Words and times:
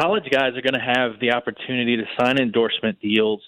college 0.00 0.24
guys 0.30 0.56
are 0.56 0.62
going 0.62 0.74
to 0.74 0.94
have 0.94 1.20
the 1.20 1.32
opportunity 1.32 1.96
to 1.96 2.04
sign 2.18 2.38
endorsement 2.38 3.00
deals. 3.00 3.40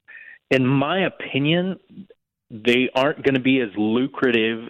In 0.51 0.67
my 0.67 1.07
opinion, 1.07 1.79
they 2.51 2.89
aren't 2.95 3.23
going 3.23 3.35
to 3.35 3.41
be 3.41 3.61
as 3.61 3.71
lucrative. 3.77 4.69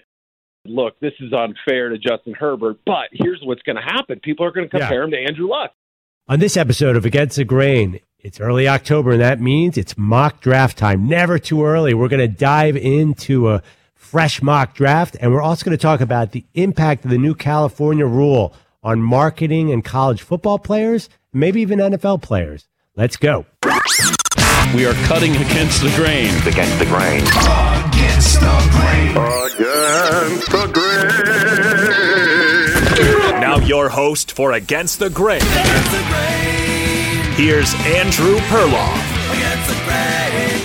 Look, 0.65 0.99
this 1.01 1.13
is 1.21 1.33
unfair 1.33 1.91
to 1.91 1.99
Justin 1.99 2.35
Herbert, 2.35 2.79
but 2.85 3.09
here's 3.13 3.41
what's 3.43 3.63
going 3.63 3.77
to 3.77 3.83
happen. 3.83 4.21
People 4.21 4.47
are 4.47 4.51
going 4.51 4.69
to 4.69 4.71
compare 4.71 5.01
yeah. 5.01 5.05
him 5.05 5.11
to 5.13 5.19
Andrew 5.19 5.49
Luck. 5.49 5.73
On 6.29 6.41
this 6.41 6.57
episode 6.57 6.97
of 6.97 7.05
Against 7.05 7.37
the 7.37 7.45
Grain, 7.45 8.01
it's 8.19 8.41
early 8.41 8.67
October, 8.67 9.13
and 9.13 9.21
that 9.21 9.41
means 9.41 9.79
it's 9.79 9.97
mock 9.97 10.41
draft 10.41 10.77
time. 10.77 11.07
Never 11.07 11.39
too 11.39 11.65
early. 11.65 11.95
We're 11.95 12.09
going 12.09 12.29
to 12.29 12.37
dive 12.37 12.77
into 12.77 13.49
a 13.49 13.63
fresh 13.95 14.43
mock 14.43 14.75
draft, 14.75 15.17
and 15.21 15.33
we're 15.33 15.43
also 15.43 15.65
going 15.65 15.77
to 15.77 15.81
talk 15.81 16.01
about 16.01 16.33
the 16.33 16.45
impact 16.55 17.05
of 17.05 17.13
the 17.13 17.19
new 17.19 17.35
California 17.35 18.07
rule 18.07 18.53
on 18.83 19.01
marketing 19.03 19.71
and 19.71 19.85
college 19.85 20.23
football 20.23 20.59
players, 20.59 21.09
maybe 21.37 21.61
even 21.61 21.79
NFL 21.79 22.23
players. 22.23 22.67
Let's 22.97 23.17
go. 23.17 23.45
We 24.75 24.87
are 24.87 24.95
cutting 25.05 25.37
against 25.37 25.83
the 25.83 25.93
grain. 25.95 26.35
Against 26.47 26.79
the 26.79 26.87
grain. 26.87 27.23
Against 27.93 28.41
the 28.41 28.69
grain. 28.73 29.11
Against 29.17 30.51
the 30.51 30.67
grain. 30.73 30.97
Now 33.41 33.59
your 33.59 33.89
host 33.91 34.33
for 34.33 34.53
Against 34.53 34.99
the 34.99 35.11
Grain. 35.11 35.43
Against 35.43 35.91
the 35.93 36.05
grain. 36.09 37.35
Here's 37.37 37.75
Andrew 37.75 38.39
Perloff. 38.49 38.97
Against 39.35 39.69
the 39.69 39.75
grain. 39.85 40.63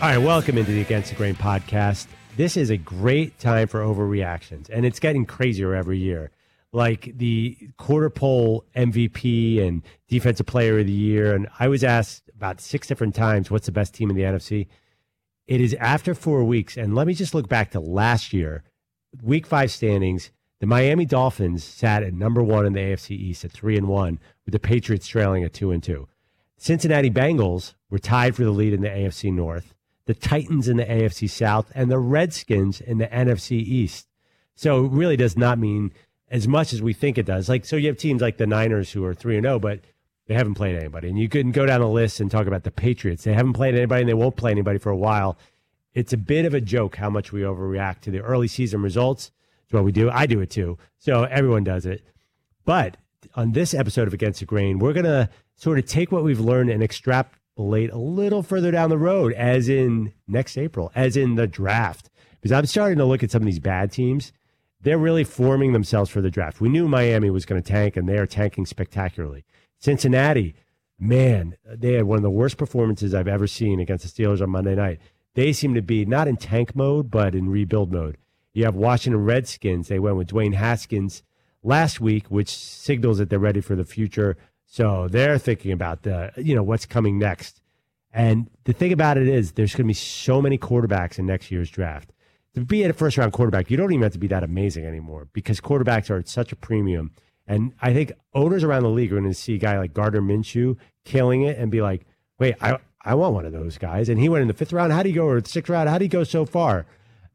All 0.00 0.08
right, 0.08 0.18
welcome 0.18 0.56
into 0.58 0.72
the 0.72 0.80
Against 0.80 1.10
the 1.10 1.16
Grain 1.16 1.34
podcast. 1.34 2.06
This 2.36 2.56
is 2.56 2.70
a 2.70 2.76
great 2.76 3.38
time 3.38 3.68
for 3.68 3.80
overreactions, 3.80 4.70
and 4.70 4.86
it's 4.86 5.00
getting 5.00 5.26
crazier 5.26 5.74
every 5.74 5.98
year 5.98 6.30
like 6.72 7.12
the 7.18 7.70
quarter 7.76 8.08
pole 8.08 8.64
MVP 8.74 9.60
and 9.62 9.82
defensive 10.08 10.46
player 10.46 10.78
of 10.78 10.86
the 10.86 10.92
year. 10.92 11.34
And 11.34 11.48
I 11.58 11.68
was 11.68 11.84
asked 11.84 12.30
about 12.34 12.60
six 12.60 12.86
different 12.86 13.14
times, 13.14 13.50
what's 13.50 13.66
the 13.66 13.72
best 13.72 13.94
team 13.94 14.10
in 14.10 14.16
the 14.16 14.22
NFC? 14.22 14.68
It 15.46 15.60
is 15.60 15.74
after 15.74 16.14
four 16.14 16.44
weeks. 16.44 16.76
And 16.76 16.94
let 16.94 17.06
me 17.06 17.14
just 17.14 17.34
look 17.34 17.48
back 17.48 17.72
to 17.72 17.80
last 17.80 18.32
year, 18.32 18.64
week 19.22 19.46
five 19.46 19.70
standings. 19.70 20.30
The 20.60 20.66
Miami 20.66 21.04
Dolphins 21.04 21.62
sat 21.64 22.02
at 22.02 22.14
number 22.14 22.42
one 22.42 22.64
in 22.64 22.72
the 22.72 22.80
AFC 22.80 23.10
East 23.10 23.44
at 23.44 23.52
three 23.52 23.76
and 23.76 23.88
one, 23.88 24.18
with 24.46 24.52
the 24.52 24.60
Patriots 24.60 25.08
trailing 25.08 25.44
at 25.44 25.52
two 25.52 25.72
and 25.72 25.82
two. 25.82 26.08
Cincinnati 26.56 27.10
Bengals 27.10 27.74
were 27.90 27.98
tied 27.98 28.36
for 28.36 28.44
the 28.44 28.52
lead 28.52 28.72
in 28.72 28.80
the 28.80 28.88
AFC 28.88 29.32
North, 29.32 29.74
the 30.06 30.14
Titans 30.14 30.68
in 30.68 30.76
the 30.76 30.84
AFC 30.84 31.28
South, 31.28 31.72
and 31.74 31.90
the 31.90 31.98
Redskins 31.98 32.80
in 32.80 32.98
the 32.98 33.08
NFC 33.08 33.52
East. 33.52 34.06
So 34.54 34.84
it 34.84 34.92
really 34.92 35.16
does 35.16 35.36
not 35.36 35.58
mean 35.58 35.92
as 36.32 36.48
much 36.48 36.72
as 36.72 36.80
we 36.80 36.94
think 36.94 37.18
it 37.18 37.26
does. 37.26 37.48
Like, 37.48 37.64
so 37.66 37.76
you 37.76 37.88
have 37.88 37.98
teams 37.98 38.22
like 38.22 38.38
the 38.38 38.46
Niners 38.46 38.90
who 38.90 39.04
are 39.04 39.12
3 39.14 39.36
and 39.36 39.44
0, 39.44 39.58
but 39.58 39.80
they 40.26 40.34
haven't 40.34 40.54
played 40.54 40.74
anybody. 40.74 41.10
And 41.10 41.18
you 41.18 41.28
couldn't 41.28 41.52
go 41.52 41.66
down 41.66 41.82
the 41.82 41.88
list 41.88 42.20
and 42.20 42.30
talk 42.30 42.46
about 42.46 42.64
the 42.64 42.70
Patriots. 42.70 43.24
They 43.24 43.34
haven't 43.34 43.52
played 43.52 43.74
anybody 43.74 44.00
and 44.00 44.08
they 44.08 44.14
won't 44.14 44.36
play 44.36 44.50
anybody 44.50 44.78
for 44.78 44.90
a 44.90 44.96
while. 44.96 45.36
It's 45.92 46.14
a 46.14 46.16
bit 46.16 46.46
of 46.46 46.54
a 46.54 46.60
joke 46.60 46.96
how 46.96 47.10
much 47.10 47.32
we 47.32 47.42
overreact 47.42 48.00
to 48.00 48.10
the 48.10 48.20
early 48.20 48.48
season 48.48 48.80
results. 48.80 49.30
It's 49.64 49.74
what 49.74 49.84
we 49.84 49.92
do. 49.92 50.10
I 50.10 50.24
do 50.24 50.40
it 50.40 50.48
too. 50.48 50.78
So 50.98 51.24
everyone 51.24 51.64
does 51.64 51.84
it. 51.84 52.02
But 52.64 52.96
on 53.34 53.52
this 53.52 53.74
episode 53.74 54.08
of 54.08 54.14
Against 54.14 54.40
the 54.40 54.46
Grain, 54.46 54.78
we're 54.78 54.94
going 54.94 55.04
to 55.04 55.28
sort 55.56 55.78
of 55.78 55.84
take 55.84 56.10
what 56.10 56.24
we've 56.24 56.40
learned 56.40 56.70
and 56.70 56.82
extrapolate 56.82 57.90
a 57.90 57.98
little 57.98 58.42
further 58.42 58.70
down 58.70 58.88
the 58.88 58.96
road, 58.96 59.34
as 59.34 59.68
in 59.68 60.14
next 60.26 60.56
April, 60.56 60.90
as 60.94 61.14
in 61.14 61.34
the 61.34 61.46
draft. 61.46 62.08
Because 62.40 62.52
I'm 62.52 62.64
starting 62.64 62.98
to 62.98 63.04
look 63.04 63.22
at 63.22 63.30
some 63.30 63.42
of 63.42 63.46
these 63.46 63.58
bad 63.58 63.92
teams 63.92 64.32
they're 64.82 64.98
really 64.98 65.24
forming 65.24 65.72
themselves 65.72 66.10
for 66.10 66.20
the 66.20 66.30
draft. 66.30 66.60
We 66.60 66.68
knew 66.68 66.88
Miami 66.88 67.30
was 67.30 67.46
going 67.46 67.62
to 67.62 67.72
tank, 67.72 67.96
and 67.96 68.08
they 68.08 68.18
are 68.18 68.26
tanking 68.26 68.66
spectacularly. 68.66 69.44
Cincinnati, 69.78 70.54
man, 70.98 71.56
they 71.64 71.94
had 71.94 72.04
one 72.04 72.18
of 72.18 72.22
the 72.22 72.30
worst 72.30 72.56
performances 72.56 73.14
I've 73.14 73.28
ever 73.28 73.46
seen 73.46 73.80
against 73.80 74.04
the 74.04 74.22
Steelers 74.22 74.40
on 74.40 74.50
Monday 74.50 74.74
night. 74.74 75.00
They 75.34 75.52
seem 75.52 75.74
to 75.74 75.82
be 75.82 76.04
not 76.04 76.28
in 76.28 76.36
tank 76.36 76.76
mode, 76.76 77.10
but 77.10 77.34
in 77.34 77.48
rebuild 77.48 77.92
mode. 77.92 78.18
You 78.52 78.64
have 78.64 78.74
Washington 78.74 79.24
Redskins. 79.24 79.88
They 79.88 79.98
went 79.98 80.16
with 80.16 80.28
Dwayne 80.28 80.54
Haskins 80.54 81.22
last 81.62 82.00
week, 82.00 82.26
which 82.28 82.54
signals 82.54 83.18
that 83.18 83.30
they're 83.30 83.38
ready 83.38 83.60
for 83.60 83.74
the 83.74 83.84
future. 83.84 84.36
So 84.66 85.08
they're 85.08 85.38
thinking 85.38 85.72
about 85.72 86.02
the, 86.02 86.32
you 86.36 86.54
know, 86.54 86.62
what's 86.62 86.86
coming 86.86 87.18
next. 87.18 87.62
And 88.12 88.50
the 88.64 88.74
thing 88.74 88.92
about 88.92 89.16
it 89.16 89.26
is, 89.26 89.52
there's 89.52 89.72
going 89.72 89.84
to 89.84 89.88
be 89.88 89.94
so 89.94 90.42
many 90.42 90.58
quarterbacks 90.58 91.18
in 91.18 91.24
next 91.24 91.50
year's 91.50 91.70
draft 91.70 92.12
to 92.54 92.64
be 92.64 92.82
a 92.82 92.92
first 92.92 93.16
round 93.16 93.32
quarterback, 93.32 93.70
you 93.70 93.76
don't 93.76 93.92
even 93.92 94.02
have 94.02 94.12
to 94.12 94.18
be 94.18 94.26
that 94.28 94.42
amazing 94.42 94.84
anymore 94.84 95.28
because 95.32 95.60
quarterbacks 95.60 96.10
are 96.10 96.18
at 96.18 96.28
such 96.28 96.52
a 96.52 96.56
premium. 96.56 97.12
And 97.46 97.72
I 97.80 97.92
think 97.92 98.12
owners 98.34 98.62
around 98.62 98.82
the 98.82 98.90
league 98.90 99.12
are 99.12 99.18
going 99.18 99.30
to 99.30 99.34
see 99.34 99.54
a 99.54 99.58
guy 99.58 99.78
like 99.78 99.94
Gardner 99.94 100.20
Minshew 100.20 100.76
killing 101.04 101.42
it 101.42 101.58
and 101.58 101.70
be 101.70 101.82
like, 101.82 102.06
wait, 102.38 102.54
I, 102.60 102.78
I 103.04 103.14
want 103.14 103.34
one 103.34 103.46
of 103.46 103.52
those 103.52 103.78
guys. 103.78 104.08
And 104.08 104.20
he 104.20 104.28
went 104.28 104.42
in 104.42 104.48
the 104.48 104.54
fifth 104.54 104.72
round. 104.72 104.92
How 104.92 105.02
do 105.02 105.08
you 105.08 105.14
go? 105.14 105.26
Or 105.26 105.40
the 105.40 105.48
sixth 105.48 105.70
round? 105.70 105.88
How 105.88 105.98
do 105.98 106.04
you 106.04 106.10
go 106.10 106.24
so 106.24 106.44
far? 106.44 106.86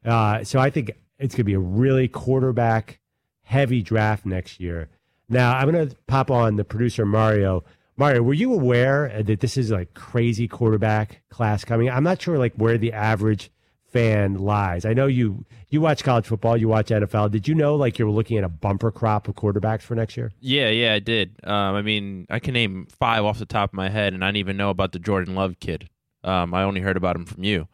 Uh, 0.05 0.43
so 0.43 0.59
I 0.59 0.69
think 0.69 0.91
it's 1.19 1.33
going 1.33 1.39
to 1.39 1.43
be 1.43 1.53
a 1.53 1.59
really 1.59 2.07
quarterback 2.07 2.99
heavy 3.43 3.81
draft 3.81 4.25
next 4.25 4.59
year. 4.59 4.89
Now, 5.29 5.57
I'm 5.57 5.69
going 5.69 5.89
to 5.89 5.95
pop 6.07 6.31
on 6.31 6.55
the 6.55 6.63
producer, 6.63 7.05
Mario. 7.05 7.63
Mario, 7.97 8.21
were 8.21 8.33
you 8.33 8.53
aware 8.53 9.21
that 9.23 9.39
this 9.39 9.57
is 9.57 9.71
like 9.71 9.93
crazy 9.93 10.47
quarterback 10.47 11.23
class 11.29 11.65
coming? 11.65 11.89
I'm 11.89 12.03
not 12.03 12.21
sure 12.21 12.37
like 12.37 12.53
where 12.55 12.77
the 12.77 12.93
average 12.93 13.51
fan 13.97 14.35
lies. 14.35 14.85
I 14.85 14.93
know 14.93 15.07
you 15.07 15.45
you 15.69 15.81
watch 15.81 16.03
college 16.03 16.27
football, 16.27 16.55
you 16.55 16.67
watch 16.67 16.87
NFL. 16.87 17.31
Did 17.31 17.47
you 17.47 17.55
know 17.55 17.75
like 17.75 17.99
you 17.99 18.05
were 18.05 18.11
looking 18.11 18.37
at 18.37 18.43
a 18.43 18.49
bumper 18.49 18.91
crop 18.91 19.27
of 19.27 19.35
quarterbacks 19.35 19.81
for 19.81 19.95
next 19.95 20.15
year? 20.15 20.31
Yeah, 20.39 20.69
yeah, 20.69 20.93
I 20.93 20.99
did. 20.99 21.35
Um, 21.43 21.75
I 21.75 21.81
mean, 21.81 22.27
I 22.29 22.39
can 22.39 22.53
name 22.53 22.87
five 22.99 23.25
off 23.25 23.39
the 23.39 23.45
top 23.45 23.71
of 23.71 23.73
my 23.73 23.89
head, 23.89 24.13
and 24.13 24.23
I 24.23 24.27
didn't 24.27 24.37
even 24.37 24.57
know 24.57 24.69
about 24.69 24.91
the 24.91 24.99
Jordan 24.99 25.35
Love 25.35 25.59
kid. 25.59 25.89
Um, 26.23 26.53
I 26.53 26.63
only 26.63 26.81
heard 26.81 26.97
about 26.97 27.15
him 27.15 27.25
from 27.25 27.43
you. 27.43 27.67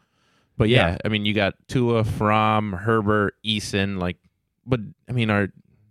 But 0.58 0.70
yeah, 0.70 0.92
yeah. 0.92 0.98
I 1.04 1.08
mean, 1.10 1.26
you 1.26 1.34
got 1.34 1.56
Tua, 1.68 2.04
Fromm, 2.04 2.74
Herbert, 2.74 3.36
Eason. 3.46 4.00
Like, 4.00 4.18
but 4.66 4.80
I 5.10 5.12
mean, 5.12 5.30
are 5.30 5.48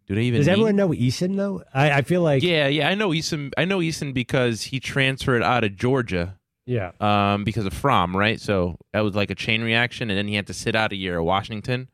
do 0.06 0.14
they 0.14 0.22
even? 0.22 0.40
Does 0.40 0.46
need... 0.46 0.52
everyone 0.52 0.76
know 0.76 0.88
Eason 0.90 1.36
though? 1.36 1.62
I, 1.74 1.90
I 1.90 2.02
feel 2.02 2.22
like 2.22 2.42
yeah, 2.42 2.68
yeah, 2.68 2.88
I 2.88 2.94
know 2.94 3.10
Eason. 3.10 3.52
I 3.56 3.64
know 3.64 3.78
Eason 3.78 4.14
because 4.14 4.62
he 4.62 4.80
transferred 4.80 5.42
out 5.42 5.64
of 5.64 5.76
Georgia 5.76 6.38
yeah. 6.66 6.92
Um, 7.00 7.44
because 7.44 7.66
of 7.66 7.72
Fromm, 7.72 8.16
right? 8.16 8.40
So 8.40 8.76
that 8.92 9.00
was 9.00 9.14
like 9.14 9.30
a 9.30 9.34
chain 9.34 9.62
reaction, 9.62 10.10
and 10.10 10.18
then 10.18 10.28
he 10.28 10.34
had 10.34 10.46
to 10.46 10.54
sit 10.54 10.74
out 10.74 10.92
a 10.92 10.96
year 10.96 11.18
at 11.18 11.24
Washington. 11.24 11.88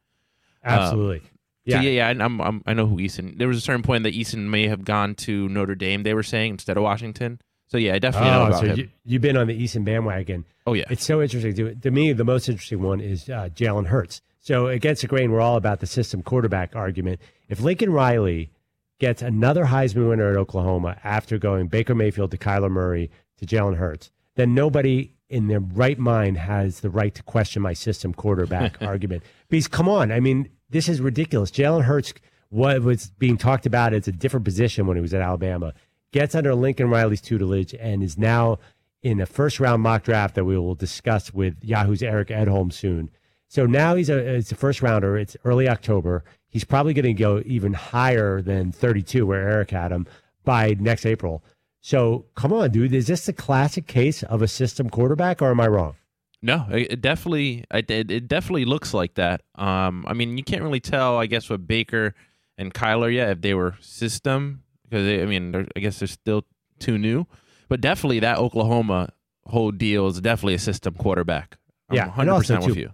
Absolutely. 0.64 1.18
Um, 1.18 1.26
yeah. 1.64 1.76
So 1.76 1.82
yeah, 1.82 1.90
yeah. 1.90 2.06
I, 2.08 2.24
I'm, 2.24 2.40
I'm, 2.40 2.62
i 2.66 2.74
know 2.74 2.86
who 2.86 2.96
Eason. 2.96 3.38
There 3.38 3.48
was 3.48 3.58
a 3.58 3.60
certain 3.60 3.82
point 3.82 4.04
that 4.04 4.14
Eason 4.14 4.48
may 4.48 4.68
have 4.68 4.84
gone 4.84 5.14
to 5.16 5.48
Notre 5.48 5.74
Dame. 5.74 6.02
They 6.02 6.14
were 6.14 6.22
saying 6.22 6.52
instead 6.52 6.76
of 6.76 6.82
Washington. 6.82 7.40
So 7.66 7.76
yeah, 7.76 7.94
I 7.94 7.98
definitely 7.98 8.30
oh, 8.30 8.32
know 8.32 8.46
about 8.46 8.60
so 8.60 8.66
him. 8.66 8.90
You, 9.04 9.16
have 9.16 9.22
been 9.22 9.36
on 9.36 9.46
the 9.46 9.62
Eason 9.62 9.84
bandwagon. 9.84 10.46
Oh 10.66 10.72
yeah, 10.72 10.84
it's 10.90 11.04
so 11.04 11.20
interesting. 11.20 11.54
To, 11.56 11.74
to 11.74 11.90
me, 11.90 12.12
the 12.12 12.24
most 12.24 12.48
interesting 12.48 12.82
one 12.82 13.00
is 13.00 13.28
uh, 13.28 13.50
Jalen 13.54 13.86
Hurts. 13.86 14.22
So 14.40 14.68
against 14.68 15.02
the 15.02 15.08
grain, 15.08 15.30
we're 15.30 15.42
all 15.42 15.56
about 15.56 15.80
the 15.80 15.86
system 15.86 16.22
quarterback 16.22 16.74
argument. 16.74 17.20
If 17.48 17.60
Lincoln 17.60 17.92
Riley 17.92 18.50
gets 18.98 19.20
another 19.20 19.66
Heisman 19.66 20.08
winner 20.08 20.30
at 20.30 20.36
Oklahoma 20.36 20.96
after 21.04 21.36
going 21.36 21.68
Baker 21.68 21.94
Mayfield 21.94 22.30
to 22.30 22.38
Kyler 22.38 22.70
Murray 22.70 23.10
to 23.38 23.46
Jalen 23.46 23.76
Hurts, 23.76 24.10
then 24.38 24.54
nobody 24.54 25.10
in 25.28 25.48
their 25.48 25.58
right 25.58 25.98
mind 25.98 26.38
has 26.38 26.78
the 26.78 26.88
right 26.88 27.12
to 27.12 27.24
question 27.24 27.60
my 27.60 27.72
system 27.72 28.14
quarterback 28.14 28.80
argument. 28.82 29.24
Because 29.48 29.66
come 29.66 29.88
on, 29.88 30.12
I 30.12 30.20
mean, 30.20 30.48
this 30.70 30.88
is 30.88 31.00
ridiculous. 31.00 31.50
Jalen 31.50 31.82
Hurts, 31.82 32.14
what 32.48 32.80
was 32.82 33.10
being 33.18 33.36
talked 33.36 33.66
about 33.66 33.92
as 33.92 34.06
a 34.06 34.12
different 34.12 34.44
position 34.44 34.86
when 34.86 34.96
he 34.96 35.00
was 35.00 35.12
at 35.12 35.22
Alabama, 35.22 35.74
gets 36.12 36.36
under 36.36 36.54
Lincoln 36.54 36.88
Riley's 36.88 37.20
tutelage 37.20 37.74
and 37.74 38.00
is 38.00 38.16
now 38.16 38.60
in 39.02 39.20
a 39.20 39.26
first 39.26 39.58
round 39.58 39.82
mock 39.82 40.04
draft 40.04 40.36
that 40.36 40.44
we 40.44 40.56
will 40.56 40.76
discuss 40.76 41.34
with 41.34 41.56
Yahoo's 41.64 42.02
Eric 42.02 42.28
Edholm 42.28 42.72
soon. 42.72 43.10
So 43.48 43.66
now 43.66 43.96
he's 43.96 44.08
a 44.08 44.18
it's 44.18 44.52
a 44.52 44.54
first 44.54 44.82
rounder. 44.82 45.18
It's 45.18 45.36
early 45.44 45.68
October. 45.68 46.22
He's 46.48 46.64
probably 46.64 46.94
going 46.94 47.06
to 47.06 47.12
go 47.12 47.42
even 47.44 47.72
higher 47.72 48.40
than 48.40 48.70
32, 48.70 49.26
where 49.26 49.48
Eric 49.48 49.72
had 49.72 49.90
him 49.90 50.06
by 50.44 50.76
next 50.78 51.06
April. 51.06 51.42
So 51.88 52.26
come 52.34 52.52
on, 52.52 52.70
dude. 52.70 52.92
Is 52.92 53.06
this 53.06 53.24
the 53.24 53.32
classic 53.32 53.86
case 53.86 54.22
of 54.22 54.42
a 54.42 54.46
system 54.46 54.90
quarterback, 54.90 55.40
or 55.40 55.50
am 55.50 55.58
I 55.58 55.68
wrong? 55.68 55.94
No, 56.42 56.66
it 56.70 57.00
definitely, 57.00 57.64
it, 57.72 57.90
it 57.90 58.28
definitely 58.28 58.66
looks 58.66 58.92
like 58.92 59.14
that. 59.14 59.40
Um, 59.54 60.04
I 60.06 60.12
mean, 60.12 60.36
you 60.36 60.44
can't 60.44 60.62
really 60.62 60.80
tell, 60.80 61.16
I 61.16 61.24
guess, 61.24 61.48
with 61.48 61.66
Baker 61.66 62.14
and 62.58 62.74
Kyler 62.74 63.10
yet 63.10 63.30
if 63.30 63.40
they 63.40 63.54
were 63.54 63.74
system 63.80 64.64
because 64.84 65.06
they, 65.06 65.22
I 65.22 65.24
mean, 65.24 65.66
I 65.74 65.80
guess 65.80 65.98
they're 65.98 66.08
still 66.08 66.44
too 66.78 66.98
new. 66.98 67.26
But 67.70 67.80
definitely, 67.80 68.20
that 68.20 68.36
Oklahoma 68.36 69.08
whole 69.46 69.70
deal 69.70 70.08
is 70.08 70.20
definitely 70.20 70.54
a 70.54 70.58
system 70.58 70.92
quarterback. 70.92 71.56
I'm 71.88 71.96
yeah, 71.96 72.08
100 72.08 72.34
percent 72.34 72.66
with 72.66 72.76
you. 72.76 72.92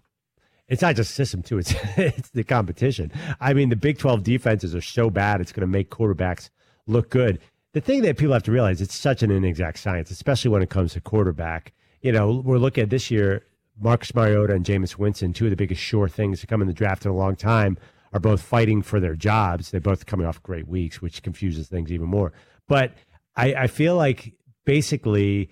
It's 0.69 0.83
not 0.83 0.95
just 0.95 1.17
system 1.17 1.43
too; 1.43 1.59
it's 1.59 1.75
it's 1.97 2.31
the 2.31 2.45
competition. 2.45 3.11
I 3.41 3.55
mean, 3.55 3.71
the 3.71 3.77
Big 3.77 3.99
Twelve 3.99 4.23
defenses 4.23 4.73
are 4.73 4.81
so 4.81 5.11
bad; 5.11 5.41
it's 5.41 5.51
going 5.51 5.63
to 5.63 5.67
make 5.67 5.91
quarterbacks 5.91 6.51
look 6.87 7.11
good 7.11 7.41
the 7.75 7.81
thing 7.81 8.03
that 8.03 8.17
people 8.17 8.33
have 8.33 8.45
to 8.45 8.53
realize 8.53 8.81
it's 8.81 8.95
such 8.95 9.23
an 9.23 9.31
inexact 9.31 9.79
science, 9.79 10.11
especially 10.11 10.51
when 10.51 10.63
it 10.63 10.71
comes 10.71 10.93
to 10.93 11.01
quarterback. 11.01 11.75
You 12.03 12.13
know, 12.13 12.43
we're 12.45 12.59
looking 12.59 12.83
at 12.83 12.91
this 12.91 13.11
year, 13.11 13.45
Marcus 13.81 14.15
Mariota 14.15 14.55
and 14.55 14.65
Jameis 14.65 14.97
Winston, 14.97 15.33
two 15.33 15.47
of 15.47 15.51
the 15.51 15.57
biggest 15.57 15.83
sure 15.83 16.09
things 16.09 16.41
to 16.41 16.47
come 16.47 16.63
in 16.63 16.69
the 16.69 16.73
draft 16.73 17.05
in 17.05 17.11
a 17.11 17.15
long 17.15 17.35
time, 17.35 17.77
are 18.13 18.21
both 18.21 18.41
fighting 18.41 18.81
for 18.81 19.01
their 19.01 19.17
jobs. 19.17 19.73
They're 19.73 19.81
both 19.81 20.07
coming 20.07 20.25
off 20.25 20.41
great 20.45 20.69
weeks, 20.69 21.03
which 21.03 21.23
confuses 21.25 21.67
things 21.67 21.91
even 21.91 22.07
more. 22.07 22.33
But 22.69 22.95
I, 23.35 23.55
I 23.55 23.67
feel 23.67 23.97
like 23.97 24.35
basically 24.65 25.51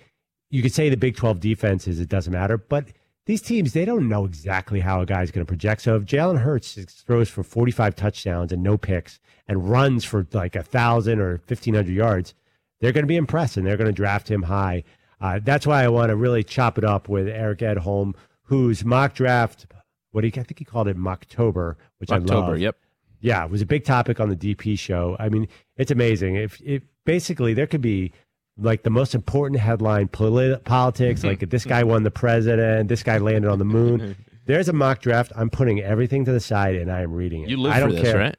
you 0.49 0.63
could 0.63 0.73
say 0.73 0.89
the 0.89 0.97
Big 0.97 1.17
12 1.17 1.41
defenses, 1.41 1.99
it 1.99 2.09
doesn't 2.09 2.33
matter, 2.33 2.57
but 2.57 2.87
these 3.27 3.43
teams, 3.43 3.73
they 3.73 3.85
don't 3.85 4.09
know 4.09 4.25
exactly 4.25 4.81
how 4.81 5.01
a 5.01 5.07
guy's 5.07 5.31
going 5.31 5.47
to 5.47 5.49
project. 5.49 5.83
So 5.83 5.97
if 5.97 6.05
Jalen 6.05 6.41
Hurts 6.41 6.75
throws 7.07 7.29
for 7.29 7.43
45 7.43 7.95
touchdowns 7.95 8.53
and 8.53 8.63
no 8.63 8.77
picks 8.77 9.21
and 9.47 9.69
runs 9.69 10.05
for 10.05 10.27
like 10.33 10.57
a 10.57 10.61
1,000 10.61 11.21
or 11.21 11.41
1,500 11.47 11.89
yards, 11.89 12.35
they're 12.81 12.93
going 12.93 13.05
to 13.05 13.09
be 13.09 13.17
impressed 13.17 13.57
and 13.57 13.67
they're 13.67 13.77
going 13.77 13.87
to 13.87 13.93
draft 13.93 14.31
him 14.31 14.43
high. 14.43 14.83
Uh, 15.21 15.39
that's 15.43 15.67
why 15.67 15.85
I 15.85 15.89
want 15.89 16.11
to 16.11 16.17
really 16.17 16.43
chop 16.43 16.79
it 16.79 16.85
up 16.85 17.09
with 17.09 17.29
Eric 17.29 17.61
Edholm, 17.61 18.15
whose 18.43 18.85
mock 18.85 19.15
draft, 19.15 19.67
what 20.11 20.25
he, 20.25 20.31
I 20.31 20.43
think 20.43 20.59
he 20.59 20.65
called 20.65 20.89
it 20.89 20.99
Mocktober, 20.99 21.77
which 21.99 22.11
I 22.11 22.17
October, 22.17 22.53
love. 22.53 22.59
yep. 22.59 22.77
Yeah, 23.21 23.45
it 23.45 23.51
was 23.53 23.63
a 23.63 23.67
big 23.67 23.85
topic 23.85 24.19
on 24.19 24.31
the 24.31 24.37
DP 24.37 24.77
show. 24.77 25.17
I 25.21 25.29
mean, 25.29 25.47
it's 25.77 25.93
amazing. 25.93 26.35
If, 26.35 26.61
if 26.61 26.83
basically 27.05 27.55
there 27.55 27.69
could 27.69 27.81
be 27.81 28.13
like 28.63 28.83
the 28.83 28.91
most 28.91 29.15
important 29.15 29.61
headline 29.61 30.09
polit- 30.09 30.65
politics, 30.65 31.25
like 31.25 31.51
this 31.51 31.65
guy 31.65 31.83
won 31.85 32.03
the 32.03 32.11
president, 32.11 32.89
this 32.89 33.03
guy 33.03 33.19
landed 33.19 33.51
on 33.51 33.59
the 33.59 33.65
moon. 33.65 34.17
There's 34.47 34.69
a 34.69 34.73
mock 34.73 35.01
draft. 35.01 35.33
I'm 35.37 35.51
putting 35.51 35.81
everything 35.81 36.25
to 36.25 36.33
the 36.33 36.41
side 36.41 36.75
and 36.75 36.91
I 36.91 37.03
am 37.03 37.13
reading 37.13 37.43
it. 37.43 37.49
You 37.49 37.59
live 37.59 37.73
I 37.73 37.77
for 37.77 37.81
don't 37.87 37.95
this, 37.95 38.03
care. 38.03 38.19
right? 38.19 38.37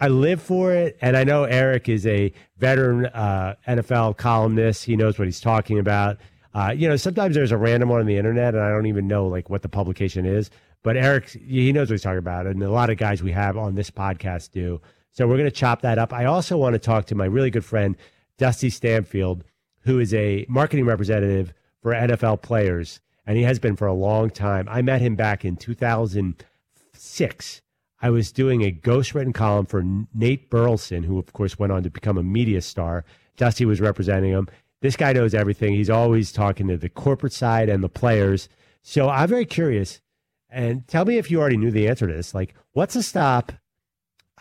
I 0.00 0.08
live 0.08 0.42
for 0.42 0.72
it, 0.74 0.98
and 1.00 1.16
I 1.16 1.22
know 1.24 1.44
Eric 1.44 1.88
is 1.88 2.04
a 2.06 2.32
veteran 2.58 3.06
uh, 3.06 3.54
NFL 3.66 4.16
columnist. 4.16 4.84
He 4.84 4.96
knows 4.96 5.18
what 5.18 5.26
he's 5.26 5.40
talking 5.40 5.78
about. 5.78 6.18
Uh, 6.52 6.74
you 6.76 6.88
know, 6.88 6.96
sometimes 6.96 7.34
there's 7.36 7.52
a 7.52 7.56
random 7.56 7.88
one 7.88 8.00
on 8.00 8.06
the 8.06 8.16
internet, 8.16 8.54
and 8.54 8.62
I 8.62 8.70
don't 8.70 8.86
even 8.86 9.06
know 9.06 9.26
like 9.26 9.50
what 9.50 9.62
the 9.62 9.68
publication 9.68 10.26
is. 10.26 10.50
But 10.82 10.96
Eric, 10.96 11.30
he 11.30 11.72
knows 11.72 11.88
what 11.88 11.94
he's 11.94 12.02
talking 12.02 12.18
about, 12.18 12.46
and 12.46 12.62
a 12.62 12.70
lot 12.70 12.90
of 12.90 12.98
guys 12.98 13.22
we 13.22 13.32
have 13.32 13.56
on 13.56 13.76
this 13.76 13.90
podcast 13.90 14.50
do. 14.50 14.80
So 15.12 15.26
we're 15.28 15.36
going 15.38 15.48
to 15.48 15.56
chop 15.56 15.82
that 15.82 15.98
up. 15.98 16.12
I 16.12 16.24
also 16.24 16.56
want 16.56 16.74
to 16.74 16.78
talk 16.80 17.06
to 17.06 17.14
my 17.14 17.24
really 17.24 17.50
good 17.50 17.64
friend 17.64 17.96
Dusty 18.38 18.70
Stanfield, 18.70 19.44
who 19.80 19.98
is 19.98 20.14
a 20.14 20.46
marketing 20.48 20.86
representative 20.86 21.52
for 21.80 21.92
NFL 21.92 22.42
players, 22.42 23.00
and 23.26 23.36
he 23.36 23.42
has 23.44 23.58
been 23.58 23.76
for 23.76 23.86
a 23.86 23.94
long 23.94 24.30
time. 24.30 24.68
I 24.68 24.82
met 24.82 25.00
him 25.00 25.16
back 25.16 25.44
in 25.44 25.56
2006. 25.56 27.62
I 28.02 28.10
was 28.10 28.32
doing 28.32 28.62
a 28.62 28.72
ghostwritten 28.72 29.32
column 29.32 29.66
for 29.66 29.82
Nate 30.14 30.50
Burleson, 30.50 31.04
who 31.04 31.18
of 31.18 31.32
course 31.32 31.58
went 31.58 31.72
on 31.72 31.82
to 31.84 31.90
become 31.90 32.18
a 32.18 32.22
media 32.22 32.60
star. 32.60 33.04
Dusty 33.36 33.64
was 33.64 33.80
representing 33.80 34.32
him. 34.32 34.48
This 34.80 34.96
guy 34.96 35.14
knows 35.14 35.32
everything. 35.32 35.74
He's 35.74 35.88
always 35.88 36.30
talking 36.30 36.68
to 36.68 36.76
the 36.76 36.90
corporate 36.90 37.32
side 37.32 37.70
and 37.70 37.82
the 37.82 37.88
players. 37.88 38.50
So 38.82 39.08
I'm 39.08 39.28
very 39.28 39.46
curious. 39.46 40.02
And 40.50 40.86
tell 40.86 41.06
me 41.06 41.16
if 41.16 41.30
you 41.30 41.40
already 41.40 41.56
knew 41.56 41.70
the 41.70 41.88
answer 41.88 42.06
to 42.06 42.12
this. 42.12 42.34
Like, 42.34 42.54
what's 42.72 42.94
a 42.94 43.02
stop? 43.02 43.52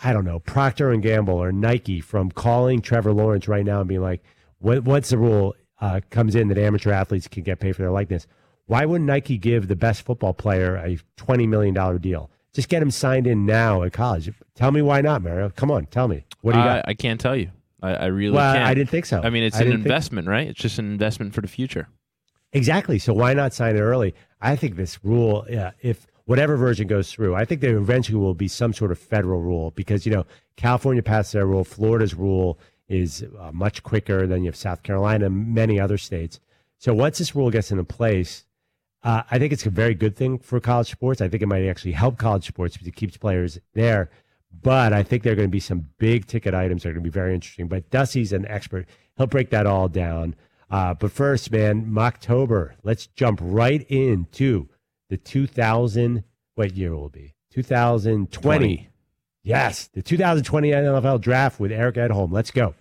I 0.01 0.13
don't 0.13 0.25
know, 0.25 0.40
Procter 0.40 0.92
and 0.92 1.04
Gamble 1.04 1.36
or 1.36 1.51
Nike 1.51 2.01
from 2.01 2.31
calling 2.31 2.81
Trevor 2.81 3.13
Lawrence 3.13 3.48
right 3.48 3.66
now 3.66 3.80
and 3.80 3.88
being 3.88 4.01
like, 4.01 4.24
"What- 4.60 4.84
"Once 4.84 5.10
the 5.10 5.18
rule 5.18 5.56
uh, 5.81 6.01
comes 6.10 6.36
in 6.36 6.48
that 6.48 6.57
amateur 6.57 6.92
athletes 6.92 7.28
can 7.28 7.44
get 7.44 7.60
paid 7.60 7.75
for 7.75 7.81
their 7.81 7.92
likeness, 7.92 8.25
why 8.66 8.86
wouldn't 8.86 9.07
Nike 9.07 9.38
give 9.38 9.68
the 9.68 9.75
best 9.75 10.01
football 10.04 10.34
player 10.34 10.75
a 10.78 10.98
twenty 11.18 11.45
million 11.45 11.74
dollar 11.74 12.00
deal? 12.00 12.31
Just 12.54 12.69
get 12.69 12.81
him 12.81 12.92
signed 12.92 13.28
in 13.28 13.45
now 13.45 13.84
at 13.84 13.94
college. 13.94 14.31
Tell 14.56 14.72
me 14.72 14.81
why 14.81 15.01
not, 15.01 15.22
Mario. 15.22 15.50
Come 15.50 15.72
on, 15.72 15.88
tell 15.88 16.07
me. 16.07 16.24
What 16.42 16.54
do 16.54 16.60
you 16.60 16.63
I, 16.63 16.68
got? 16.75 16.86
I 16.88 16.94
can't 16.94 17.19
tell 17.19 17.36
you. 17.36 17.50
I, 17.81 17.94
I 17.96 18.06
really 18.06 18.36
well, 18.36 18.54
can't. 18.54 18.66
I 18.66 18.74
didn't 18.74 18.89
think 18.89 19.06
so. 19.06 19.22
I 19.24 19.30
mean, 19.30 19.44
it's 19.44 19.57
I 19.57 19.63
an 19.63 19.72
investment, 19.72 20.28
right? 20.28 20.48
It's 20.48 20.60
just 20.60 20.80
an 20.80 20.89
investment 20.92 21.34
for 21.34 21.42
the 21.42 21.48
future. 21.48 21.89
Exactly. 22.54 23.00
So 23.00 23.13
why 23.13 23.34
not 23.34 23.54
sign 23.54 23.75
it 23.75 23.81
early? 23.81 24.13
I 24.39 24.56
think 24.56 24.75
this 24.75 25.04
rule, 25.04 25.46
yeah, 25.50 25.72
if 25.81 26.06
whatever 26.25 26.56
version 26.56 26.88
goes 26.88 27.12
through, 27.12 27.36
I 27.36 27.46
think 27.46 27.62
there 27.62 27.78
eventually 27.78 28.18
will 28.18 28.34
be 28.34 28.48
some 28.48 28.74
sort 28.74 28.92
of 28.92 29.00
federal 29.00 29.42
rule 29.42 29.72
because, 29.72 30.06
you 30.06 30.12
know, 30.12 30.25
California 30.56 31.04
passed 31.04 31.34
their 31.34 31.46
rule. 31.46 31.64
Florida's 31.64 32.14
rule 32.14 32.60
is 32.88 33.25
uh, 33.40 33.52
much 33.52 33.84
quicker 33.84 34.28
than 34.28 34.44
you 34.44 34.48
have 34.48 34.56
South 34.56 34.84
Carolina 34.84 35.25
and 35.25 35.54
many 35.54 35.80
other 35.80 35.98
states. 35.98 36.40
So 36.78 36.94
once 36.94 37.18
this 37.18 37.36
rule 37.36 37.50
gets 37.50 37.72
into 37.72 37.84
place, 37.84 38.46
uh, 39.04 39.24
I 39.30 39.38
think 39.38 39.52
it's 39.52 39.66
a 39.66 39.70
very 39.70 39.94
good 39.94 40.16
thing 40.16 40.38
for 40.40 40.60
college 40.60 40.92
sports. 40.92 41.22
I 41.22 41.28
think 41.28 41.44
it 41.44 41.48
might 41.48 41.68
actually 41.68 41.92
help 41.92 42.18
college 42.18 42.48
sports 42.48 42.75
because 42.75 42.88
it 42.88 42.96
keeps 42.96 43.18
players 43.18 43.60
there. 43.74 44.10
But 44.62 44.94
I 44.94 45.04
think 45.04 45.24
there 45.24 45.34
are 45.34 45.36
going 45.36 45.48
to 45.48 45.52
be 45.52 45.60
some 45.60 45.90
big 45.98 46.28
ticket 46.28 46.54
items 46.54 46.84
that 46.84 46.90
are 46.90 46.94
going 46.94 47.04
to 47.04 47.10
be 47.10 47.14
very 47.14 47.34
interesting. 47.34 47.68
But 47.68 47.90
Dusty's 47.90 48.31
an 48.31 48.46
expert. 48.48 48.88
He'll 49.18 49.28
break 49.28 49.50
that 49.50 49.66
all 49.66 49.90
down. 49.90 50.36
Uh, 50.70 50.94
but 50.94 51.12
first, 51.12 51.52
man, 51.52 51.86
Mocktober. 51.86 52.74
Let's 52.84 53.08
jump 53.08 53.40
right 53.42 53.81
into 53.90 54.70
the 55.13 55.18
2000. 55.18 56.24
What 56.56 56.75
year 56.75 56.95
will 56.95 57.06
it 57.06 57.12
be? 57.12 57.36
2020. 57.51 58.27
20. 58.57 58.89
Yes, 59.44 59.88
the 59.94 60.01
2020 60.01 60.71
NFL 60.71 61.21
Draft 61.21 61.60
with 61.60 61.71
Eric 61.71 61.98
Edholm. 61.98 62.31
Let's 62.31 62.50
go. 62.50 62.74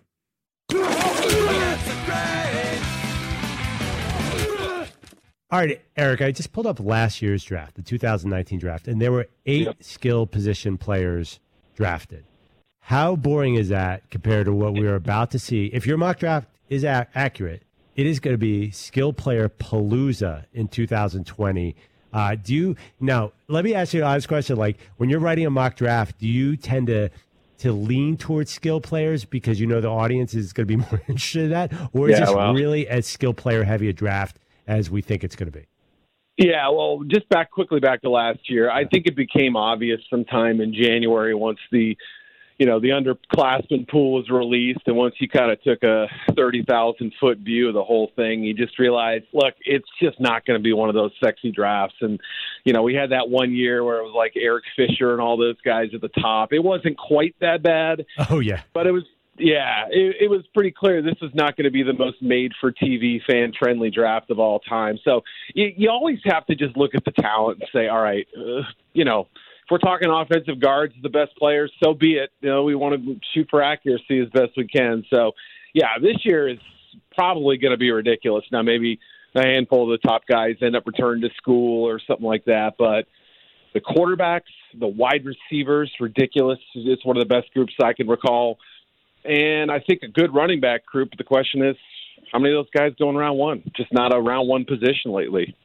All 5.50 5.58
right, 5.58 5.82
Eric, 5.98 6.22
I 6.22 6.32
just 6.32 6.52
pulled 6.52 6.66
up 6.66 6.80
last 6.80 7.20
year's 7.20 7.44
draft, 7.44 7.74
the 7.74 7.82
2019 7.82 8.58
draft, 8.58 8.88
and 8.88 9.02
there 9.02 9.12
were 9.12 9.28
eight 9.44 9.68
skill 9.84 10.26
position 10.26 10.78
players 10.78 11.38
drafted. 11.76 12.24
How 12.80 13.14
boring 13.16 13.56
is 13.56 13.68
that 13.68 14.08
compared 14.08 14.46
to 14.46 14.54
what 14.54 14.72
we 14.72 14.86
are 14.86 14.94
about 14.94 15.30
to 15.32 15.38
see? 15.38 15.66
If 15.66 15.86
your 15.86 15.98
mock 15.98 16.18
draft 16.18 16.48
is 16.70 16.84
a- 16.84 17.08
accurate, 17.14 17.64
it 17.94 18.06
is 18.06 18.20
going 18.20 18.32
to 18.32 18.38
be 18.38 18.70
skill 18.70 19.12
player 19.12 19.50
palooza 19.50 20.46
in 20.54 20.68
2020. 20.68 21.76
Uh, 22.12 22.36
do 22.42 22.54
you 22.54 22.76
now? 23.00 23.32
Let 23.48 23.64
me 23.64 23.74
ask 23.74 23.94
you 23.94 24.00
an 24.02 24.06
honest 24.06 24.28
question. 24.28 24.56
Like 24.56 24.78
when 24.96 25.08
you're 25.08 25.20
writing 25.20 25.46
a 25.46 25.50
mock 25.50 25.76
draft, 25.76 26.18
do 26.18 26.28
you 26.28 26.56
tend 26.56 26.88
to 26.88 27.10
to 27.58 27.72
lean 27.72 28.16
towards 28.16 28.50
skill 28.50 28.80
players 28.80 29.24
because 29.24 29.60
you 29.60 29.66
know 29.66 29.80
the 29.80 29.88
audience 29.88 30.34
is 30.34 30.52
going 30.52 30.66
to 30.66 30.76
be 30.76 30.76
more 30.90 31.00
interested 31.08 31.44
in 31.44 31.50
that, 31.50 31.72
or 31.92 32.08
is 32.08 32.18
Yeah, 32.18 32.26
this 32.26 32.34
well. 32.34 32.52
really 32.52 32.88
as 32.88 33.06
skill 33.06 33.32
player 33.32 33.64
heavy 33.64 33.88
a 33.88 33.92
draft 33.92 34.38
as 34.66 34.90
we 34.90 35.00
think 35.00 35.24
it's 35.24 35.36
going 35.36 35.50
to 35.50 35.58
be? 35.58 35.66
Yeah, 36.38 36.68
well, 36.70 37.02
just 37.06 37.28
back 37.28 37.50
quickly 37.50 37.78
back 37.78 38.02
to 38.02 38.10
last 38.10 38.50
year, 38.50 38.70
I 38.70 38.86
think 38.86 39.06
it 39.06 39.14
became 39.14 39.54
obvious 39.54 40.00
sometime 40.08 40.60
in 40.60 40.72
January 40.74 41.34
once 41.34 41.58
the, 41.70 41.96
you 42.62 42.66
know, 42.66 42.78
the 42.78 42.90
underclassmen 42.90 43.88
pool 43.88 44.12
was 44.12 44.30
released, 44.30 44.82
and 44.86 44.94
once 44.94 45.16
you 45.18 45.28
kind 45.28 45.50
of 45.50 45.60
took 45.64 45.82
a 45.82 46.06
thirty 46.36 46.62
thousand 46.62 47.12
foot 47.18 47.38
view 47.38 47.66
of 47.66 47.74
the 47.74 47.82
whole 47.82 48.12
thing, 48.14 48.44
you 48.44 48.54
just 48.54 48.78
realized, 48.78 49.24
look, 49.32 49.54
it's 49.64 49.88
just 50.00 50.20
not 50.20 50.46
going 50.46 50.56
to 50.56 50.62
be 50.62 50.72
one 50.72 50.88
of 50.88 50.94
those 50.94 51.10
sexy 51.20 51.50
drafts. 51.50 51.96
And 52.00 52.20
you 52.62 52.72
know, 52.72 52.84
we 52.84 52.94
had 52.94 53.10
that 53.10 53.28
one 53.28 53.52
year 53.52 53.82
where 53.82 53.98
it 53.98 54.04
was 54.04 54.14
like 54.16 54.34
Eric 54.36 54.62
Fisher 54.76 55.10
and 55.10 55.20
all 55.20 55.36
those 55.36 55.60
guys 55.64 55.88
at 55.92 56.02
the 56.02 56.20
top. 56.20 56.52
It 56.52 56.60
wasn't 56.60 56.96
quite 56.96 57.34
that 57.40 57.64
bad, 57.64 58.06
Oh 58.30 58.38
yeah, 58.38 58.62
but 58.72 58.86
it 58.86 58.92
was 58.92 59.02
yeah, 59.38 59.86
it, 59.90 60.16
it 60.20 60.30
was 60.30 60.44
pretty 60.54 60.70
clear 60.70 61.02
this 61.02 61.16
is 61.20 61.34
not 61.34 61.56
going 61.56 61.64
to 61.64 61.72
be 61.72 61.82
the 61.82 61.94
most 61.94 62.22
made 62.22 62.52
for 62.60 62.70
TV 62.70 63.18
fan 63.26 63.52
friendly 63.58 63.90
draft 63.90 64.30
of 64.30 64.38
all 64.38 64.60
time. 64.60 65.00
So 65.02 65.22
you, 65.52 65.72
you 65.76 65.90
always 65.90 66.18
have 66.26 66.46
to 66.46 66.54
just 66.54 66.76
look 66.76 66.94
at 66.94 67.04
the 67.04 67.10
talent 67.10 67.58
and 67.58 67.68
say, 67.72 67.88
all 67.88 68.00
right, 68.00 68.28
uh, 68.38 68.62
you 68.92 69.04
know, 69.04 69.26
if 69.64 69.70
we're 69.70 69.78
talking 69.78 70.10
offensive 70.10 70.60
guards, 70.60 70.94
the 71.02 71.08
best 71.08 71.36
players, 71.36 71.72
so 71.82 71.94
be 71.94 72.14
it. 72.14 72.30
You 72.40 72.50
know, 72.50 72.64
we 72.64 72.74
want 72.74 73.02
to 73.02 73.20
shoot 73.32 73.46
for 73.50 73.62
accuracy 73.62 74.20
as 74.20 74.28
best 74.30 74.52
we 74.56 74.66
can. 74.66 75.04
So 75.08 75.32
yeah, 75.72 75.98
this 76.00 76.24
year 76.24 76.48
is 76.48 76.58
probably 77.14 77.58
going 77.58 77.70
to 77.70 77.78
be 77.78 77.90
ridiculous. 77.90 78.44
Now 78.50 78.62
maybe 78.62 78.98
a 79.34 79.42
handful 79.42 79.84
of 79.90 80.00
the 80.00 80.06
top 80.06 80.26
guys 80.26 80.56
end 80.60 80.76
up 80.76 80.86
returning 80.86 81.22
to 81.22 81.30
school 81.36 81.88
or 81.88 82.00
something 82.06 82.26
like 82.26 82.44
that, 82.46 82.74
but 82.78 83.06
the 83.72 83.80
quarterbacks, 83.80 84.50
the 84.78 84.86
wide 84.86 85.24
receivers, 85.24 85.90
ridiculous. 86.00 86.58
It's 86.74 87.04
one 87.04 87.16
of 87.16 87.26
the 87.26 87.34
best 87.34 87.52
groups 87.54 87.72
I 87.82 87.92
can 87.92 88.06
recall. 88.06 88.58
And 89.24 89.70
I 89.70 89.80
think 89.80 90.02
a 90.02 90.08
good 90.08 90.34
running 90.34 90.60
back 90.60 90.84
group. 90.84 91.10
But 91.10 91.18
the 91.18 91.24
question 91.24 91.64
is, 91.64 91.76
how 92.32 92.38
many 92.38 92.54
of 92.54 92.64
those 92.64 92.70
guys 92.70 92.92
going 92.98 93.14
in 93.14 93.20
round 93.20 93.38
one? 93.38 93.62
Just 93.76 93.92
not 93.92 94.14
a 94.14 94.20
round 94.20 94.48
one 94.48 94.64
position 94.64 95.12
lately. 95.12 95.56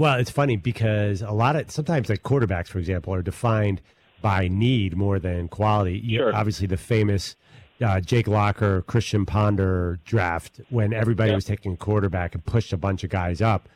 Well, 0.00 0.18
it's 0.18 0.30
funny 0.30 0.56
because 0.56 1.20
a 1.20 1.30
lot 1.30 1.56
of 1.56 1.70
sometimes 1.70 2.08
like 2.08 2.22
quarterbacks, 2.22 2.68
for 2.68 2.78
example, 2.78 3.12
are 3.12 3.20
defined 3.20 3.82
by 4.22 4.48
need 4.48 4.96
more 4.96 5.18
than 5.18 5.46
quality. 5.46 6.02
Sure. 6.16 6.34
Obviously, 6.34 6.66
the 6.66 6.78
famous 6.78 7.36
uh, 7.82 8.00
Jake 8.00 8.26
Locker, 8.26 8.80
Christian 8.80 9.26
Ponder 9.26 10.00
draft 10.06 10.62
when 10.70 10.94
everybody 10.94 11.32
Yeah. 11.32 11.34
was 11.34 11.44
taking 11.44 11.74
a 11.74 11.76
quarterback 11.76 12.34
and 12.34 12.42
pushed 12.42 12.72
a 12.72 12.78
bunch 12.78 13.04
of 13.04 13.10
guys 13.10 13.42
up. 13.42 13.68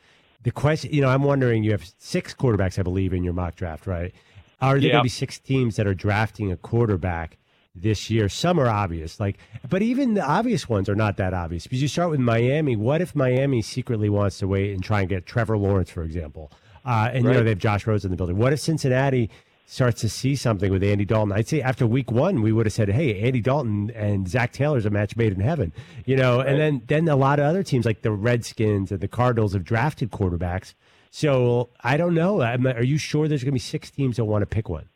The 0.45 0.50
question, 0.50 0.95
you 0.95 1.02
know, 1.02 1.09
I'm 1.11 1.25
wondering, 1.25 1.62
you 1.62 1.73
have 1.73 1.85
six 1.99 2.33
quarterbacks, 2.35 2.78
I 2.78 2.83
believe, 2.83 3.12
in 3.12 3.23
your 3.23 3.35
mock 3.35 3.57
draft, 3.57 3.87
right? 3.87 4.14
Are 4.62 4.81
there 4.81 4.93
going 4.93 5.00
to 5.00 5.02
be 5.02 5.09
six 5.11 5.38
teams 5.38 5.76
that 5.76 5.87
are 5.87 5.95
drafting 5.95 6.50
a 6.50 6.57
quarterback 6.57 7.37
this 7.75 8.11
year? 8.11 8.28
Some 8.28 8.59
are 8.59 8.69
obvious, 8.69 9.19
like, 9.21 9.38
but 9.69 9.83
even 9.83 10.14
the 10.14 10.25
obvious 10.25 10.69
ones 10.69 10.88
are 10.88 10.95
not 10.95 11.16
that 11.16 11.35
obvious 11.35 11.64
because 11.64 11.83
you 11.83 11.88
start 11.88 12.11
with 12.11 12.21
Miami. 12.21 12.76
What 12.76 13.00
if 13.00 13.14
Miami 13.14 13.62
secretly 13.62 14.09
wants 14.09 14.38
to 14.38 14.49
wait 14.49 14.73
and 14.73 14.83
try 14.83 15.00
and 15.00 15.09
get 15.09 15.26
Trevor 15.26 15.57
Lawrence, 15.59 15.90
for 15.90 16.02
example? 16.02 16.50
Uh, 16.85 17.11
and 17.12 17.25
you 17.25 17.33
know 17.33 17.43
they 17.43 17.49
have 17.50 17.59
Josh 17.59 17.87
Rosen 17.87 18.09
in 18.09 18.11
the 18.12 18.16
building. 18.16 18.37
What 18.37 18.52
if 18.52 18.61
Cincinnati 18.61 19.31
starts 19.66 20.02
to 20.02 20.09
see 20.11 20.37
something 20.37 20.71
with 20.71 20.85
Andy 20.85 21.07
Dalton? 21.07 21.33
I'd 21.33 21.49
say 21.49 21.62
after 21.62 21.87
week 21.87 22.12
one, 22.12 22.43
we 22.43 22.52
would 22.52 22.66
have 22.66 22.73
said, 22.75 22.90
"Hey, 22.90 23.21
Andy 23.23 23.40
Dalton 23.40 23.90
and 23.95 24.28
Zac 24.28 24.52
Taylor's 24.52 24.85
a 24.85 24.90
match 24.90 25.16
made 25.16 25.33
in 25.33 25.40
heaven," 25.40 25.73
you 26.04 26.14
know. 26.16 26.40
And 26.40 26.61
then 26.61 26.83
then 26.87 27.09
a 27.09 27.16
lot 27.16 27.38
of 27.38 27.47
other 27.47 27.62
teams 27.62 27.87
like 27.87 28.02
the 28.02 28.11
Redskins 28.11 28.93
and 28.93 29.00
the 29.00 29.09
Cardinals 29.09 29.54
have 29.54 29.64
drafted 29.64 30.11
quarterbacks. 30.11 30.75
So 31.11 31.71
I 31.81 31.97
don't 31.97 32.12
know. 32.14 32.40
I'm- 32.43 32.66
Are 32.66 32.83
you 32.83 32.99
sure 32.99 33.28
there's 33.28 33.43
going 33.45 33.52
to 33.52 33.54
be 33.54 33.59
six 33.61 33.90
teams 33.90 34.16
that 34.16 34.25
want 34.26 34.43
to 34.43 34.47
pick 34.47 34.69
one? 34.69 34.88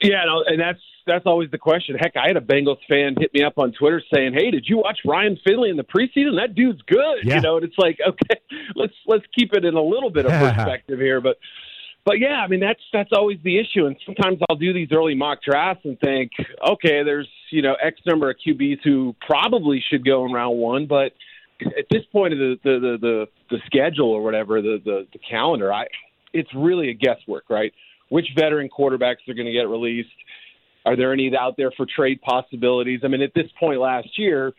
Yeah, 0.00 0.24
no, 0.24 0.44
and 0.46 0.60
that's 0.60 0.80
that's 1.08 1.26
always 1.26 1.50
the 1.50 1.58
question. 1.58 1.96
Heck, 1.98 2.16
I 2.16 2.28
had 2.28 2.36
a 2.36 2.40
Bengals 2.40 2.78
fan 2.88 3.16
hit 3.18 3.32
me 3.34 3.42
up 3.42 3.58
on 3.58 3.72
Twitter 3.72 4.02
saying, 4.14 4.34
"Hey, 4.34 4.50
did 4.50 4.66
you 4.68 4.78
watch 4.78 4.98
Ryan 5.04 5.38
Finley 5.44 5.70
in 5.70 5.76
the 5.76 5.84
preseason? 5.84 6.36
That 6.36 6.54
dude's 6.54 6.82
good." 6.82 7.24
Yeah. 7.24 7.36
You 7.36 7.40
know, 7.40 7.56
and 7.56 7.64
it's 7.64 7.78
like, 7.78 7.98
okay, 8.06 8.40
let's 8.76 8.94
let's 9.06 9.24
keep 9.36 9.52
it 9.54 9.64
in 9.64 9.74
a 9.74 9.82
little 9.82 10.10
bit 10.10 10.26
of 10.26 10.32
perspective 10.32 11.00
here, 11.00 11.20
but 11.20 11.38
but 12.04 12.20
yeah, 12.20 12.40
I 12.42 12.48
mean 12.48 12.60
that's 12.60 12.80
that's 12.92 13.10
always 13.12 13.38
the 13.44 13.58
issue. 13.58 13.86
And 13.86 13.96
sometimes 14.06 14.38
I'll 14.48 14.56
do 14.56 14.72
these 14.72 14.88
early 14.92 15.14
mock 15.14 15.42
drafts 15.42 15.84
and 15.84 15.98
think, 16.00 16.32
okay, 16.66 17.02
there's 17.02 17.28
you 17.50 17.62
know 17.62 17.74
X 17.82 18.00
number 18.06 18.30
of 18.30 18.36
QBs 18.46 18.78
who 18.84 19.14
probably 19.26 19.84
should 19.90 20.04
go 20.04 20.24
in 20.24 20.32
round 20.32 20.58
one, 20.58 20.86
but 20.86 21.12
at 21.60 21.86
this 21.90 22.04
point 22.12 22.32
of 22.32 22.38
the 22.38 22.58
the 22.64 22.78
the 22.78 22.98
the, 23.00 23.26
the 23.50 23.58
schedule 23.66 24.10
or 24.10 24.22
whatever 24.22 24.62
the, 24.62 24.80
the 24.84 25.06
the 25.12 25.18
calendar, 25.18 25.72
I 25.72 25.86
it's 26.32 26.48
really 26.54 26.90
a 26.90 26.94
guesswork, 26.94 27.44
right? 27.48 27.72
Which 28.08 28.28
veteran 28.34 28.68
quarterbacks 28.70 29.28
are 29.28 29.34
going 29.34 29.46
to 29.46 29.52
get 29.52 29.68
released? 29.68 30.08
Are 30.88 30.96
there 30.96 31.12
any 31.12 31.30
out 31.36 31.58
there 31.58 31.70
for 31.76 31.84
trade 31.84 32.22
possibilities? 32.22 33.00
I 33.04 33.08
mean, 33.08 33.20
at 33.20 33.34
this 33.34 33.50
point 33.60 33.78
last 33.78 34.18
year, 34.18 34.54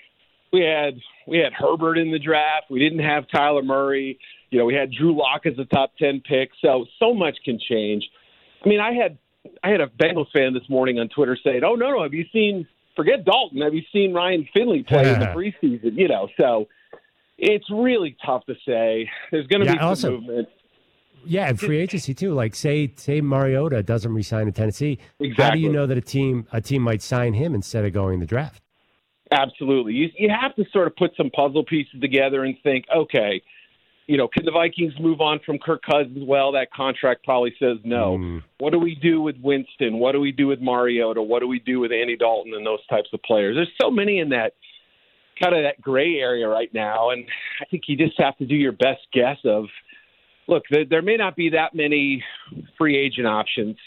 we 0.53 0.61
had 0.61 0.99
we 1.27 1.39
had 1.39 1.53
Herbert 1.53 1.97
in 1.97 2.11
the 2.11 2.19
draft. 2.19 2.69
We 2.69 2.77
didn't 2.79 2.99
have 3.03 3.25
Kyler 3.33 3.65
Murray. 3.65 4.19
You 4.51 4.59
know, 4.59 4.65
we 4.65 4.75
had 4.75 4.91
Drew 4.91 5.17
Lock 5.17 5.47
as 5.47 5.57
a 5.57 5.65
top 5.65 5.93
ten 5.97 6.21
pick. 6.21 6.51
So 6.61 6.85
so 6.99 7.15
much 7.15 7.37
can 7.43 7.59
change. 7.59 8.07
I 8.63 8.69
mean, 8.69 8.79
I 8.79 8.93
had 8.93 9.17
I 9.63 9.69
had 9.69 9.81
a 9.81 9.87
Bengals 9.87 10.29
fan 10.31 10.53
this 10.53 10.69
morning 10.69 10.99
on 10.99 11.09
Twitter 11.09 11.35
saying, 11.43 11.63
"Oh 11.63 11.73
no, 11.73 11.89
no, 11.89 12.03
have 12.03 12.13
you 12.13 12.25
seen? 12.31 12.67
Forget 12.95 13.25
Dalton. 13.25 13.61
Have 13.61 13.73
you 13.73 13.81
seen 13.91 14.13
Ryan 14.13 14.47
Finley 14.53 14.83
play 14.83 15.11
in 15.11 15.19
the 15.19 15.27
preseason? 15.27 15.95
You 15.97 16.09
know." 16.09 16.27
So 16.37 16.67
it's 17.39 17.65
really 17.71 18.15
tough 18.23 18.45
to 18.45 18.55
say. 18.67 19.09
There's 19.31 19.47
going 19.47 19.61
to 19.61 19.65
Yeah, 19.65 19.73
be 19.73 19.79
some 19.79 19.87
also- 19.87 20.11
movement. 20.11 20.49
Yeah, 21.25 21.49
and 21.49 21.59
free 21.59 21.79
agency 21.79 22.13
too. 22.13 22.33
Like 22.33 22.55
say 22.55 22.93
say 22.95 23.21
Mariota 23.21 23.83
doesn't 23.83 24.13
resign 24.13 24.47
in 24.47 24.53
Tennessee. 24.53 24.99
How 25.37 25.51
do 25.51 25.59
you 25.59 25.69
know 25.69 25.85
that 25.85 25.97
a 25.97 26.01
team 26.01 26.47
a 26.51 26.61
team 26.61 26.81
might 26.81 27.01
sign 27.01 27.33
him 27.33 27.55
instead 27.55 27.85
of 27.85 27.93
going 27.93 28.19
the 28.19 28.25
draft? 28.25 28.61
Absolutely. 29.31 29.93
You 29.93 30.09
you 30.17 30.29
have 30.29 30.55
to 30.55 30.65
sort 30.71 30.87
of 30.87 30.95
put 30.95 31.11
some 31.15 31.29
puzzle 31.29 31.63
pieces 31.63 31.99
together 32.01 32.43
and 32.43 32.55
think, 32.63 32.85
okay, 32.95 33.41
you 34.07 34.17
know, 34.17 34.27
can 34.27 34.43
the 34.43 34.51
Vikings 34.51 34.93
move 34.99 35.21
on 35.21 35.39
from 35.45 35.59
Kirk 35.59 35.83
Cousins? 35.83 36.23
Well, 36.25 36.51
that 36.53 36.71
contract 36.73 37.23
probably 37.23 37.53
says 37.59 37.77
no. 37.83 38.17
Mm. 38.17 38.43
What 38.57 38.73
do 38.73 38.79
we 38.79 38.95
do 38.95 39.21
with 39.21 39.35
Winston? 39.39 39.99
What 39.99 40.13
do 40.13 40.19
we 40.19 40.31
do 40.31 40.47
with 40.47 40.59
Mariota? 40.61 41.21
What 41.21 41.41
do 41.41 41.47
we 41.47 41.59
do 41.59 41.79
with 41.79 41.91
Andy 41.91 42.17
Dalton 42.17 42.55
and 42.55 42.65
those 42.65 42.83
types 42.87 43.09
of 43.13 43.21
players? 43.21 43.55
There's 43.55 43.71
so 43.79 43.91
many 43.91 44.17
in 44.17 44.29
that 44.29 44.53
kind 45.39 45.55
of 45.55 45.61
that 45.61 45.79
gray 45.79 46.15
area 46.15 46.47
right 46.47 46.73
now, 46.73 47.11
and 47.11 47.23
I 47.61 47.65
think 47.65 47.83
you 47.87 47.95
just 47.95 48.19
have 48.19 48.35
to 48.39 48.47
do 48.47 48.55
your 48.55 48.71
best 48.71 49.01
guess 49.13 49.37
of 49.45 49.65
look, 50.49 50.63
there, 50.69 50.85
there 50.85 51.01
may 51.01 51.15
not 51.15 51.35
be 51.35 51.49
that 51.51 51.73
many 51.75 52.23
free 52.77 52.97
agent 52.97 53.27
options. 53.27 53.77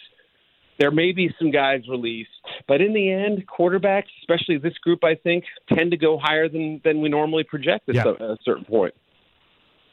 There 0.79 0.91
may 0.91 1.13
be 1.13 1.33
some 1.39 1.51
guys 1.51 1.83
released, 1.89 2.31
but 2.67 2.81
in 2.81 2.93
the 2.95 3.11
end, 3.13 3.45
quarterbacks, 3.47 4.07
especially 4.23 4.57
this 4.59 4.77
group, 4.79 5.05
I 5.05 5.15
think, 5.15 5.45
tend 5.69 5.91
to 5.91 5.97
go 5.97 6.19
higher 6.19 6.49
than 6.49 6.81
than 6.83 7.01
we 7.03 7.09
normally 7.09 7.45
project 7.45 7.89
at, 7.89 7.95
Yeah. 7.97 8.05
some- 8.05 8.17
a 8.21 8.37
certain 8.43 8.65
point. 8.65 8.95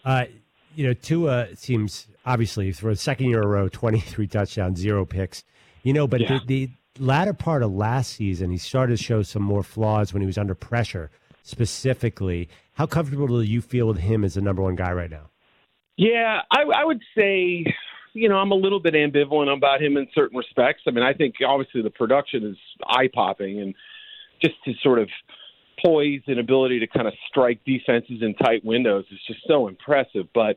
Uh, 0.05 0.25
you 0.75 0.85
know, 0.87 0.93
Tua 0.93 1.55
seems 1.55 2.07
obviously 2.25 2.71
for 2.71 2.91
the 2.91 2.95
second 2.95 3.27
year 3.29 3.39
in 3.39 3.43
a 3.43 3.47
row, 3.47 3.67
23 3.71 4.27
touchdowns, 4.27 4.79
zero 4.79 5.05
picks. 5.05 5.43
You 5.83 5.93
know, 5.93 6.07
but 6.07 6.21
Yeah. 6.21 6.39
the, 6.45 6.67
the 6.97 7.03
latter 7.05 7.33
part 7.33 7.61
of 7.63 7.71
last 7.73 8.13
season, 8.13 8.49
he 8.51 8.57
started 8.57 8.97
to 8.97 9.03
show 9.03 9.21
some 9.21 9.43
more 9.43 9.63
flaws 9.63 10.13
when 10.13 10.21
he 10.21 10.27
was 10.27 10.37
under 10.37 10.55
pressure. 10.55 11.09
Specifically, 11.43 12.47
how 12.75 12.85
comfortable 12.85 13.27
do 13.27 13.41
you 13.41 13.61
feel 13.61 13.87
with 13.87 13.97
him 13.99 14.23
as 14.23 14.35
the 14.35 14.41
number 14.41 14.61
one 14.61 14.75
guy 14.75 14.91
right 14.93 15.11
now? 15.11 15.29
Yeah, 15.99 16.43
I, 16.49 16.61
I 16.61 16.85
would 16.85 17.01
say, 17.13 17.65
you 18.13 18.29
know, 18.29 18.37
I'm 18.37 18.51
a 18.51 18.55
little 18.55 18.79
bit 18.79 18.93
ambivalent 18.93 19.53
about 19.53 19.81
him 19.81 19.97
in 19.97 20.07
certain 20.15 20.37
respects. 20.37 20.83
I 20.87 20.91
mean, 20.91 21.03
I 21.03 21.11
think 21.11 21.35
obviously 21.45 21.81
the 21.81 21.89
production 21.89 22.45
is 22.45 22.55
eye 22.87 23.09
popping, 23.13 23.59
and 23.59 23.75
just 24.41 24.55
his 24.63 24.77
sort 24.81 24.99
of 24.99 25.09
poise 25.83 26.21
and 26.27 26.39
ability 26.39 26.79
to 26.79 26.87
kind 26.87 27.05
of 27.05 27.13
strike 27.27 27.59
defenses 27.65 28.21
in 28.21 28.33
tight 28.35 28.63
windows 28.63 29.03
is 29.11 29.19
just 29.27 29.41
so 29.45 29.67
impressive. 29.67 30.27
But 30.33 30.55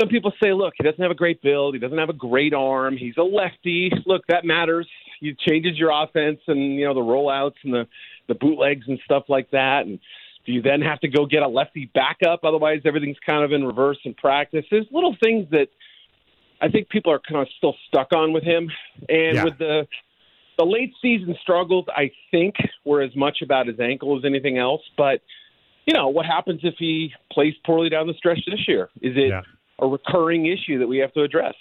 some 0.00 0.08
people 0.08 0.32
say, 0.42 0.54
look, 0.54 0.72
he 0.78 0.84
doesn't 0.84 1.02
have 1.02 1.10
a 1.10 1.14
great 1.14 1.42
build, 1.42 1.74
he 1.74 1.78
doesn't 1.78 1.98
have 1.98 2.08
a 2.08 2.14
great 2.14 2.54
arm, 2.54 2.96
he's 2.96 3.18
a 3.18 3.22
lefty. 3.22 3.92
Look, 4.06 4.22
that 4.28 4.46
matters. 4.46 4.88
It 5.20 5.38
changes 5.38 5.76
your 5.76 5.90
offense 5.90 6.40
and 6.46 6.74
you 6.76 6.86
know 6.86 6.94
the 6.94 7.00
rollouts 7.00 7.56
and 7.64 7.74
the 7.74 7.86
the 8.28 8.34
bootlegs 8.34 8.88
and 8.88 8.98
stuff 9.04 9.24
like 9.28 9.50
that, 9.50 9.82
and 9.84 9.98
do 10.46 10.52
you 10.52 10.62
then 10.62 10.80
have 10.80 11.00
to 11.00 11.08
go 11.08 11.26
get 11.26 11.42
a 11.42 11.48
lefty 11.48 11.90
backup? 11.94 12.40
Otherwise, 12.44 12.80
everything's 12.84 13.18
kind 13.24 13.44
of 13.44 13.52
in 13.52 13.64
reverse 13.64 13.98
in 14.04 14.14
practice. 14.14 14.64
There's 14.70 14.86
little 14.90 15.16
things 15.22 15.48
that 15.50 15.68
I 16.60 16.68
think 16.68 16.88
people 16.88 17.12
are 17.12 17.20
kind 17.20 17.40
of 17.40 17.48
still 17.58 17.74
stuck 17.88 18.12
on 18.12 18.32
with 18.32 18.42
him, 18.44 18.70
and 19.08 19.36
Yeah. 19.36 19.44
with 19.44 19.58
the 19.58 19.86
the 20.58 20.66
late 20.66 20.92
season 21.00 21.34
struggles, 21.40 21.86
I 21.88 22.10
think 22.30 22.54
were 22.84 23.00
as 23.00 23.16
much 23.16 23.40
about 23.40 23.66
his 23.66 23.80
ankle 23.80 24.18
as 24.18 24.26
anything 24.26 24.58
else. 24.58 24.82
But 24.96 25.22
you 25.86 25.94
know, 25.94 26.08
what 26.08 26.26
happens 26.26 26.60
if 26.62 26.74
he 26.78 27.12
plays 27.32 27.54
poorly 27.64 27.88
down 27.88 28.06
the 28.06 28.14
stretch 28.14 28.40
this 28.46 28.68
year? 28.68 28.90
Is 29.00 29.16
it 29.16 29.28
Yeah. 29.28 29.40
a 29.78 29.86
recurring 29.86 30.46
issue 30.46 30.78
that 30.80 30.86
we 30.86 30.98
have 30.98 31.12
to 31.14 31.22
address? 31.22 31.54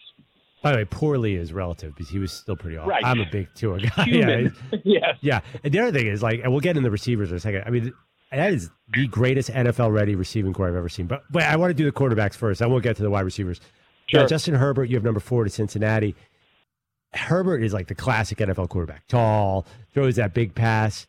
By 0.62 0.72
the 0.72 0.78
way, 0.80 0.86
poorly 0.86 1.36
is 1.36 1.54
relative 1.54 1.94
because 1.96 2.10
he 2.10 2.20
was 2.20 2.34
still 2.34 2.58
pretty 2.58 2.76
awesome. 2.76 2.90
Right. 2.90 3.04
I'm 3.06 3.22
a 3.22 3.26
big 3.32 3.48
Tua 3.56 3.80
guy. 3.80 4.04
Yeah, 4.08 4.50
yes. 4.84 5.16
Yeah. 5.22 5.40
And 5.64 5.74
the 5.74 5.80
other 5.80 5.98
thing 5.98 6.08
is 6.08 6.22
like, 6.22 6.42
and 6.44 6.52
we'll 6.52 6.60
get 6.60 6.76
in 6.76 6.84
the 6.84 6.92
receivers 6.92 7.32
in 7.32 7.38
a 7.38 7.40
second. 7.40 7.64
I 7.66 7.70
mean, 7.70 7.94
that 8.32 8.54
is 8.54 8.70
the 8.94 9.08
greatest 9.08 9.50
NFL 9.50 9.92
ready 9.92 10.16
receiving 10.16 10.54
corps 10.54 10.68
I've 10.68 10.76
ever 10.76 10.90
seen. 10.90 11.08
But 11.08 11.24
but 11.32 11.44
I 11.44 11.56
want 11.56 11.72
to 11.72 11.74
do 11.74 11.86
the 11.86 11.92
quarterbacks 11.92 12.36
first. 12.36 12.62
I 12.62 12.68
won't 12.68 12.84
get 12.84 12.96
to 12.98 13.04
the 13.04 13.10
wide 13.10 13.26
receivers. 13.26 13.60
Sure. 14.08 14.28
Justin 14.28 14.56
Herbert, 14.56 14.86
you 14.86 14.96
have 14.96 15.04
number 15.04 15.20
four 15.20 15.44
to 15.44 15.50
Cincinnati. 15.50 16.16
Herbert 17.14 17.64
is 17.64 17.74
like 17.74 17.88
the 17.88 17.96
classic 17.96 18.38
NFL 18.40 18.70
quarterback. 18.70 19.08
Tall, 19.08 19.66
throws 19.94 20.16
that 20.16 20.34
big 20.34 20.56
pass. 20.56 21.08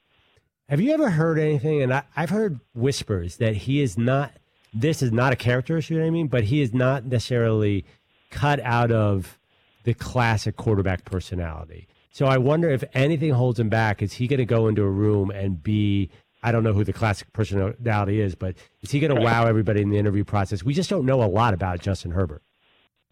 Have 0.68 0.80
you 0.80 0.92
ever 0.92 1.10
heard 1.10 1.38
anything? 1.38 1.82
And 1.82 1.92
I, 1.92 2.02
I've 2.16 2.30
heard 2.30 2.60
whispers 2.74 3.36
that 3.36 3.56
he 3.56 3.80
is 3.80 3.98
not. 3.98 4.32
This 4.72 5.02
is 5.02 5.10
not 5.10 5.32
a 5.32 5.36
character 5.36 5.76
issue. 5.78 5.94
You 5.94 6.00
know 6.00 6.06
what 6.06 6.10
I 6.10 6.12
mean, 6.12 6.28
but 6.28 6.44
he 6.44 6.62
is 6.62 6.72
not 6.72 7.04
necessarily 7.04 7.84
cut 8.30 8.60
out 8.60 8.92
of 8.92 9.38
the 9.84 9.94
classic 9.94 10.56
quarterback 10.56 11.04
personality. 11.04 11.88
So 12.12 12.26
I 12.26 12.38
wonder 12.38 12.70
if 12.70 12.84
anything 12.94 13.32
holds 13.32 13.58
him 13.58 13.68
back. 13.68 14.00
Is 14.00 14.14
he 14.14 14.28
going 14.28 14.38
to 14.38 14.44
go 14.44 14.68
into 14.68 14.82
a 14.82 14.90
room 14.90 15.30
and 15.30 15.62
be? 15.62 16.10
I 16.42 16.52
don't 16.52 16.62
know 16.62 16.73
who 16.73 16.85
the 16.85 16.92
classic 16.92 17.32
personality 17.32 18.20
is, 18.20 18.35
but 18.35 18.56
is 18.82 18.90
he 18.90 19.00
going 19.00 19.14
to 19.14 19.20
wow 19.20 19.47
everybody 19.47 19.82
in 19.82 19.90
the 19.90 19.99
interview 19.99 20.25
process? 20.25 20.64
We 20.64 20.75
just 20.75 20.88
don't 20.88 21.04
know 21.04 21.23
a 21.23 21.28
lot 21.28 21.54
about 21.54 21.80
Justin 21.80 22.12
Herbert. 22.12 22.42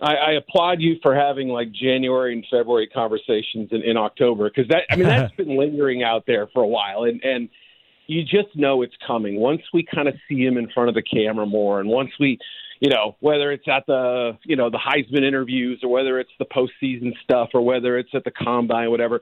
I, 0.01 0.15
I 0.15 0.33
applaud 0.33 0.81
you 0.81 0.97
for 1.03 1.15
having 1.15 1.49
like 1.49 1.73
January 1.73 2.33
and 2.33 2.45
February 2.51 2.87
conversations 2.87 3.69
in, 3.73 3.83
in 3.83 3.97
October 3.97 4.49
because 4.49 4.69
that 4.69 4.83
I 4.91 4.97
mean 4.97 5.07
that's 5.09 5.35
been 5.35 5.59
lingering 5.59 6.03
out 6.03 6.25
there 6.27 6.49
for 6.53 6.63
a 6.63 6.67
while, 6.67 7.05
and 7.05 7.23
and 7.23 7.49
you 8.07 8.23
just 8.23 8.55
know 8.55 8.83
it's 8.83 8.95
coming 9.07 9.37
once 9.37 9.63
we 9.73 9.85
kind 9.85 10.09
of 10.09 10.15
see 10.29 10.45
him 10.45 10.57
in 10.57 10.69
front 10.71 10.89
of 10.89 10.95
the 10.95 11.03
camera 11.03 11.47
more, 11.47 11.81
and 11.81 11.89
once 11.89 12.11
we, 12.21 12.39
you 12.81 12.91
know, 12.91 13.17
whether 13.21 13.51
it's 13.51 13.67
at 13.69 13.85
the 13.87 14.39
you 14.45 14.57
know 14.57 14.71
the 14.71 14.79
Heisman 14.79 15.25
interviews 15.27 15.81
or 15.83 15.91
whether 15.91 16.21
it's 16.21 16.31
the 16.39 16.47
postseason 16.47 17.13
stuff 17.25 17.51
or 17.53 17.63
whether 17.63 17.99
it's 17.99 18.11
at 18.15 18.25
the 18.25 18.31
combine, 18.31 18.91
whatever. 18.91 19.21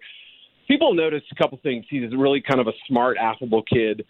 People 0.68 0.94
notice 0.94 1.22
a 1.30 1.34
couple 1.34 1.58
things. 1.62 1.84
He's 1.88 2.14
really 2.14 2.40
kind 2.40 2.60
of 2.60 2.66
a 2.66 2.72
smart, 2.88 3.16
affable 3.18 3.62
kid 3.62 4.04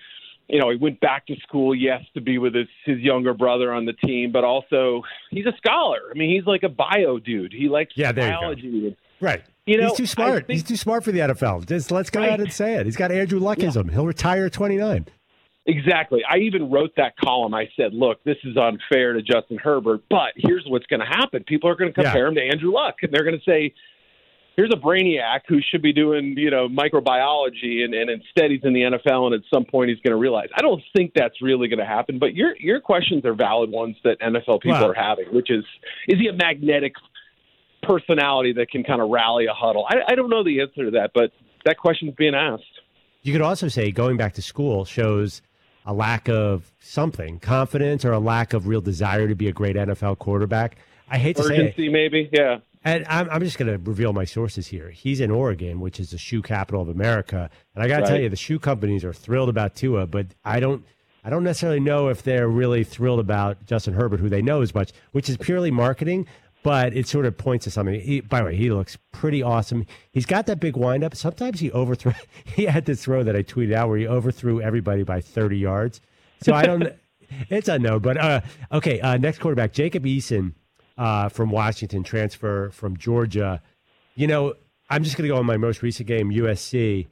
you 0.48 0.60
know, 0.60 0.70
he 0.70 0.76
went 0.76 1.00
back 1.00 1.26
to 1.26 1.34
school, 1.40 1.74
yes, 1.74 2.02
to 2.14 2.20
be 2.20 2.38
with 2.38 2.54
his 2.54 2.68
his 2.84 2.98
younger 3.00 3.34
brother 3.34 3.72
on 3.72 3.84
the 3.84 3.92
team, 3.94 4.30
but 4.30 4.44
also 4.44 5.02
he's 5.32 5.44
a 5.44 5.52
scholar. 5.56 5.98
I 6.08 6.16
mean, 6.16 6.30
he's 6.32 6.46
like 6.46 6.62
a 6.62 6.68
bio 6.68 7.18
dude. 7.18 7.52
He 7.52 7.68
likes 7.68 7.94
Yeah, 7.96 8.12
there 8.12 8.26
you 8.28 8.32
go. 8.34 8.40
biology. 8.42 8.96
Right. 9.20 9.42
You 9.66 9.78
know, 9.78 9.88
he's 9.88 9.96
too 9.96 10.06
smart. 10.06 10.46
think- 10.46 10.50
He's 10.50 10.62
too 10.62 10.76
smart 10.76 11.02
for 11.02 11.10
the 11.10 11.18
NFL. 11.18 11.66
Just 11.66 11.90
let's 11.90 12.10
go 12.10 12.20
Right. 12.20 12.30
out 12.30 12.38
and 12.38 12.52
say 12.52 12.74
it. 12.76 12.86
He's 12.86 12.94
got 12.94 13.10
Andrew 13.10 13.40
Luckism. 13.40 13.90
He'll 13.90 14.06
retire 14.06 14.46
at 14.46 14.52
29. 14.52 15.06
Exactly. 15.66 16.22
I 16.30 16.36
even 16.38 16.70
wrote 16.70 16.92
that 16.96 17.16
column. 17.16 17.52
I 17.52 17.68
said, 17.76 17.92
look, 17.92 18.22
this 18.22 18.36
is 18.44 18.56
unfair 18.56 19.14
to 19.14 19.22
Justin 19.22 19.58
Herbert, 19.58 20.02
but 20.08 20.32
here's 20.36 20.64
what's 20.68 20.86
going 20.86 21.00
to 21.00 21.06
happen. 21.06 21.42
People 21.42 21.68
are 21.70 21.74
going 21.74 21.92
to 21.92 22.02
compare 22.02 22.28
him 22.28 22.36
to 22.36 22.40
Andrew 22.42 22.70
Luck, 22.72 22.98
and 23.02 23.12
they're 23.12 23.24
going 23.24 23.36
to 23.36 23.44
say, 23.44 23.74
here's 24.56 24.70
a 24.72 24.76
brainiac 24.76 25.40
who 25.46 25.60
should 25.60 25.82
be 25.82 25.92
doing, 25.92 26.34
you 26.36 26.50
know, 26.50 26.68
microbiology, 26.68 27.84
and, 27.84 27.94
and 27.94 28.10
instead 28.10 28.50
he's 28.50 28.64
in 28.64 28.72
the 28.72 28.80
NFL, 28.80 29.26
and 29.26 29.34
at 29.34 29.42
some 29.52 29.64
point 29.64 29.90
he's 29.90 30.00
going 30.00 30.12
to 30.12 30.16
realize. 30.16 30.48
I 30.56 30.62
don't 30.62 30.82
think 30.96 31.12
that's 31.14 31.40
really 31.42 31.68
going 31.68 31.78
to 31.78 31.86
happen, 31.86 32.18
but 32.18 32.34
your 32.34 32.56
your 32.58 32.80
questions 32.80 33.24
are 33.24 33.34
valid 33.34 33.70
ones 33.70 33.96
that 34.04 34.18
NFL 34.20 34.62
people 34.62 34.72
Well- 34.72 34.90
are 34.90 34.94
having, 34.94 35.26
which 35.32 35.50
is, 35.50 35.64
is 36.08 36.18
he 36.18 36.28
a 36.28 36.32
magnetic 36.32 36.94
personality 37.82 38.52
that 38.54 38.70
can 38.70 38.82
kind 38.82 39.00
of 39.00 39.10
rally 39.10 39.46
a 39.46 39.54
huddle? 39.54 39.86
I, 39.88 40.12
I 40.12 40.14
don't 40.14 40.30
know 40.30 40.42
the 40.42 40.60
answer 40.60 40.86
to 40.86 40.90
that, 40.92 41.12
but 41.14 41.30
that 41.64 41.76
question's 41.78 42.14
being 42.14 42.34
asked. 42.34 42.64
You 43.22 43.32
could 43.32 43.42
also 43.42 43.68
say 43.68 43.90
going 43.90 44.16
back 44.16 44.34
to 44.34 44.42
school 44.42 44.84
shows 44.84 45.42
a 45.84 45.92
lack 45.92 46.28
of 46.28 46.72
something, 46.80 47.38
confidence 47.38 48.04
or 48.04 48.12
a 48.12 48.18
lack 48.18 48.52
of 48.52 48.66
real 48.66 48.80
desire 48.80 49.28
to 49.28 49.34
be 49.34 49.48
a 49.48 49.52
great 49.52 49.76
NFL 49.76 50.18
quarterback. 50.18 50.76
I 51.08 51.18
hate 51.18 51.36
to 51.36 51.44
say 51.44 51.72
it. 51.76 51.92
Maybe, 51.92 52.28
yeah. 52.32 52.58
And 52.86 53.04
I'm, 53.08 53.28
I'm 53.30 53.40
just 53.42 53.58
going 53.58 53.70
to 53.70 53.78
reveal 53.78 54.12
my 54.12 54.24
sources 54.24 54.68
here. 54.68 54.90
He's 54.90 55.20
in 55.20 55.30
Oregon, 55.30 55.80
which 55.80 55.98
is 55.98 56.10
the 56.10 56.18
shoe 56.18 56.40
capital 56.40 56.80
of 56.80 56.88
America, 56.88 57.50
and 57.74 57.82
I 57.84 57.88
got 57.88 57.96
to 57.96 58.02
Right. 58.02 58.08
tell 58.10 58.20
you, 58.20 58.28
the 58.28 58.36
shoe 58.36 58.58
companies 58.60 59.04
are 59.04 59.12
thrilled 59.12 59.48
about 59.48 59.74
Tua, 59.74 60.06
but 60.06 60.28
I 60.44 60.60
don't, 60.60 60.84
I 61.24 61.30
don't 61.30 61.42
necessarily 61.42 61.80
know 61.80 62.08
if 62.08 62.22
they're 62.22 62.46
really 62.48 62.84
thrilled 62.84 63.18
about 63.18 63.66
Justin 63.66 63.94
Herbert, 63.94 64.20
who 64.20 64.28
they 64.28 64.40
know 64.40 64.62
as 64.62 64.72
much, 64.72 64.92
which 65.10 65.28
is 65.28 65.36
purely 65.36 65.70
marketing. 65.72 66.26
but 66.62 66.96
it 66.96 67.06
sort 67.06 67.26
of 67.26 67.36
points 67.38 67.64
to 67.64 67.70
something. 67.70 68.00
He, 68.00 68.20
by 68.20 68.38
the 68.40 68.44
way, 68.46 68.56
he 68.56 68.70
looks 68.70 68.96
pretty 69.12 69.40
awesome. 69.42 69.84
He's 70.12 70.26
got 70.26 70.46
that 70.46 70.58
big 70.58 70.76
windup. 70.76 71.14
Sometimes 71.14 71.60
he 71.60 71.70
overthrow. 71.72 72.12
He 72.44 72.64
had 72.66 72.86
this 72.86 73.04
throw 73.04 73.22
that 73.24 73.36
I 73.36 73.42
tweeted 73.42 73.72
out 73.72 73.88
where 73.88 73.98
he 73.98 74.06
overthrew 74.08 74.60
everybody 74.60 75.02
by 75.04 75.20
30 75.20 75.58
yards. 75.58 76.00
So 76.42 76.54
I 76.54 76.66
don't. 76.66 76.92
it's 77.50 77.68
a 77.68 77.78
no, 77.78 77.98
but 78.00 78.16
uh, 78.16 78.40
okay. 78.72 79.00
Uh, 79.00 79.16
next 79.16 79.38
quarterback, 79.38 79.72
Jacob 79.72 80.04
Eason 80.04 80.54
uh, 80.96 81.28
from 81.28 81.50
Washington, 81.50 82.02
transfer 82.02 82.70
from 82.70 82.96
Georgia. 82.96 83.62
You 84.14 84.26
know, 84.26 84.54
I'm 84.88 85.04
just 85.04 85.16
going 85.16 85.28
to 85.28 85.34
go 85.34 85.38
on 85.38 85.46
my 85.46 85.56
most 85.56 85.82
recent 85.82 86.06
game, 86.06 86.30
USC. 86.30 87.06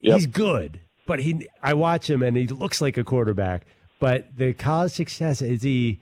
Yep. 0.00 0.14
He's 0.14 0.26
good, 0.26 0.80
but 1.06 1.20
he. 1.20 1.48
I 1.62 1.74
watch 1.74 2.10
him 2.10 2.22
and 2.22 2.36
he 2.36 2.46
looks 2.46 2.80
like 2.80 2.98
a 2.98 3.04
quarterback. 3.04 3.66
But 4.00 4.36
the 4.36 4.52
college 4.52 4.92
success 4.92 5.40
is 5.40 5.62
he. 5.62 6.00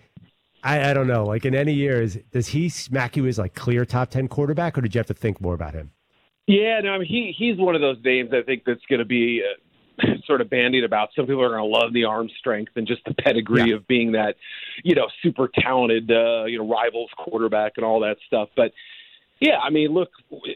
I, 0.64 0.90
I 0.90 0.94
don't 0.94 1.06
know. 1.06 1.24
Like 1.24 1.44
in 1.44 1.54
any 1.54 1.72
years, 1.72 2.16
does 2.32 2.48
he 2.48 2.68
smack 2.68 3.16
you 3.16 3.26
as 3.26 3.38
like 3.38 3.54
clear 3.54 3.84
top 3.84 4.10
ten 4.10 4.26
quarterback, 4.28 4.76
or 4.76 4.80
did 4.80 4.94
you 4.94 4.98
have 4.98 5.06
to 5.06 5.14
think 5.14 5.40
more 5.40 5.54
about 5.54 5.74
him? 5.74 5.92
Yeah, 6.46 6.80
no, 6.80 6.90
I 6.90 6.98
mean 6.98 7.06
he 7.06 7.34
he's 7.36 7.58
one 7.58 7.74
of 7.74 7.80
those 7.80 7.98
names 8.04 8.30
I 8.32 8.42
think 8.42 8.64
that's 8.64 8.84
going 8.88 8.98
to 8.98 9.04
be 9.04 9.42
uh, 9.44 9.54
sort 10.26 10.40
of 10.40 10.50
bandied 10.50 10.84
about. 10.84 11.10
Some 11.14 11.26
people 11.26 11.42
are 11.42 11.48
going 11.50 11.60
to 11.70 11.78
love 11.78 11.92
the 11.92 12.04
arm 12.04 12.28
strength 12.38 12.72
and 12.76 12.86
just 12.86 13.02
the 13.04 13.14
pedigree 13.14 13.70
Yeah. 13.70 13.76
of 13.76 13.86
being 13.86 14.12
that, 14.12 14.36
you 14.82 14.94
know, 14.94 15.08
super 15.22 15.48
talented, 15.60 16.10
uh, 16.10 16.44
you 16.44 16.58
know, 16.58 16.68
rivals 16.68 17.10
quarterback 17.16 17.72
and 17.76 17.84
all 17.84 18.00
that 18.00 18.16
stuff. 18.26 18.48
But 18.56 18.72
yeah, 19.40 19.58
I 19.58 19.70
mean, 19.70 19.88
look, 19.92 20.10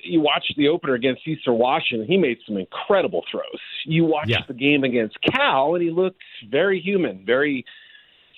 you 0.05 0.21
watch 0.21 0.45
the 0.57 0.69
opener 0.69 0.95
against 0.95 1.27
Eastern 1.27 1.55
Washington. 1.59 2.07
He 2.07 2.17
made 2.17 2.39
some 2.47 2.57
incredible 2.57 3.25
throws. 3.31 3.61
You 3.85 4.05
watch 4.05 4.29
Yeah. 4.29 4.43
the 4.47 4.55
game 4.55 4.85
against 4.85 5.17
Cal, 5.23 5.75
and 5.75 5.83
he 5.83 5.91
looked 5.91 6.21
very 6.49 6.81
human, 6.81 7.25
very 7.27 7.65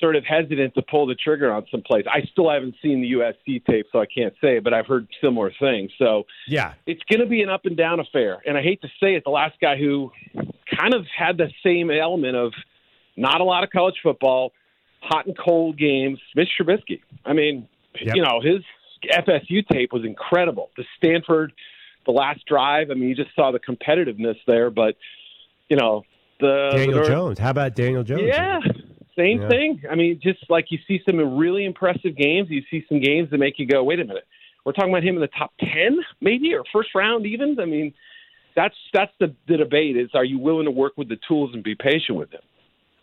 sort 0.00 0.14
of 0.14 0.24
hesitant 0.24 0.72
to 0.76 0.80
pull 0.82 1.06
the 1.06 1.14
trigger 1.16 1.52
on 1.52 1.66
some 1.72 1.82
plays. 1.82 2.04
I 2.08 2.22
still 2.30 2.48
haven't 2.48 2.76
seen 2.80 3.00
the 3.00 3.08
USC 3.14 3.58
tape, 3.66 3.86
so 3.90 4.00
I 4.00 4.06
can't 4.06 4.32
say, 4.40 4.60
but 4.60 4.72
I've 4.72 4.86
heard 4.86 5.08
similar 5.20 5.50
things. 5.58 5.90
So 5.98 6.24
Yeah, 6.46 6.74
it's 6.86 7.02
going 7.10 7.18
to 7.20 7.26
be 7.26 7.42
an 7.42 7.48
up 7.50 7.66
and 7.66 7.76
down 7.76 7.98
affair. 7.98 8.38
And 8.46 8.56
I 8.56 8.62
hate 8.62 8.80
to 8.82 8.88
say 9.00 9.16
it, 9.16 9.24
the 9.24 9.30
last 9.30 9.58
guy 9.60 9.76
who 9.76 10.12
kind 10.78 10.94
of 10.94 11.06
had 11.16 11.36
the 11.36 11.50
same 11.64 11.90
element 11.90 12.36
of 12.36 12.52
not 13.16 13.40
a 13.40 13.44
lot 13.44 13.64
of 13.64 13.70
college 13.70 13.96
football, 14.02 14.52
hot 15.00 15.26
and 15.26 15.36
cold 15.36 15.76
games, 15.78 16.18
Mitch 16.34 16.48
Trubisky. 16.58 17.00
I 17.24 17.32
mean, 17.32 17.68
Yep. 18.00 18.16
you 18.16 18.22
know, 18.22 18.40
his 18.40 18.62
FSU 19.12 19.66
tape 19.66 19.92
was 19.92 20.04
incredible. 20.04 20.70
The 20.76 20.84
Stanford, 20.96 21.52
the 22.06 22.12
last 22.12 22.44
drive, 22.46 22.90
I 22.90 22.94
mean, 22.94 23.08
you 23.08 23.14
just 23.14 23.34
saw 23.34 23.50
the 23.50 23.58
competitiveness 23.58 24.36
there, 24.46 24.70
but, 24.70 24.96
you 25.68 25.76
know, 25.76 26.04
the. 26.40 26.70
Daniel 26.74 27.02
the, 27.02 27.08
Jones. 27.08 27.38
How 27.38 27.50
about 27.50 27.74
Daniel 27.74 28.04
Jones? 28.04 28.22
yeah, 28.26 28.60
same 29.16 29.40
Yeah. 29.42 29.48
thing. 29.48 29.82
I 29.90 29.96
mean, 29.96 30.20
just 30.22 30.48
like 30.48 30.70
you 30.70 30.78
see 30.86 31.02
some 31.08 31.36
really 31.36 31.64
impressive 31.64 32.16
games, 32.16 32.50
you 32.50 32.62
see 32.70 32.84
some 32.88 33.00
games 33.00 33.30
that 33.30 33.38
make 33.38 33.58
you 33.58 33.66
go, 33.66 33.82
"Wait 33.82 33.98
a 33.98 34.04
minute, 34.04 34.26
we're 34.64 34.72
talking 34.72 34.90
about 34.90 35.02
him 35.02 35.16
in 35.16 35.20
the 35.20 35.26
top 35.28 35.52
ten, 35.60 35.98
maybe, 36.20 36.54
or 36.54 36.62
first 36.72 36.94
round 36.94 37.26
even." 37.26 37.58
I 37.58 37.64
mean, 37.64 37.92
that's 38.58 38.74
that's 38.92 39.12
the, 39.20 39.34
the 39.46 39.56
debate: 39.56 39.96
is 39.96 40.10
are 40.14 40.24
you 40.24 40.38
willing 40.38 40.64
to 40.64 40.70
work 40.70 40.94
with 40.96 41.08
the 41.08 41.18
tools 41.28 41.50
and 41.54 41.62
be 41.62 41.76
patient 41.76 42.18
with 42.18 42.30
them? 42.30 42.40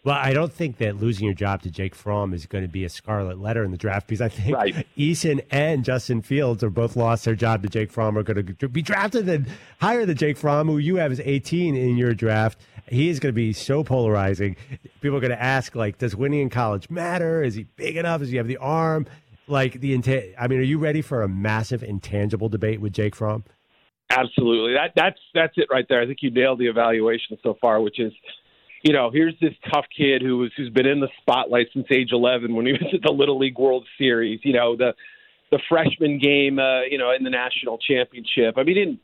Well, 0.04 0.20
I 0.22 0.34
don't 0.34 0.54
think 0.54 0.78
that 0.78 0.98
losing 0.98 1.26
your 1.26 1.34
job 1.34 1.64
to 1.64 1.72
Jake 1.72 1.96
Fromm 1.96 2.32
is 2.32 2.46
going 2.46 2.64
to 2.64 2.68
be 2.68 2.86
a 2.86 2.90
scarlet 2.90 3.40
letter 3.40 3.64
in 3.64 3.72
the 3.72 3.78
draft 3.78 4.06
because 4.08 4.22
I 4.22 4.30
think 4.30 4.56
Right. 4.56 4.86
Eason 4.96 5.44
and 5.50 5.84
Justin 5.84 6.22
Fields 6.22 6.62
have 6.62 6.76
both 6.76 6.96
lost 6.96 7.26
their 7.26 7.34
job 7.34 7.64
to 7.64 7.70
Jake 7.70 7.92
Fromm 7.92 8.16
are 8.16 8.22
going 8.22 8.56
to 8.56 8.70
be 8.70 8.84
drafted 8.84 9.28
and 9.28 9.48
higher 9.82 10.06
than 10.06 10.16
Jake 10.16 10.38
Fromm, 10.38 10.68
who 10.68 10.78
you 10.78 10.98
have 10.98 11.12
as 11.12 11.20
18 11.22 11.76
in 11.76 11.98
your 11.98 12.14
draft. 12.14 12.60
He 12.88 13.10
is 13.10 13.20
going 13.20 13.34
to 13.34 13.36
be 13.36 13.52
so 13.52 13.84
polarizing. 13.84 14.58
People 15.02 15.18
are 15.18 15.22
going 15.22 15.32
to 15.32 15.42
ask, 15.42 15.74
like, 15.74 15.98
does 15.98 16.16
winning 16.16 16.42
in 16.42 16.50
college 16.52 16.88
matter? 16.92 17.42
Is 17.42 17.56
he 17.56 17.64
big 17.76 17.98
enough? 17.98 18.20
Does 18.20 18.30
he 18.30 18.38
have 18.38 18.48
the 18.48 18.58
arm? 18.58 19.08
Like 19.48 19.80
the 19.80 19.96
intent. 19.96 20.26
I 20.40 20.48
mean, 20.48 20.60
are 20.60 20.64
you 20.64 20.78
ready 20.78 21.02
for 21.02 21.24
a 21.24 21.28
massive 21.28 21.82
intangible 21.82 22.48
debate 22.50 22.80
with 22.80 22.94
Jake 22.94 23.16
Fromm? 23.16 23.44
Absolutely. 24.10 24.74
That 24.74 24.92
that's 24.96 25.20
that's 25.34 25.54
it 25.58 25.68
right 25.72 25.86
there. 25.90 26.02
I 26.02 26.06
think 26.06 26.20
you 26.22 26.32
nailed 26.32 26.60
the 26.60 26.68
evaluation 26.68 27.38
so 27.42 27.58
far, 27.60 27.82
which 27.82 28.00
is, 28.00 28.14
you 28.84 28.94
know, 28.94 29.10
here's 29.12 29.34
this 29.42 29.54
tough 29.74 29.86
kid 29.96 30.22
who 30.22 30.38
was 30.38 30.52
who's 30.56 30.70
been 30.70 30.86
in 30.86 31.00
the 31.00 31.10
spotlight 31.22 31.68
since 31.74 31.88
age 31.92 32.10
11 32.12 32.54
when 32.56 32.66
he 32.66 32.72
was 32.74 32.94
at 32.94 33.02
the 33.02 33.12
Little 33.12 33.40
League 33.40 33.58
World 33.58 33.86
Series. 33.98 34.40
You 34.44 34.54
know, 34.54 34.76
the 34.76 34.94
the 35.52 35.60
freshman 35.70 36.20
game, 36.20 36.60
uh, 36.60 36.82
you 36.84 36.98
know, 36.98 37.12
in 37.12 37.24
the 37.24 37.30
national 37.30 37.78
championship. 37.78 38.56
I 38.58 38.64
mean, 38.64 38.76
didn't 38.76 39.00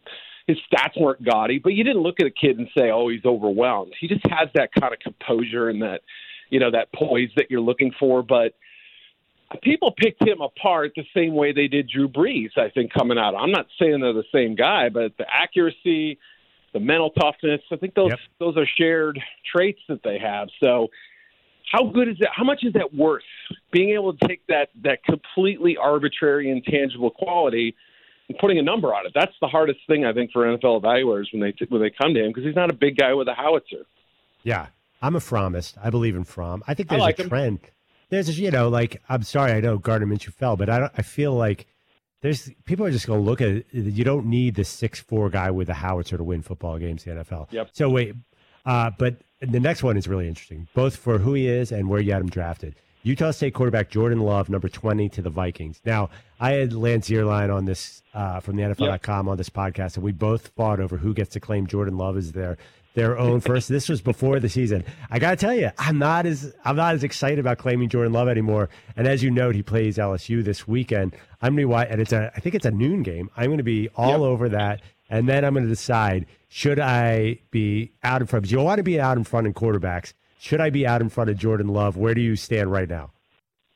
his 0.48 0.58
stats 0.72 1.00
weren't 1.00 1.24
gaudy, 1.24 1.60
but 1.60 1.74
you 1.74 1.84
didn't 1.84 2.02
look 2.02 2.20
at 2.20 2.26
a 2.28 2.32
kid 2.32 2.58
and 2.58 2.68
say, 2.78 2.92
"Oh, 2.92 3.10
he's 3.10 3.26
overwhelmed." 3.26 3.94
He 4.00 4.08
just 4.08 4.26
has 4.30 4.50
that 4.56 4.70
kind 4.80 4.94
of 4.94 5.00
composure 5.00 5.70
and 5.70 5.82
that, 5.82 6.02
you 6.50 6.60
know, 6.60 6.72
that 6.72 6.92
poise 6.94 7.30
that 7.38 7.50
you're 7.50 7.62
looking 7.62 7.92
for. 8.00 8.22
But 8.24 8.54
people 9.62 9.92
picked 9.98 10.22
him 10.26 10.42
apart 10.42 10.94
the 10.96 11.06
same 11.16 11.36
way 11.36 11.52
they 11.54 11.68
did 11.68 11.90
Drew 11.90 12.08
Brees. 12.08 12.58
I 12.58 12.70
think 12.70 12.94
coming 12.94 13.18
out. 13.18 13.36
I'm 13.36 13.52
not 13.52 13.68
saying 13.80 14.00
they're 14.02 14.14
the 14.14 14.24
same 14.34 14.56
guy, 14.56 14.90
but 14.90 15.18
the 15.18 15.26
accuracy, 15.32 16.18
the 16.74 16.80
mental 16.80 17.10
toughness, 17.12 17.62
I 17.72 17.76
think 17.76 17.94
those 17.96 18.12
Yep. 18.12 18.20
those 18.40 18.58
are 18.58 18.66
shared 18.78 19.20
traits 19.52 19.82
that 19.90 20.04
they 20.04 20.18
have. 20.20 20.50
So. 20.62 20.90
How 21.72 21.86
good 21.86 22.10
is 22.10 22.18
that? 22.20 22.32
How 22.36 22.44
much 22.44 22.66
is 22.66 22.74
that 22.74 22.94
worth? 22.94 23.24
Being 23.72 23.92
able 23.92 24.12
to 24.14 24.28
take 24.28 24.46
that 24.48 24.72
that 24.84 25.06
completely 25.06 25.78
arbitrary, 25.78 26.50
intangible 26.50 27.12
quality 27.12 27.76
and 28.28 28.38
putting 28.40 28.58
a 28.58 28.62
number 28.62 28.94
on 28.94 29.06
it. 29.06 29.14
That's 29.16 29.32
the 29.40 29.48
hardest 29.48 29.80
thing 29.88 30.04
I 30.04 30.12
think 30.12 30.32
for 30.34 30.46
NFL 30.46 30.82
evaluators 30.82 31.28
when 31.32 31.40
they 31.42 31.54
when 31.70 31.82
they 31.82 31.90
come 31.90 32.14
to 32.14 32.20
him 32.22 32.32
because 32.32 32.44
he's 32.44 32.58
not 32.58 32.70
a 32.72 32.74
big 32.74 32.98
guy 32.98 33.14
with 33.14 33.30
a 33.30 33.34
howitzer. 33.34 33.86
Yeah, 34.44 34.68
I'm 35.02 35.16
a 35.16 35.20
Frommist. 35.20 35.78
I 35.82 35.92
believe 35.92 36.16
in 36.18 36.26
Fromm. 36.26 36.62
I 36.68 36.74
think 36.74 36.92
I 36.92 36.96
there's 36.96 37.02
like 37.04 37.20
a 37.20 37.24
him. 37.24 37.30
There's, 38.12 38.30
a, 38.30 38.34
you 38.34 38.52
know, 38.52 38.70
like 38.70 39.02
I'm 39.10 39.24
sorry, 39.24 39.54
I 39.54 39.62
know 39.62 39.80
Gardner 39.80 40.06
Minshew 40.06 40.34
fell, 40.34 40.56
but 40.56 40.70
I 40.70 40.80
don't. 40.80 40.92
I 40.96 41.02
feel 41.02 41.34
like 41.34 41.66
there's 42.22 42.52
people 42.66 42.86
are 42.86 42.92
just 42.92 43.08
going 43.08 43.20
to 43.20 43.26
look 43.26 43.42
at 43.42 43.50
it. 43.50 43.66
You 43.72 44.04
don't 44.04 44.28
need 44.28 44.56
the 44.56 44.64
six 44.64 45.00
four 45.00 45.30
guy 45.30 45.50
with 45.50 45.70
a 45.70 45.74
howitzer 45.74 46.18
to 46.18 46.24
win 46.24 46.44
football 46.44 46.78
games 46.78 47.08
in 47.08 47.16
the 47.16 47.24
NFL. 47.24 47.52
Yep. 47.52 47.70
So 47.72 47.90
wait, 47.90 48.14
uh, 48.66 48.92
but 48.98 49.16
the 49.42 49.60
next 49.60 49.82
one 49.82 49.98
is 49.98 50.08
really 50.08 50.28
interesting, 50.28 50.68
both 50.76 50.96
for 50.96 51.18
who 51.18 51.34
he 51.34 51.48
is 51.48 51.72
and 51.72 51.90
where 51.90 52.00
you 52.00 52.12
had 52.12 52.22
him 52.22 52.30
drafted. 52.30 52.76
Utah 53.04 53.32
State 53.32 53.56
quarterback 53.56 53.90
Jordan 53.90 54.20
Love, 54.20 54.48
number 54.48 54.70
20 54.70 55.10
to 55.10 55.22
the 55.24 55.32
Vikings. 55.32 55.82
Now, 55.84 56.12
I 56.40 56.52
had 56.52 56.74
Lance 56.74 57.10
Zierlein 57.10 57.54
on 57.54 57.66
this 57.66 58.04
uh, 58.14 58.40
from 58.40 58.58
the 58.58 58.64
NFL.com 58.64 59.28
on 59.28 59.38
this 59.38 59.50
podcast, 59.50 59.96
and 59.96 60.04
we 60.04 60.12
both 60.12 60.50
fought 60.50 60.80
over 60.80 60.98
who 60.98 61.14
gets 61.16 61.32
to 61.32 61.40
claim 61.40 61.66
Jordan 61.66 61.98
Love 61.98 62.16
as 62.16 62.34
their 62.34 62.60
their 62.94 63.18
own 63.18 63.40
first. 63.40 63.70
this 63.70 63.88
was 63.88 64.02
before 64.02 64.40
the 64.40 64.50
season. 64.50 64.84
I 65.10 65.20
got 65.20 65.32
to 65.32 65.36
tell 65.38 65.54
you, 65.54 65.72
I'm 65.78 65.98
not 65.98 66.26
as 66.26 66.54
I'm 66.66 66.76
not 66.76 66.94
as 66.96 67.04
excited 67.04 67.40
about 67.40 67.58
claiming 67.58 67.90
Jordan 67.90 68.14
Love 68.14 68.28
anymore. 68.28 68.70
And 68.96 69.08
as 69.08 69.24
you 69.24 69.32
note, 69.32 69.56
he 69.56 69.64
plays 69.64 69.98
LSU 69.98 70.44
this 70.44 70.68
weekend. 70.68 71.16
I'm 71.42 71.54
going 71.56 71.68
to 71.68 71.74
watch, 71.74 71.88
and 71.90 72.02
it's 72.02 72.12
a 72.14 72.32
I 72.36 72.40
think 72.40 72.56
it's 72.56 72.66
a 72.66 72.72
noon 72.72 73.04
game. 73.04 73.30
I'm 73.38 73.46
going 73.46 73.58
to 73.58 73.64
be 73.64 73.90
all 73.96 74.12
Yep. 74.12 74.20
over 74.20 74.50
that, 74.50 74.82
and 75.10 75.28
then 75.30 75.46
I'm 75.46 75.54
going 75.54 75.64
to 75.66 75.70
decide 75.70 76.26
should 76.50 76.80
I 76.80 77.40
be 77.50 77.92
out 78.04 78.20
in 78.22 78.28
front? 78.28 78.52
You 78.52 78.60
want 78.60 78.80
to 78.80 78.84
be 78.84 79.00
out 79.00 79.18
in 79.18 79.24
front 79.24 79.48
in 79.48 79.54
quarterbacks. 79.54 80.14
Should 80.38 80.60
I 80.60 80.70
be 80.70 80.86
out 80.86 81.02
in 81.02 81.08
front 81.10 81.30
of 81.30 81.38
Jordan 81.38 81.68
Love? 81.70 81.96
Where 81.96 82.14
do 82.14 82.20
you 82.22 82.36
stand 82.36 82.72
right 82.72 82.90
now? 82.90 83.12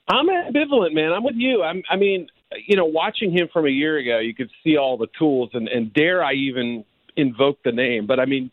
I'm 0.08 0.28
ambivalent, 0.28 0.94
man. 0.94 1.14
I'm 1.14 1.24
with 1.24 1.36
you. 1.36 1.64
I'm, 1.64 1.84
I 1.90 1.96
mean, 1.96 2.28
you 2.68 2.76
know, 2.76 2.86
watching 2.86 3.32
him 3.32 3.48
from 3.54 3.66
a 3.66 3.70
year 3.70 3.98
ago, 3.98 4.20
you 4.20 4.36
could 4.36 4.50
see 4.64 4.76
all 4.78 4.98
the 4.98 5.08
tools, 5.18 5.52
and, 5.54 5.68
and 5.68 5.94
dare 5.94 6.24
I 6.24 6.34
even 6.34 6.84
invoke 7.16 7.64
the 7.64 7.72
name. 7.72 8.06
But 8.08 8.20
I 8.20 8.26
mean, 8.26 8.52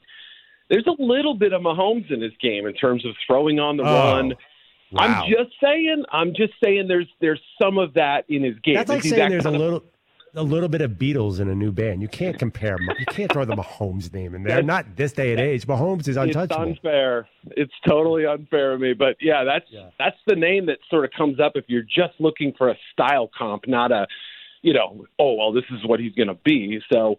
there's 0.73 0.87
a 0.89 1.01
little 1.01 1.35
bit 1.35 1.53
of 1.53 1.63
Mahomes 1.63 2.11
in 2.11 2.21
his 2.21 2.33
game 2.43 2.67
in 2.67 2.73
terms 2.75 3.05
of 3.07 3.13
throwing 3.27 3.61
on 3.61 3.77
the 3.77 3.85
Oh, 3.85 3.87
run. 4.15 4.35
Wow. 4.91 5.23
I'm 5.25 5.31
just 5.31 5.53
saying. 5.63 6.05
I'm 6.11 6.35
just 6.35 6.55
saying. 6.65 6.89
There's 6.89 7.07
there's 7.21 7.41
some 7.63 7.79
of 7.79 7.95
that 7.95 8.25
in 8.29 8.43
his 8.43 8.59
game. 8.65 8.75
That's 8.75 8.89
like 8.91 9.03
saying 9.03 9.17
that 9.17 9.29
there's 9.31 9.45
a 9.47 9.51
kind 9.51 9.57
of- 9.57 9.61
little 9.63 9.85
a 10.35 10.43
little 10.43 10.69
bit 10.71 10.81
of 10.81 10.93
Beatles 10.93 11.41
in 11.41 11.49
a 11.51 11.55
new 11.55 11.71
band. 11.73 12.01
You 12.01 12.09
can't 12.09 12.39
compare. 12.39 12.79
You 12.99 13.05
can't 13.07 13.31
throw 13.31 13.45
the 13.45 13.55
Mahomes 13.55 14.13
name 14.15 14.35
in 14.35 14.43
there. 14.45 14.63
Not 14.63 14.97
this 14.97 15.13
day 15.13 15.33
and 15.33 15.41
age. 15.41 15.67
Mahomes 15.67 16.09
is 16.09 16.17
untouchable. 16.17 16.63
It's 16.71 16.79
unfair. 16.79 17.29
It's 17.51 17.73
totally 17.87 18.25
unfair 18.25 18.73
of 18.73 18.81
me. 18.81 18.95
But 18.95 19.17
yeah, 19.21 19.45
that's 19.45 19.67
Yeah. 19.71 19.91
that's 19.99 20.17
the 20.27 20.35
name 20.37 20.67
that 20.67 20.79
sort 20.89 21.05
of 21.05 21.11
comes 21.11 21.39
up 21.39 21.53
if 21.55 21.67
you're 21.69 21.83
just 21.83 22.15
looking 22.19 22.55
for 22.57 22.71
a 22.71 22.77
style 22.93 23.31
comp, 23.37 23.69
not 23.69 23.93
a, 23.93 24.07
you 24.63 24.73
know, 24.73 25.05
oh 25.19 25.35
well, 25.35 25.53
this 25.53 25.65
is 25.71 25.85
what 25.87 26.01
he's 26.01 26.15
going 26.15 26.29
to 26.29 26.39
be. 26.45 26.81
So. 26.93 27.17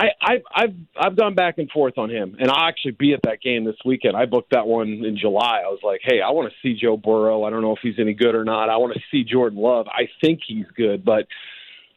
I, 0.00 0.06
I've 0.22 0.42
I've 0.54 0.74
I've 0.98 1.16
gone 1.16 1.34
back 1.34 1.58
and 1.58 1.70
forth 1.70 1.98
on 1.98 2.08
him, 2.08 2.36
and 2.40 2.50
I'll 2.50 2.68
actually 2.68 2.92
be 2.92 3.12
at 3.12 3.20
that 3.24 3.42
game 3.42 3.64
this 3.64 3.76
weekend. 3.84 4.16
I 4.16 4.24
booked 4.24 4.52
that 4.52 4.66
one 4.66 4.88
in 4.88 5.18
July. 5.20 5.60
I 5.62 5.68
was 5.68 5.80
like, 5.82 6.00
hey, 6.02 6.22
I 6.22 6.30
want 6.30 6.50
to 6.50 6.56
see 6.62 6.78
Joe 6.80 6.96
Burrow. 6.96 7.44
I 7.44 7.50
don't 7.50 7.60
know 7.60 7.72
if 7.72 7.80
he's 7.82 7.98
any 7.98 8.14
good 8.14 8.34
or 8.34 8.44
not. 8.44 8.70
I 8.70 8.78
want 8.78 8.94
to 8.94 9.00
see 9.10 9.24
Jordan 9.24 9.58
Love. 9.58 9.86
I 9.88 10.08
think 10.22 10.40
he's 10.46 10.64
good, 10.74 11.04
but 11.04 11.26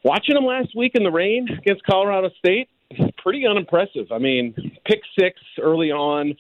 watching 0.04 0.36
him 0.36 0.44
last 0.44 0.76
week 0.76 0.94
in 0.96 1.04
the 1.04 1.12
rain 1.12 1.48
against 1.50 1.84
Colorado 1.86 2.30
State, 2.40 2.68
pretty 3.24 3.48
unimpressive. 3.48 4.12
I 4.12 4.18
mean, 4.18 4.54
pick 4.86 5.00
six 5.18 5.40
early 5.62 5.92
on, 5.92 6.36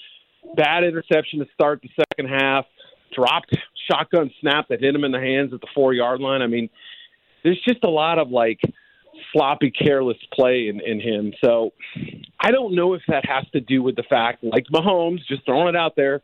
bad 0.58 0.84
interception 0.84 1.40
to 1.40 1.46
start 1.54 1.82
the 1.82 1.90
second 2.12 2.30
half, 2.30 2.66
dropped 3.16 3.56
shotgun 3.90 4.32
snap 4.42 4.68
that 4.68 4.82
hit 4.82 4.94
him 4.94 5.06
in 5.06 5.14
the 5.14 5.20
hands 5.20 5.54
at 5.54 5.62
the 5.62 5.68
four 5.74 5.94
yard 5.94 6.20
line. 6.20 6.42
I 6.42 6.48
mean, 6.48 6.70
there's 7.44 7.62
just 7.66 7.84
a 7.84 7.90
lot 7.90 8.20
of 8.20 8.30
like 8.30 8.60
sloppy, 9.32 9.72
careless 9.72 10.18
play 10.34 10.68
in, 10.68 10.82
in 10.82 11.00
him. 11.00 11.34
So 11.44 11.74
I 12.40 12.52
don't 12.52 12.76
know 12.76 12.94
if 12.94 13.02
that 13.08 13.26
has 13.26 13.46
to 13.54 13.62
do 13.62 13.82
with 13.82 13.96
the 13.96 14.04
fact, 14.04 14.44
like 14.44 14.66
Mahomes, 14.74 15.20
just 15.28 15.46
throwing 15.46 15.70
it 15.70 15.76
out 15.76 15.96
there. 15.96 16.22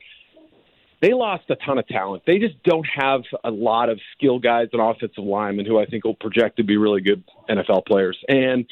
they 1.02 1.14
lost 1.14 1.44
a 1.50 1.56
ton 1.56 1.78
of 1.78 1.88
talent. 1.88 2.24
They 2.26 2.40
just 2.40 2.62
don't 2.64 2.88
have 2.96 3.22
a 3.44 3.52
lot 3.52 3.90
of 3.90 4.00
skill 4.18 4.40
guys 4.40 4.68
and 4.74 4.82
offensive 4.82 5.24
linemen 5.24 5.66
who 5.66 5.80
I 5.80 5.86
think 5.86 6.04
will 6.04 6.16
project 6.16 6.58
to 6.58 6.64
be 6.64 6.78
really 6.78 7.02
good 7.02 7.24
NFL 7.50 7.86
players. 7.86 8.18
And 8.28 8.66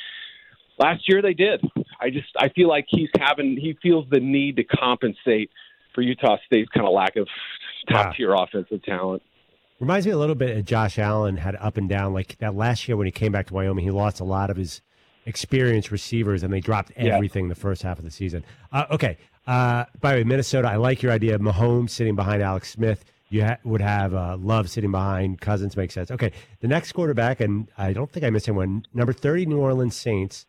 last 0.77 1.07
year 1.07 1.21
they 1.21 1.33
did. 1.33 1.63
I 1.99 2.09
just 2.09 2.29
I 2.37 2.49
feel 2.49 2.67
like 2.67 2.85
he's 2.89 3.09
having 3.19 3.57
he 3.57 3.77
feels 3.81 4.05
the 4.09 4.19
need 4.19 4.57
to 4.57 4.63
compensate 4.63 5.49
for 5.93 6.01
Utah 6.01 6.37
State's 6.45 6.69
kind 6.69 6.85
of 6.85 6.93
lack 6.93 7.15
of 7.15 7.27
top 7.89 8.15
tier 8.15 8.33
offensive 8.33 8.83
talent. 8.83 9.23
Reminds 9.79 10.07
me 10.07 10.11
a 10.11 10.17
little 10.17 10.35
bit 10.35 10.57
of 10.57 10.65
Josh 10.65 10.97
Allen 10.97 11.37
had 11.37 11.55
up 11.57 11.77
and 11.77 11.87
down. 11.87 12.13
Like 12.13 12.37
that 12.39 12.55
last 12.55 12.87
year 12.87 12.97
when 12.97 13.05
he 13.05 13.11
came 13.11 13.31
back 13.31 13.47
to 13.47 13.53
Wyoming, 13.53 13.85
he 13.85 13.91
lost 13.91 14.19
a 14.19 14.23
lot 14.23 14.49
of 14.49 14.57
his 14.57 14.81
experienced 15.27 15.91
receivers 15.91 16.41
and 16.41 16.51
they 16.51 16.59
dropped 16.59 16.91
everything 16.95 17.45
yeah. 17.45 17.49
the 17.49 17.55
first 17.55 17.83
half 17.83 17.99
of 17.99 18.05
the 18.05 18.11
season. 18.11 18.43
Uh, 18.71 18.85
okay. 18.89 19.17
Uh, 19.45 19.85
by 19.99 20.13
the 20.13 20.19
way, 20.19 20.23
Minnesota, 20.23 20.67
I 20.67 20.77
like 20.77 21.03
your 21.03 21.11
idea 21.11 21.35
of 21.35 21.41
Mahomes 21.41 21.91
sitting 21.91 22.15
behind 22.15 22.41
Alex 22.41 22.71
Smith. 22.71 23.05
You 23.29 23.45
ha- 23.45 23.57
would 23.63 23.81
have 23.81 24.13
uh, 24.13 24.37
Love 24.37 24.69
sitting 24.69 24.91
behind 24.91 25.41
Cousins. 25.41 25.77
Makes 25.77 25.93
sense. 25.93 26.11
Okay. 26.11 26.31
The 26.61 26.67
next 26.67 26.93
quarterback, 26.93 27.39
and 27.39 27.69
I 27.77 27.93
don't 27.93 28.11
think 28.11 28.25
I 28.25 28.29
missed 28.29 28.47
anyone, 28.47 28.85
number 28.93 29.13
30, 29.13 29.45
New 29.45 29.59
Orleans 29.59 29.95
Saints 29.95 30.45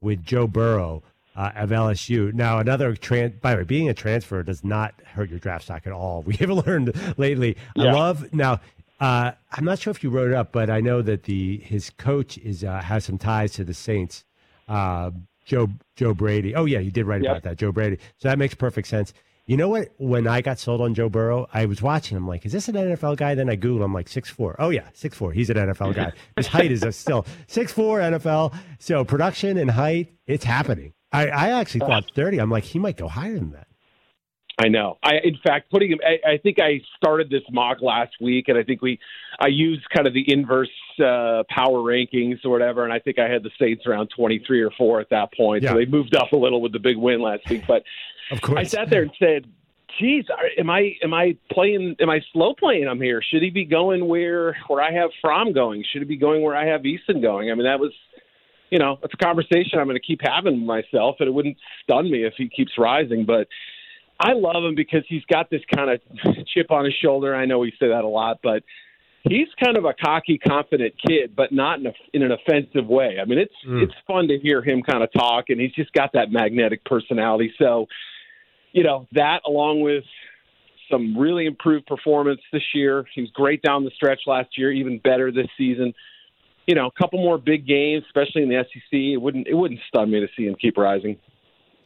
with 0.00 0.22
Joe 0.24 0.46
Burrow 0.46 1.02
uh, 1.38 1.52
of 1.54 1.70
LSU. 1.70 2.34
Now, 2.34 2.58
another 2.58 2.94
trans. 2.96 3.34
By 3.40 3.52
the 3.52 3.58
way, 3.58 3.64
being 3.64 3.88
a 3.88 3.94
transfer 3.94 4.42
does 4.42 4.64
not 4.64 5.00
hurt 5.06 5.30
your 5.30 5.38
draft 5.38 5.64
stock 5.64 5.86
at 5.86 5.92
all. 5.92 6.22
We 6.28 6.34
have 6.36 6.50
learned 6.50 6.92
lately. 7.16 7.56
Yeah. 7.74 7.84
I 7.84 7.92
love 7.92 8.34
now. 8.34 8.60
Uh, 9.00 9.30
I'm 9.52 9.64
not 9.64 9.78
sure 9.78 9.92
if 9.92 10.02
you 10.02 10.10
wrote 10.10 10.28
it 10.28 10.34
up, 10.34 10.50
but 10.52 10.68
I 10.68 10.80
know 10.80 11.00
that 11.00 11.22
the 11.22 11.58
his 11.58 11.90
coach 11.90 12.36
is 12.38 12.64
uh, 12.64 12.82
has 12.82 13.04
some 13.04 13.16
ties 13.16 13.52
to 13.52 13.64
the 13.64 13.72
Saints. 13.72 14.24
Uh, 14.66 15.12
Joe 15.44 15.68
Joe 15.94 16.12
Brady. 16.12 16.54
Oh 16.56 16.64
yeah, 16.64 16.80
you 16.80 16.90
did 16.90 17.06
write 17.06 17.22
yep. 17.22 17.30
about 17.30 17.42
that, 17.44 17.56
Joe 17.56 17.70
Brady. 17.70 17.98
So 18.18 18.28
that 18.28 18.38
makes 18.38 18.54
perfect 18.54 18.88
sense. 18.88 19.14
You 19.46 19.56
know 19.56 19.68
what? 19.68 19.88
When 19.96 20.26
I 20.26 20.42
got 20.42 20.58
sold 20.58 20.80
on 20.80 20.94
Joe 20.94 21.08
Burrow, 21.08 21.48
I 21.54 21.64
was 21.64 21.80
watching. 21.80 22.16
I'm 22.16 22.26
like, 22.26 22.44
is 22.44 22.52
this 22.52 22.68
an 22.68 22.74
NFL 22.74 23.16
guy? 23.16 23.34
Then 23.34 23.48
I 23.48 23.56
Googled. 23.56 23.84
I'm 23.84 23.94
like, 23.94 24.08
six 24.08 24.28
four. 24.28 24.56
Oh 24.58 24.70
yeah, 24.70 24.88
six 24.92 25.16
four. 25.16 25.32
He's 25.32 25.48
an 25.48 25.56
NFL 25.56 25.94
guy. 25.94 26.12
His 26.36 26.48
height 26.48 26.72
is 26.72 26.84
still 26.96 27.24
six 27.46 27.72
four 27.72 28.00
NFL. 28.00 28.54
So 28.80 29.04
production 29.04 29.56
and 29.56 29.70
height, 29.70 30.12
it's 30.26 30.44
happening. 30.44 30.92
I, 31.12 31.28
I 31.28 31.60
actually 31.60 31.80
thought 31.80 32.10
thirty. 32.14 32.38
I'm 32.38 32.50
like, 32.50 32.64
he 32.64 32.78
might 32.78 32.96
go 32.96 33.08
higher 33.08 33.34
than 33.34 33.52
that. 33.52 33.68
I 34.60 34.68
know. 34.68 34.98
I, 35.04 35.18
in 35.22 35.38
fact, 35.42 35.70
putting 35.70 35.92
him. 35.92 36.00
I, 36.04 36.32
I 36.32 36.38
think 36.38 36.58
I 36.60 36.80
started 36.96 37.30
this 37.30 37.42
mock 37.50 37.80
last 37.80 38.14
week, 38.20 38.48
and 38.48 38.58
I 38.58 38.64
think 38.64 38.82
we, 38.82 38.98
I 39.38 39.46
used 39.46 39.88
kind 39.90 40.08
of 40.08 40.14
the 40.14 40.24
inverse 40.26 40.68
uh, 40.98 41.44
power 41.48 41.78
rankings 41.78 42.44
or 42.44 42.50
whatever, 42.50 42.82
and 42.82 42.92
I 42.92 42.98
think 42.98 43.20
I 43.20 43.28
had 43.28 43.44
the 43.44 43.50
Saints 43.58 43.86
around 43.86 44.08
twenty 44.14 44.42
three 44.44 44.60
or 44.60 44.70
four 44.76 45.00
at 45.00 45.10
that 45.10 45.32
point. 45.32 45.62
Yeah. 45.62 45.70
So 45.70 45.76
they 45.76 45.86
moved 45.86 46.16
up 46.16 46.32
a 46.32 46.36
little 46.36 46.60
with 46.60 46.72
the 46.72 46.80
big 46.80 46.96
win 46.96 47.20
last 47.22 47.48
week. 47.48 47.64
But 47.68 47.84
of 48.32 48.40
course. 48.40 48.58
I 48.58 48.62
sat 48.64 48.90
there 48.90 49.02
and 49.02 49.12
said, 49.16 49.46
"Geez, 50.00 50.24
am 50.58 50.70
I 50.70 50.96
am 51.04 51.14
I 51.14 51.36
playing? 51.52 51.94
Am 52.00 52.10
I 52.10 52.20
slow 52.32 52.52
playing 52.54 52.88
him 52.88 53.00
here? 53.00 53.22
Should 53.22 53.42
he 53.42 53.50
be 53.50 53.64
going 53.64 54.08
where 54.08 54.56
where 54.66 54.82
I 54.82 54.90
have 54.92 55.10
Fromm 55.20 55.52
going? 55.52 55.84
Should 55.92 56.02
he 56.02 56.08
be 56.08 56.16
going 56.16 56.42
where 56.42 56.56
I 56.56 56.66
have 56.66 56.80
Eason 56.80 57.22
going? 57.22 57.50
I 57.50 57.54
mean, 57.54 57.64
that 57.64 57.78
was." 57.78 57.92
You 58.70 58.78
know, 58.78 58.98
it's 59.02 59.14
a 59.14 59.16
conversation 59.16 59.78
I'm 59.78 59.86
going 59.86 59.96
to 59.96 60.06
keep 60.06 60.20
having 60.22 60.64
myself, 60.64 61.16
and 61.20 61.28
it 61.28 61.32
wouldn't 61.32 61.56
stun 61.82 62.10
me 62.10 62.24
if 62.24 62.34
he 62.36 62.48
keeps 62.48 62.72
rising. 62.76 63.24
But 63.24 63.48
I 64.20 64.32
love 64.32 64.64
him 64.64 64.74
because 64.74 65.04
he's 65.08 65.24
got 65.24 65.50
this 65.50 65.62
kind 65.74 65.90
of 65.90 66.00
chip 66.54 66.70
on 66.70 66.84
his 66.84 66.94
shoulder. 66.94 67.34
I 67.34 67.46
know 67.46 67.58
we 67.58 67.72
say 67.78 67.88
that 67.88 68.04
a 68.04 68.08
lot, 68.08 68.40
but 68.42 68.62
he's 69.22 69.48
kind 69.62 69.76
of 69.76 69.84
a 69.84 69.94
cocky, 69.94 70.38
confident 70.38 70.94
kid, 71.06 71.34
but 71.34 71.52
not 71.52 71.80
in, 71.80 71.86
a, 71.86 71.92
in 72.12 72.22
an 72.22 72.32
offensive 72.32 72.86
way. 72.86 73.18
I 73.20 73.24
mean, 73.24 73.38
it's 73.38 73.54
mm. 73.66 73.82
it's 73.82 73.94
fun 74.06 74.28
to 74.28 74.38
hear 74.38 74.62
him 74.62 74.82
kind 74.82 75.02
of 75.02 75.12
talk, 75.12 75.46
and 75.48 75.60
he's 75.60 75.72
just 75.72 75.92
got 75.92 76.12
that 76.12 76.30
magnetic 76.30 76.84
personality. 76.84 77.52
So, 77.58 77.86
you 78.72 78.84
know, 78.84 79.06
that 79.12 79.40
along 79.46 79.80
with 79.80 80.04
some 80.90 81.16
really 81.16 81.46
improved 81.46 81.86
performance 81.86 82.40
this 82.52 82.62
year. 82.74 83.04
He 83.14 83.20
was 83.20 83.30
great 83.30 83.62
down 83.62 83.84
the 83.84 83.90
stretch 83.90 84.20
last 84.26 84.56
year, 84.56 84.72
even 84.72 84.98
better 84.98 85.30
this 85.30 85.48
season. 85.56 85.92
You 86.68 86.76
know, 86.76 86.86
a 86.86 86.92
couple 86.92 87.18
more 87.18 87.38
big 87.38 87.66
games, 87.66 88.04
especially 88.06 88.42
in 88.42 88.48
the 88.48 88.64
SEC. 88.72 88.92
It 88.92 89.16
wouldn't 89.16 89.48
it 89.48 89.54
wouldn't 89.54 89.80
stun 89.88 90.10
me 90.10 90.20
to 90.20 90.28
see 90.36 90.46
him 90.46 90.54
keep 90.54 90.76
rising. 90.76 91.18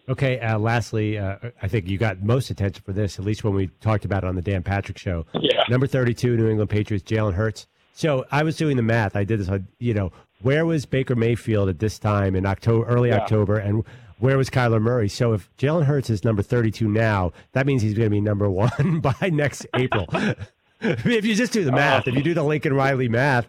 Okay. 0.09 0.39
Uh, 0.41 0.59
lastly, 0.59 1.17
uh, 1.17 1.37
I 1.63 1.69
think 1.69 1.89
you 1.89 1.97
got 1.97 2.23
most 2.23 2.51
attention 2.51 2.83
for 2.85 2.93
this, 2.93 3.19
at 3.19 3.25
least 3.25 3.45
when 3.45 3.55
we 3.55 3.69
talked 3.81 4.05
about 4.05 4.25
it 4.25 4.27
on 4.27 4.35
the 4.35 4.43
Dan 4.43 4.63
Patrick 4.63 4.99
show. 4.99 5.25
Yeah. 5.35 5.63
Number 5.69 5.87
32, 5.87 6.37
New 6.37 6.49
England 6.49 6.69
Patriots, 6.69 7.09
Jalen 7.09 7.35
Hurts. 7.35 7.67
So 7.95 8.25
I 8.31 8.43
was 8.43 8.57
doing 8.57 8.77
the 8.77 8.83
math. 8.83 9.17
I 9.17 9.25
did 9.25 9.39
this. 9.39 9.49
You 9.79 9.95
know, 9.95 10.11
where 10.43 10.67
was 10.67 10.87
Baker 10.87 11.15
Mayfield 11.15 11.69
at 11.69 11.79
this 11.79 11.99
time 11.99 12.35
in 12.35 12.45
October, 12.47 12.87
early 12.87 13.11
yeah. 13.11 13.19
October, 13.19 13.57
and 13.57 13.85
where 14.19 14.37
was 14.37 14.51
Kyler 14.51 14.81
Murray? 14.81 15.09
So 15.09 15.33
if 15.33 15.51
Jalen 15.57 15.85
Hurts 15.85 16.11
is 16.11 16.25
number 16.25 16.43
32 16.43 16.89
now, 16.89 17.33
that 17.53 17.67
means 17.67 17.83
he's 17.83 17.95
going 17.95 18.07
to 18.07 18.11
be 18.11 18.21
number 18.21 18.49
one 18.51 19.01
by 19.03 19.31
next 19.33 19.67
April. 19.75 20.07
if 20.81 21.25
you 21.25 21.35
just 21.35 21.53
do 21.53 21.65
the 21.65 21.73
math, 21.73 22.07
uh, 22.07 22.11
if 22.11 22.17
you 22.17 22.23
do 22.23 22.35
the 22.35 22.43
Lincoln 22.43 22.73
Riley 22.73 23.09
math, 23.09 23.47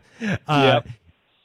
uh, 0.48 0.82
yep. 0.86 0.88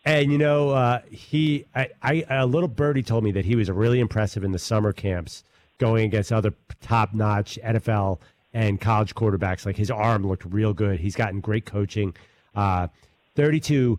And 0.08 0.32
you 0.32 0.38
know, 0.38 0.70
uh, 0.70 1.02
he, 1.10 1.66
I, 1.76 1.90
I, 2.02 2.24
a 2.30 2.46
little 2.46 2.68
birdie 2.68 3.02
told 3.02 3.24
me 3.24 3.32
that 3.32 3.44
he 3.44 3.56
was 3.56 3.70
really 3.70 4.00
impressive 4.00 4.42
in 4.42 4.52
the 4.52 4.58
summer 4.58 4.90
camps, 4.90 5.44
going 5.76 6.06
against 6.06 6.32
other 6.32 6.54
top-notch 6.80 7.58
NFL 7.62 8.18
and 8.54 8.80
college 8.80 9.14
quarterbacks. 9.14 9.66
Like 9.66 9.76
his 9.76 9.90
arm 9.90 10.26
looked 10.26 10.46
real 10.46 10.72
good. 10.72 10.98
He's 10.98 11.14
gotten 11.14 11.40
great 11.40 11.66
coaching. 11.66 12.16
Uh, 12.54 12.88
Thirty-two. 13.36 13.98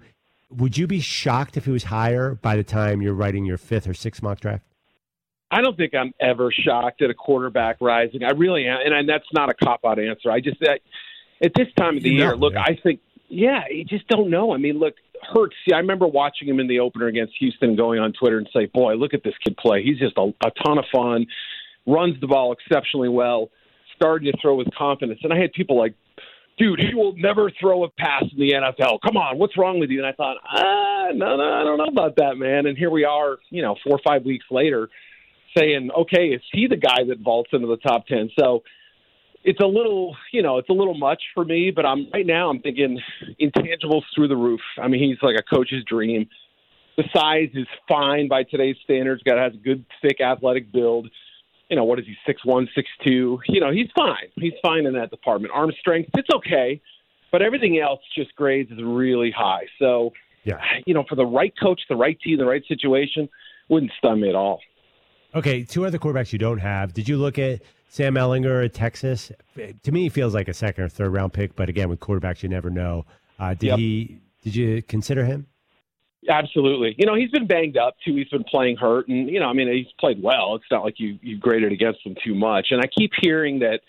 Would 0.49 0.79
you 0.79 0.87
be 0.87 0.99
shocked 0.99 1.57
if 1.57 1.65
he 1.65 1.71
was 1.71 1.83
higher 1.83 2.33
by 2.33 2.55
the 2.55 2.63
time 2.63 3.03
you're 3.03 3.13
writing 3.13 3.45
your 3.45 3.59
fifth 3.59 3.87
or 3.87 3.93
sixth 3.93 4.23
mock 4.23 4.39
draft? 4.39 4.63
I 5.51 5.61
don't 5.61 5.77
think 5.77 5.93
I'm 5.93 6.11
ever 6.19 6.51
shocked 6.51 7.03
at 7.03 7.11
a 7.11 7.13
quarterback 7.13 7.77
rising. 7.81 8.23
I 8.23 8.31
really 8.31 8.65
am, 8.65 8.79
and, 8.83 8.95
and 8.95 9.07
that's 9.07 9.27
not 9.31 9.49
a 9.49 9.53
cop 9.53 9.81
out 9.85 9.99
answer. 9.99 10.31
I 10.31 10.39
just 10.39 10.57
I, 10.67 10.79
at 11.39 11.53
this 11.53 11.67
time 11.77 11.97
of 11.97 12.03
the 12.03 12.09
year, 12.09 12.35
look, 12.35 12.53
yeah. 12.53 12.63
I 12.63 12.79
think, 12.81 12.99
yeah, 13.27 13.61
you 13.69 13.85
just 13.85 14.07
don't 14.07 14.31
know. 14.31 14.53
I 14.53 14.57
mean, 14.57 14.79
look, 14.79 14.95
hurts. 15.23 15.55
See, 15.67 15.73
I 15.73 15.79
remember 15.79 16.07
watching 16.07 16.47
him 16.47 16.59
in 16.59 16.67
the 16.67 16.79
opener 16.79 17.07
against 17.07 17.33
Houston, 17.39 17.75
going 17.75 17.99
on 17.99 18.13
Twitter 18.13 18.37
and 18.37 18.49
say, 18.53 18.65
"Boy, 18.65 18.93
look 18.95 19.13
at 19.13 19.23
this 19.23 19.33
kid 19.43 19.57
play. 19.57 19.83
He's 19.83 19.99
just 19.99 20.17
a, 20.17 20.31
a 20.45 20.51
ton 20.63 20.77
of 20.77 20.85
fun. 20.93 21.25
Runs 21.85 22.19
the 22.21 22.27
ball 22.27 22.53
exceptionally 22.53 23.09
well. 23.09 23.49
Starting 23.95 24.31
to 24.31 24.37
throw 24.41 24.55
with 24.55 24.67
confidence." 24.77 25.19
And 25.23 25.33
I 25.33 25.39
had 25.39 25.53
people 25.53 25.77
like, 25.77 25.95
"Dude, 26.57 26.79
he 26.79 26.93
will 26.95 27.15
never 27.17 27.51
throw 27.59 27.83
a 27.83 27.89
pass 27.89 28.23
in 28.31 28.39
the 28.39 28.53
NFL. 28.53 28.99
Come 29.05 29.17
on, 29.17 29.37
what's 29.37 29.57
wrong 29.57 29.79
with 29.79 29.89
you?" 29.89 29.99
And 29.99 30.07
I 30.07 30.13
thought, 30.13 30.37
"Ah, 30.47 31.09
no, 31.13 31.37
no, 31.37 31.53
I 31.53 31.63
don't 31.63 31.77
know 31.77 31.91
about 31.91 32.15
that, 32.17 32.37
man." 32.37 32.65
And 32.65 32.77
here 32.77 32.89
we 32.89 33.05
are, 33.05 33.37
you 33.49 33.61
know, 33.61 33.75
four 33.83 33.93
or 33.93 34.01
five 34.05 34.23
weeks 34.25 34.45
later, 34.51 34.89
saying, 35.57 35.89
"Okay, 35.97 36.27
is 36.29 36.41
he 36.51 36.67
the 36.67 36.77
guy 36.77 37.03
that 37.07 37.19
vaults 37.19 37.49
into 37.53 37.67
the 37.67 37.77
top 37.77 38.07
10? 38.07 38.31
So 38.39 38.63
it's 39.43 39.59
a 39.59 39.65
little, 39.65 40.15
you 40.31 40.41
know, 40.41 40.57
it's 40.57 40.69
a 40.69 40.73
little 40.73 40.97
much 40.97 41.21
for 41.33 41.45
me. 41.45 41.71
But 41.75 41.85
I'm 41.85 42.07
right 42.13 42.25
now. 42.25 42.49
I'm 42.49 42.59
thinking 42.59 42.99
intangibles 43.41 44.03
through 44.13 44.27
the 44.27 44.35
roof. 44.35 44.61
I 44.81 44.87
mean, 44.87 45.01
he's 45.07 45.17
like 45.21 45.35
a 45.37 45.43
coach's 45.43 45.83
dream. 45.85 46.27
The 46.97 47.03
size 47.15 47.49
is 47.53 47.67
fine 47.87 48.27
by 48.27 48.43
today's 48.43 48.75
standards. 48.83 49.23
Got 49.23 49.37
has 49.37 49.53
a 49.53 49.57
good, 49.57 49.85
thick, 50.01 50.19
athletic 50.19 50.71
build. 50.71 51.09
You 51.69 51.75
know, 51.75 51.83
what 51.83 51.99
is 51.99 52.05
he? 52.05 52.15
Six 52.25 52.43
one, 52.43 52.67
six 52.75 52.89
two. 53.03 53.39
You 53.47 53.61
know, 53.61 53.71
he's 53.71 53.89
fine. 53.95 54.27
He's 54.35 54.53
fine 54.61 54.85
in 54.85 54.93
that 54.93 55.11
department. 55.11 55.53
Arm 55.53 55.71
strength, 55.79 56.09
it's 56.15 56.29
okay. 56.35 56.81
But 57.31 57.41
everything 57.41 57.79
else 57.79 58.01
just 58.17 58.35
grades 58.35 58.71
is 58.71 58.79
really 58.83 59.31
high. 59.31 59.67
So, 59.77 60.11
yeah, 60.43 60.59
you 60.85 60.93
know, 60.93 61.05
for 61.07 61.15
the 61.15 61.25
right 61.25 61.53
coach, 61.61 61.79
the 61.87 61.95
right 61.95 62.19
team, 62.19 62.39
the 62.39 62.45
right 62.45 62.63
situation, 62.67 63.29
wouldn't 63.69 63.91
stun 63.99 64.19
me 64.19 64.29
at 64.29 64.35
all. 64.35 64.61
Okay, 65.35 65.63
two 65.63 65.85
other 65.85 65.99
quarterbacks 65.99 66.33
you 66.33 66.39
don't 66.39 66.59
have. 66.59 66.93
Did 66.93 67.07
you 67.07 67.17
look 67.17 67.37
at 67.37 67.61
Sam 67.89 68.15
Ehlinger 68.15 68.65
at 68.65 68.73
Texas? 68.73 69.31
To 69.83 69.91
me, 69.91 70.03
he 70.03 70.09
feels 70.09 70.33
like 70.33 70.47
a 70.47 70.53
second 70.53 70.85
or 70.85 70.89
third 70.89 71.13
round 71.13 71.33
pick, 71.33 71.55
but 71.55 71.69
again, 71.69 71.89
with 71.89 71.99
quarterbacks, 71.99 72.41
you 72.41 72.49
never 72.49 72.69
know. 72.69 73.05
Uh, 73.39 73.53
did 73.53 73.63
yep. 73.67 73.79
he? 73.79 74.17
Did 74.43 74.55
you 74.55 74.81
consider 74.81 75.25
him? 75.25 75.45
Absolutely. 76.27 76.95
You 76.97 77.05
know, 77.05 77.15
he's 77.15 77.31
been 77.31 77.47
banged 77.47 77.77
up 77.77 77.95
too. 78.05 78.15
He's 78.15 78.27
been 78.27 78.43
playing 78.43 78.77
hurt, 78.77 79.07
and 79.07 79.29
you 79.29 79.39
know, 79.39 79.47
I 79.47 79.53
mean, 79.53 79.71
he's 79.71 79.91
played 79.99 80.21
well. 80.21 80.55
It's 80.55 80.65
not 80.71 80.83
like 80.83 80.95
you 80.99 81.17
you 81.21 81.37
graded 81.37 81.71
against 81.71 82.05
him 82.05 82.15
too 82.23 82.35
much. 82.35 82.67
And 82.71 82.81
I 82.81 82.87
keep 82.87 83.11
hearing 83.21 83.59
that. 83.59 83.81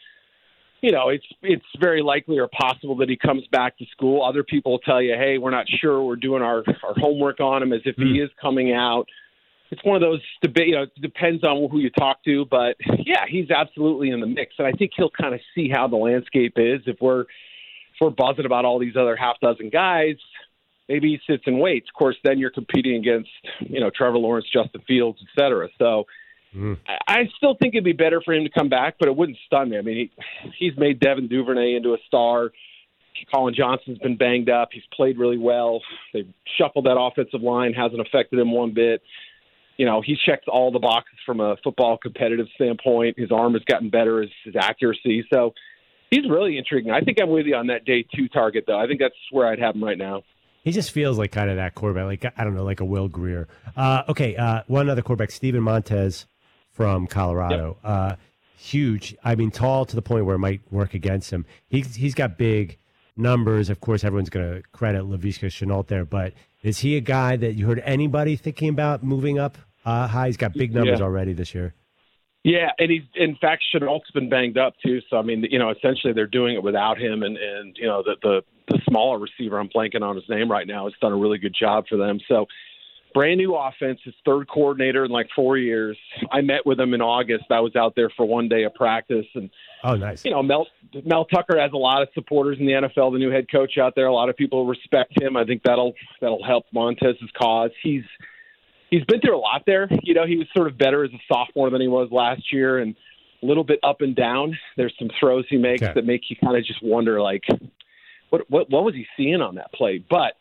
You 0.82 0.92
know, 0.92 1.10
it's 1.10 1.26
it's 1.42 1.64
very 1.78 2.00
likely 2.00 2.38
or 2.38 2.48
possible 2.48 2.96
that 2.98 3.10
he 3.10 3.16
comes 3.16 3.46
back 3.52 3.76
to 3.78 3.84
school. 3.92 4.24
Other 4.24 4.42
people 4.42 4.72
will 4.72 4.78
tell 4.78 5.02
you, 5.02 5.14
"Hey, 5.14 5.36
we're 5.36 5.50
not 5.50 5.66
sure. 5.68 6.02
We're 6.02 6.16
doing 6.16 6.42
our 6.42 6.64
our 6.82 6.94
homework 6.96 7.40
on 7.40 7.62
him 7.62 7.74
as 7.74 7.82
if 7.84 7.96
mm. 7.96 8.04
he 8.04 8.18
hmm. 8.18 8.24
is 8.24 8.30
coming 8.40 8.72
out." 8.72 9.06
It's 9.70 9.84
one 9.84 9.96
of 9.96 10.02
those 10.02 10.20
debate. 10.42 10.68
You 10.68 10.74
know, 10.74 10.82
it 10.82 11.00
depends 11.00 11.44
on 11.44 11.68
who 11.70 11.78
you 11.78 11.90
talk 11.90 12.24
to, 12.24 12.44
but 12.50 12.76
yeah, 12.98 13.24
he's 13.28 13.50
absolutely 13.50 14.10
in 14.10 14.20
the 14.20 14.26
mix, 14.26 14.54
and 14.58 14.66
I 14.66 14.72
think 14.72 14.92
he'll 14.96 15.10
kind 15.10 15.34
of 15.34 15.40
see 15.54 15.68
how 15.72 15.86
the 15.86 15.96
landscape 15.96 16.54
is. 16.56 16.80
If 16.86 16.96
we're 17.00 17.22
if 17.22 17.26
we're 18.00 18.10
buzzing 18.10 18.46
about 18.46 18.64
all 18.64 18.78
these 18.78 18.96
other 18.96 19.14
half 19.14 19.38
dozen 19.40 19.70
guys, 19.70 20.16
maybe 20.88 21.08
he 21.10 21.32
sits 21.32 21.44
and 21.46 21.60
waits. 21.60 21.88
Of 21.88 21.94
course, 21.94 22.16
then 22.24 22.38
you're 22.38 22.50
competing 22.50 22.96
against 22.96 23.30
you 23.60 23.80
know 23.80 23.90
Trevor 23.94 24.18
Lawrence, 24.18 24.46
Justin 24.52 24.82
Fields, 24.86 25.18
et 25.22 25.40
cetera. 25.40 25.68
So. 25.78 26.06
Mm. 26.52 26.78
I, 26.88 26.98
I 27.06 27.28
still 27.36 27.54
think 27.54 27.74
it'd 27.74 27.84
be 27.84 27.92
better 27.92 28.20
for 28.24 28.34
him 28.34 28.42
to 28.42 28.50
come 28.50 28.68
back, 28.68 28.96
but 28.98 29.06
it 29.08 29.14
wouldn't 29.14 29.38
stun 29.46 29.70
me. 29.70 29.78
I 29.78 29.82
mean, 29.82 30.10
he, 30.10 30.50
he's 30.58 30.76
made 30.76 30.98
Devin 30.98 31.28
Duvernay 31.28 31.76
into 31.76 31.94
a 31.94 31.98
star. 32.08 32.50
Collin 33.32 33.54
Johnson's 33.54 33.98
been 33.98 34.16
banged 34.16 34.50
up. 34.50 34.70
He's 34.72 34.82
played 34.92 35.16
really 35.16 35.38
well. 35.38 35.80
They've 36.12 36.26
shuffled 36.58 36.86
that 36.86 36.98
offensive 36.98 37.42
line, 37.42 37.72
hasn't 37.72 38.00
affected 38.00 38.40
him 38.40 38.50
one 38.50 38.74
bit 38.74 39.00
you 39.80 39.86
know, 39.86 40.02
he 40.04 40.14
checks 40.26 40.44
all 40.46 40.70
the 40.70 40.78
boxes 40.78 41.18
from 41.24 41.40
a 41.40 41.56
football 41.64 41.96
competitive 41.96 42.46
standpoint. 42.54 43.18
His 43.18 43.32
arm 43.32 43.54
has 43.54 43.62
gotten 43.64 43.88
better, 43.88 44.20
his, 44.20 44.30
his 44.44 44.54
accuracy. 44.56 45.24
So 45.32 45.54
He's 46.10 46.28
really 46.28 46.58
intriguing. 46.58 46.90
I 46.90 47.00
think 47.00 47.18
I'm 47.22 47.30
with 47.30 47.46
you 47.46 47.54
on 47.54 47.68
that 47.68 47.84
day 47.84 48.04
two 48.14 48.28
target, 48.28 48.64
though. 48.66 48.78
I 48.78 48.86
think 48.88 48.98
that's 48.98 49.14
where 49.30 49.46
I'd 49.46 49.60
have 49.60 49.76
him 49.76 49.84
right 49.84 49.96
now. 49.96 50.22
He 50.64 50.72
just 50.72 50.90
feels 50.90 51.16
like 51.16 51.30
kind 51.30 51.48
of 51.48 51.56
that 51.56 51.74
quarterback, 51.74 52.06
like 52.06 52.32
I 52.36 52.44
don't 52.44 52.54
know, 52.54 52.64
like 52.64 52.80
a 52.80 52.84
Will 52.84 53.08
Grier. 53.08 53.48
Uh, 53.76 54.02
okay, 54.08 54.36
uh, 54.36 54.62
one 54.66 54.90
other 54.90 55.02
quarterback, 55.02 55.30
Steven 55.30 55.62
Montez 55.62 56.26
from 56.72 57.06
Colorado. 57.06 57.78
Yep. 57.82 57.90
Uh, 57.90 58.16
huge. 58.58 59.16
I 59.24 59.36
mean, 59.36 59.52
tall 59.52 59.86
to 59.86 59.96
the 59.96 60.02
point 60.02 60.26
where 60.26 60.34
it 60.34 60.40
might 60.40 60.60
work 60.70 60.94
against 60.94 61.30
him. 61.30 61.46
He's 61.68 61.94
he's 61.94 62.14
got 62.14 62.36
big 62.36 62.76
numbers. 63.16 63.70
Of 63.70 63.80
course, 63.80 64.02
everyone's 64.02 64.30
going 64.30 64.56
to 64.56 64.62
credit 64.72 65.04
Laviska 65.04 65.46
Shenault 65.46 65.86
there, 65.86 66.04
but 66.04 66.34
is 66.62 66.80
he 66.80 66.96
a 66.96 67.00
guy 67.00 67.36
that 67.36 67.54
you 67.54 67.66
heard 67.66 67.82
anybody 67.84 68.34
thinking 68.34 68.68
about 68.68 69.04
moving 69.04 69.38
up 69.38 69.56
uh? 69.84 70.24
He's 70.24 70.36
got 70.36 70.52
big 70.54 70.74
numbers 70.74 70.98
yeah. 70.98 71.04
already 71.04 71.32
this 71.32 71.54
year. 71.54 71.74
Yeah, 72.42 72.70
and 72.78 72.90
he's 72.90 73.02
in 73.16 73.36
fact 73.36 73.64
Shenault's 73.74 74.10
been 74.12 74.30
banged 74.30 74.56
up 74.56 74.74
too. 74.84 75.00
So 75.10 75.18
I 75.18 75.22
mean, 75.22 75.46
you 75.50 75.58
know, 75.58 75.70
essentially 75.70 76.14
they're 76.14 76.26
doing 76.26 76.54
it 76.54 76.62
without 76.62 76.98
him, 76.98 77.22
and 77.22 77.36
and 77.36 77.76
you 77.78 77.86
know 77.86 78.02
the 78.02 78.16
the, 78.22 78.42
the 78.68 78.80
smaller 78.88 79.18
receiver 79.18 79.58
I'm 79.58 79.68
blanking 79.68 80.02
on 80.02 80.16
his 80.16 80.24
name 80.28 80.50
right 80.50 80.66
now 80.66 80.84
has 80.84 80.94
done 81.00 81.12
a 81.12 81.16
really 81.16 81.38
good 81.38 81.54
job 81.58 81.84
for 81.86 81.98
them. 81.98 82.18
So 82.28 82.46
brand 83.12 83.38
new 83.38 83.54
offense, 83.54 84.00
his 84.04 84.14
third 84.24 84.48
coordinator 84.48 85.04
in 85.04 85.10
like 85.10 85.28
four 85.34 85.58
years. 85.58 85.98
I 86.30 86.40
met 86.40 86.64
with 86.64 86.80
him 86.80 86.94
in 86.94 87.02
August. 87.02 87.44
I 87.50 87.60
was 87.60 87.76
out 87.76 87.94
there 87.94 88.10
for 88.16 88.26
one 88.26 88.48
day 88.48 88.64
of 88.64 88.74
practice, 88.74 89.26
and 89.34 89.50
oh, 89.84 89.96
nice. 89.96 90.24
You 90.24 90.30
know, 90.30 90.42
Mel 90.42 90.66
Mel 91.04 91.26
Tucker 91.26 91.60
has 91.60 91.72
a 91.72 91.78
lot 91.78 92.02
of 92.02 92.08
supporters 92.14 92.58
in 92.58 92.66
the 92.66 92.72
NFL. 92.72 93.12
The 93.12 93.18
new 93.18 93.30
head 93.30 93.50
coach 93.50 93.78
out 93.78 93.94
there, 93.94 94.06
a 94.06 94.14
lot 94.14 94.28
of 94.30 94.36
people 94.36 94.66
respect 94.66 95.20
him. 95.20 95.36
I 95.36 95.44
think 95.44 95.62
that'll 95.62 95.92
that'll 96.20 96.44
help 96.44 96.64
Montez's 96.72 97.30
cause. 97.38 97.70
He's 97.82 98.04
he's 98.90 99.04
been 99.04 99.20
through 99.20 99.36
a 99.36 99.38
lot 99.38 99.62
there. 99.66 99.88
You 100.02 100.14
know, 100.14 100.26
he 100.26 100.36
was 100.36 100.46
sort 100.54 100.66
of 100.66 100.76
better 100.78 101.04
as 101.04 101.10
a 101.12 101.20
sophomore 101.32 101.70
than 101.70 101.80
he 101.80 101.88
was 101.88 102.08
last 102.10 102.52
year, 102.52 102.78
and 102.78 102.94
a 103.42 103.46
little 103.46 103.64
bit 103.64 103.80
up 103.82 104.00
and 104.00 104.14
down. 104.14 104.58
There's 104.76 104.94
some 104.98 105.08
throws 105.18 105.44
he 105.48 105.56
makes 105.56 105.82
okay. 105.82 105.92
that 105.94 106.04
make 106.04 106.22
you 106.28 106.36
kind 106.36 106.56
of 106.56 106.64
just 106.64 106.82
wonder, 106.82 107.20
like, 107.20 107.44
what 108.30 108.50
what 108.50 108.70
what 108.70 108.84
was 108.84 108.94
he 108.94 109.06
seeing 109.16 109.40
on 109.40 109.56
that 109.56 109.72
play? 109.72 110.04
But 110.08 110.34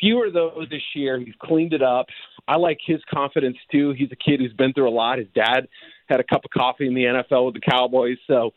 fewer 0.00 0.26
of 0.26 0.32
those 0.32 0.68
this 0.70 0.82
year. 0.94 1.18
He's 1.18 1.34
cleaned 1.40 1.72
it 1.72 1.82
up. 1.82 2.06
I 2.48 2.56
like 2.56 2.78
his 2.84 3.00
confidence 3.12 3.56
too. 3.70 3.92
He's 3.96 4.10
a 4.10 4.16
kid 4.16 4.40
who's 4.40 4.52
been 4.52 4.72
through 4.72 4.88
a 4.88 4.90
lot. 4.90 5.18
His 5.18 5.28
dad 5.34 5.68
had 6.08 6.20
a 6.20 6.24
cup 6.24 6.44
of 6.44 6.50
coffee 6.50 6.86
in 6.86 6.94
the 6.94 7.04
NFL 7.04 7.46
with 7.46 7.54
the 7.54 7.60
Cowboys, 7.60 8.18
so 8.26 8.52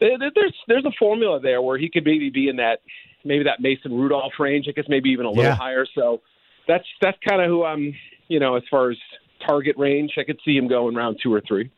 there's 0.00 0.54
there's 0.66 0.84
a 0.84 0.92
formula 0.98 1.40
there 1.40 1.60
where 1.60 1.78
he 1.78 1.90
could 1.90 2.04
maybe 2.04 2.30
be 2.30 2.48
in 2.48 2.56
that 2.56 2.80
maybe 3.24 3.44
that 3.44 3.60
Mason 3.60 3.92
Rudolph 3.92 4.32
range. 4.38 4.66
I 4.68 4.72
guess 4.72 4.86
maybe 4.88 5.10
even 5.10 5.26
a 5.26 5.28
little 5.28 5.44
yeah. 5.44 5.54
higher. 5.54 5.86
So 5.94 6.22
that's 6.70 6.86
that's 7.00 7.18
kind 7.28 7.42
of 7.42 7.48
who 7.48 7.64
I'm. 7.64 7.94
You 8.28 8.38
know, 8.38 8.54
as 8.54 8.62
far 8.70 8.90
as 8.90 8.96
target 9.44 9.76
range, 9.76 10.12
I 10.16 10.22
could 10.22 10.38
see 10.44 10.56
him 10.56 10.68
going 10.68 10.94
round 10.94 11.18
two 11.20 11.34
or 11.34 11.40
three. 11.40 11.70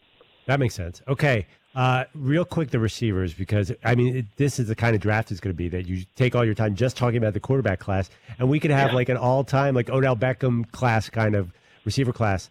That 0.46 0.60
makes 0.60 0.74
sense. 0.74 1.00
Okay. 1.08 1.46
Uh, 1.74 2.04
real 2.14 2.44
quick, 2.44 2.70
the 2.70 2.78
receivers, 2.78 3.32
because 3.32 3.72
I 3.82 3.94
mean, 3.94 4.16
it, 4.16 4.26
this 4.36 4.58
is 4.58 4.68
the 4.68 4.74
kind 4.74 4.94
of 4.94 5.00
draft 5.00 5.30
it's 5.30 5.40
going 5.40 5.54
to 5.54 5.56
be 5.56 5.70
that 5.70 5.86
you 5.86 6.04
take 6.16 6.34
all 6.34 6.44
your 6.44 6.54
time 6.54 6.74
just 6.74 6.98
talking 6.98 7.16
about 7.16 7.32
the 7.32 7.40
quarterback 7.40 7.80
class, 7.80 8.10
and 8.38 8.50
we 8.50 8.60
could 8.60 8.70
have 8.70 8.90
yeah. 8.90 8.96
like 8.96 9.08
an 9.08 9.16
all-time 9.16 9.74
like 9.74 9.88
Odell 9.88 10.14
Beckham 10.14 10.70
class 10.72 11.08
kind 11.08 11.34
of 11.34 11.50
receiver 11.86 12.12
class. 12.12 12.50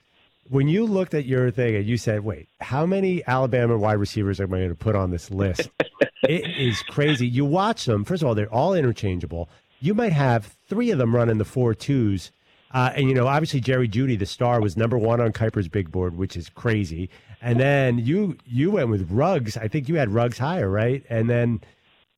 When 0.49 0.67
you 0.67 0.87
looked 0.87 1.13
at 1.13 1.25
your 1.25 1.51
thing 1.51 1.75
and 1.75 1.85
you 1.85 1.97
said, 1.97 2.23
"Wait, 2.23 2.49
how 2.61 2.87
many 2.87 3.23
Alabama 3.27 3.77
wide 3.77 3.99
receivers 3.99 4.41
am 4.41 4.51
I 4.55 4.57
going 4.57 4.69
to 4.69 4.75
put 4.75 4.95
on 4.95 5.11
this 5.11 5.29
list?" 5.29 5.69
it 6.23 6.49
is 6.57 6.81
crazy. 6.81 7.27
You 7.27 7.45
watch 7.45 7.85
them. 7.85 8.03
First 8.03 8.23
of 8.23 8.27
all, 8.27 8.33
they're 8.33 8.51
all 8.51 8.73
interchangeable. 8.73 9.49
You 9.81 9.93
might 9.93 10.13
have 10.13 10.55
three 10.69 10.91
of 10.91 10.97
them 10.99 11.15
running 11.15 11.37
the 11.37 11.45
four 11.45 11.73
twos. 11.73 12.31
Uh, 12.73 12.91
and 12.95 13.09
you 13.09 13.13
know, 13.13 13.27
obviously 13.27 13.59
Jerry 13.59 13.89
Jeudy, 13.89 14.17
the 14.17 14.25
star, 14.25 14.61
was 14.61 14.77
number 14.77 14.97
one 14.97 15.19
on 15.19 15.33
Kiper's 15.33 15.67
big 15.67 15.91
board, 15.91 16.15
which 16.15 16.37
is 16.37 16.47
crazy. 16.49 17.09
And 17.41 17.59
then 17.59 17.97
you 17.97 18.37
you 18.45 18.71
went 18.71 18.89
with 18.89 19.09
Ruggs. 19.11 19.57
I 19.57 19.67
think 19.67 19.89
you 19.89 19.95
had 19.95 20.11
Ruggs 20.11 20.37
higher, 20.37 20.69
right? 20.69 21.03
And 21.09 21.29
then 21.29 21.61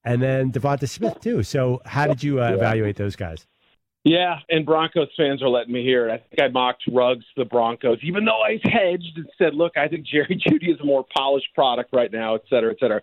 and 0.04 0.22
then 0.22 0.52
Devonta 0.52 0.88
Smith 0.88 1.20
too. 1.22 1.42
So 1.44 1.82
how 1.86 2.06
did 2.06 2.22
you 2.22 2.42
uh, 2.42 2.52
evaluate 2.52 2.98
those 2.98 3.16
guys? 3.16 3.48
Yeah, 4.04 4.40
and 4.50 4.66
Broncos 4.66 5.08
fans 5.16 5.42
are 5.42 5.48
letting 5.48 5.74
me 5.74 5.82
hear 5.82 6.10
it. 6.10 6.12
I 6.12 6.18
think 6.18 6.42
I 6.42 6.48
mocked 6.50 6.84
Ruggs 6.92 7.24
the 7.38 7.46
Broncos, 7.46 8.00
even 8.04 8.26
though 8.26 8.42
I 8.42 8.60
hedged 8.62 9.14
and 9.16 9.30
said, 9.38 9.56
"Look, 9.56 9.78
I 9.78 9.88
think 9.88 10.06
Jerry 10.06 10.42
Jeudy 10.46 10.74
is 10.74 10.80
a 10.82 10.86
more 10.86 11.06
polished 11.16 11.48
product 11.56 11.92
right 11.94 12.12
now, 12.12 12.36
et 12.36 12.42
cetera, 12.50 12.72
et 12.72 12.80
cetera." 12.80 13.02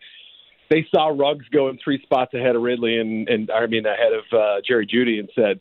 They 0.71 0.87
saw 0.95 1.09
Ruggs 1.09 1.47
going 1.53 1.79
three 1.83 2.01
spots 2.03 2.33
ahead 2.33 2.57
of 2.57 2.63
Ridley 2.63 2.99
and 2.99 3.29
and 3.29 3.51
I 3.51 3.67
mean 3.67 3.85
ahead 3.85 4.13
of 4.13 4.39
uh, 4.39 4.61
Jerry 4.67 4.87
Jeudy 4.87 5.19
and 5.19 5.29
said, 5.35 5.61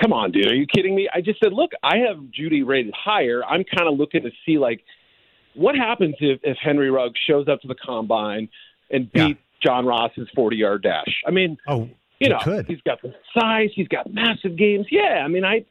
"Come 0.00 0.12
on, 0.12 0.32
dude, 0.32 0.50
are 0.50 0.54
you 0.54 0.66
kidding 0.66 0.94
me?" 0.94 1.08
I 1.14 1.20
just 1.20 1.38
said, 1.42 1.52
"Look, 1.52 1.72
I 1.82 1.98
have 2.08 2.16
Jeudy 2.30 2.66
rated 2.66 2.94
higher. 2.96 3.44
I'm 3.44 3.64
kind 3.64 3.88
of 3.88 3.98
looking 3.98 4.22
to 4.22 4.30
see 4.44 4.58
like." 4.58 4.82
what 5.54 5.74
happens 5.74 6.14
if, 6.20 6.40
if 6.42 6.56
Henry 6.58 6.90
Ruggs 6.90 7.18
shows 7.26 7.48
up 7.48 7.60
to 7.62 7.68
the 7.68 7.74
combine 7.74 8.48
and 8.90 9.10
beats 9.12 9.40
yeah. 9.62 9.70
John 9.70 9.86
Ross's 9.86 10.28
40 10.34 10.56
yard 10.56 10.82
dash? 10.82 11.22
I 11.26 11.30
mean, 11.30 11.58
oh, 11.66 11.88
you 12.18 12.28
know, 12.28 12.38
could. 12.38 12.66
he's 12.66 12.80
got 12.82 13.02
the 13.02 13.14
size, 13.38 13.70
he's 13.74 13.88
got 13.88 14.12
massive 14.12 14.56
games. 14.56 14.86
Yeah, 14.90 15.22
I 15.24 15.28
mean, 15.28 15.44
I, 15.44 15.64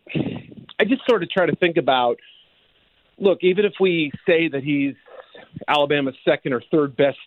I 0.79 0.85
just 0.85 1.05
sort 1.07 1.23
of 1.23 1.29
try 1.29 1.45
to 1.45 1.55
think 1.55 1.77
about. 1.77 2.17
Look, 3.17 3.39
even 3.43 3.65
if 3.65 3.73
we 3.79 4.11
say 4.25 4.47
that 4.47 4.63
he's 4.63 4.95
Alabama's 5.67 6.15
second 6.25 6.53
or 6.53 6.63
third 6.71 6.95
best 6.97 7.19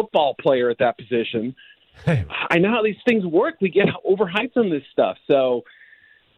football 0.00 0.34
player 0.40 0.70
at 0.70 0.78
that 0.78 0.96
position, 0.98 1.54
I 2.06 2.58
know 2.58 2.70
how 2.70 2.82
these 2.82 2.96
things 3.06 3.24
work. 3.24 3.56
We 3.60 3.68
get 3.68 3.86
overhyped 4.08 4.56
on 4.56 4.70
this 4.70 4.82
stuff, 4.92 5.16
so 5.26 5.62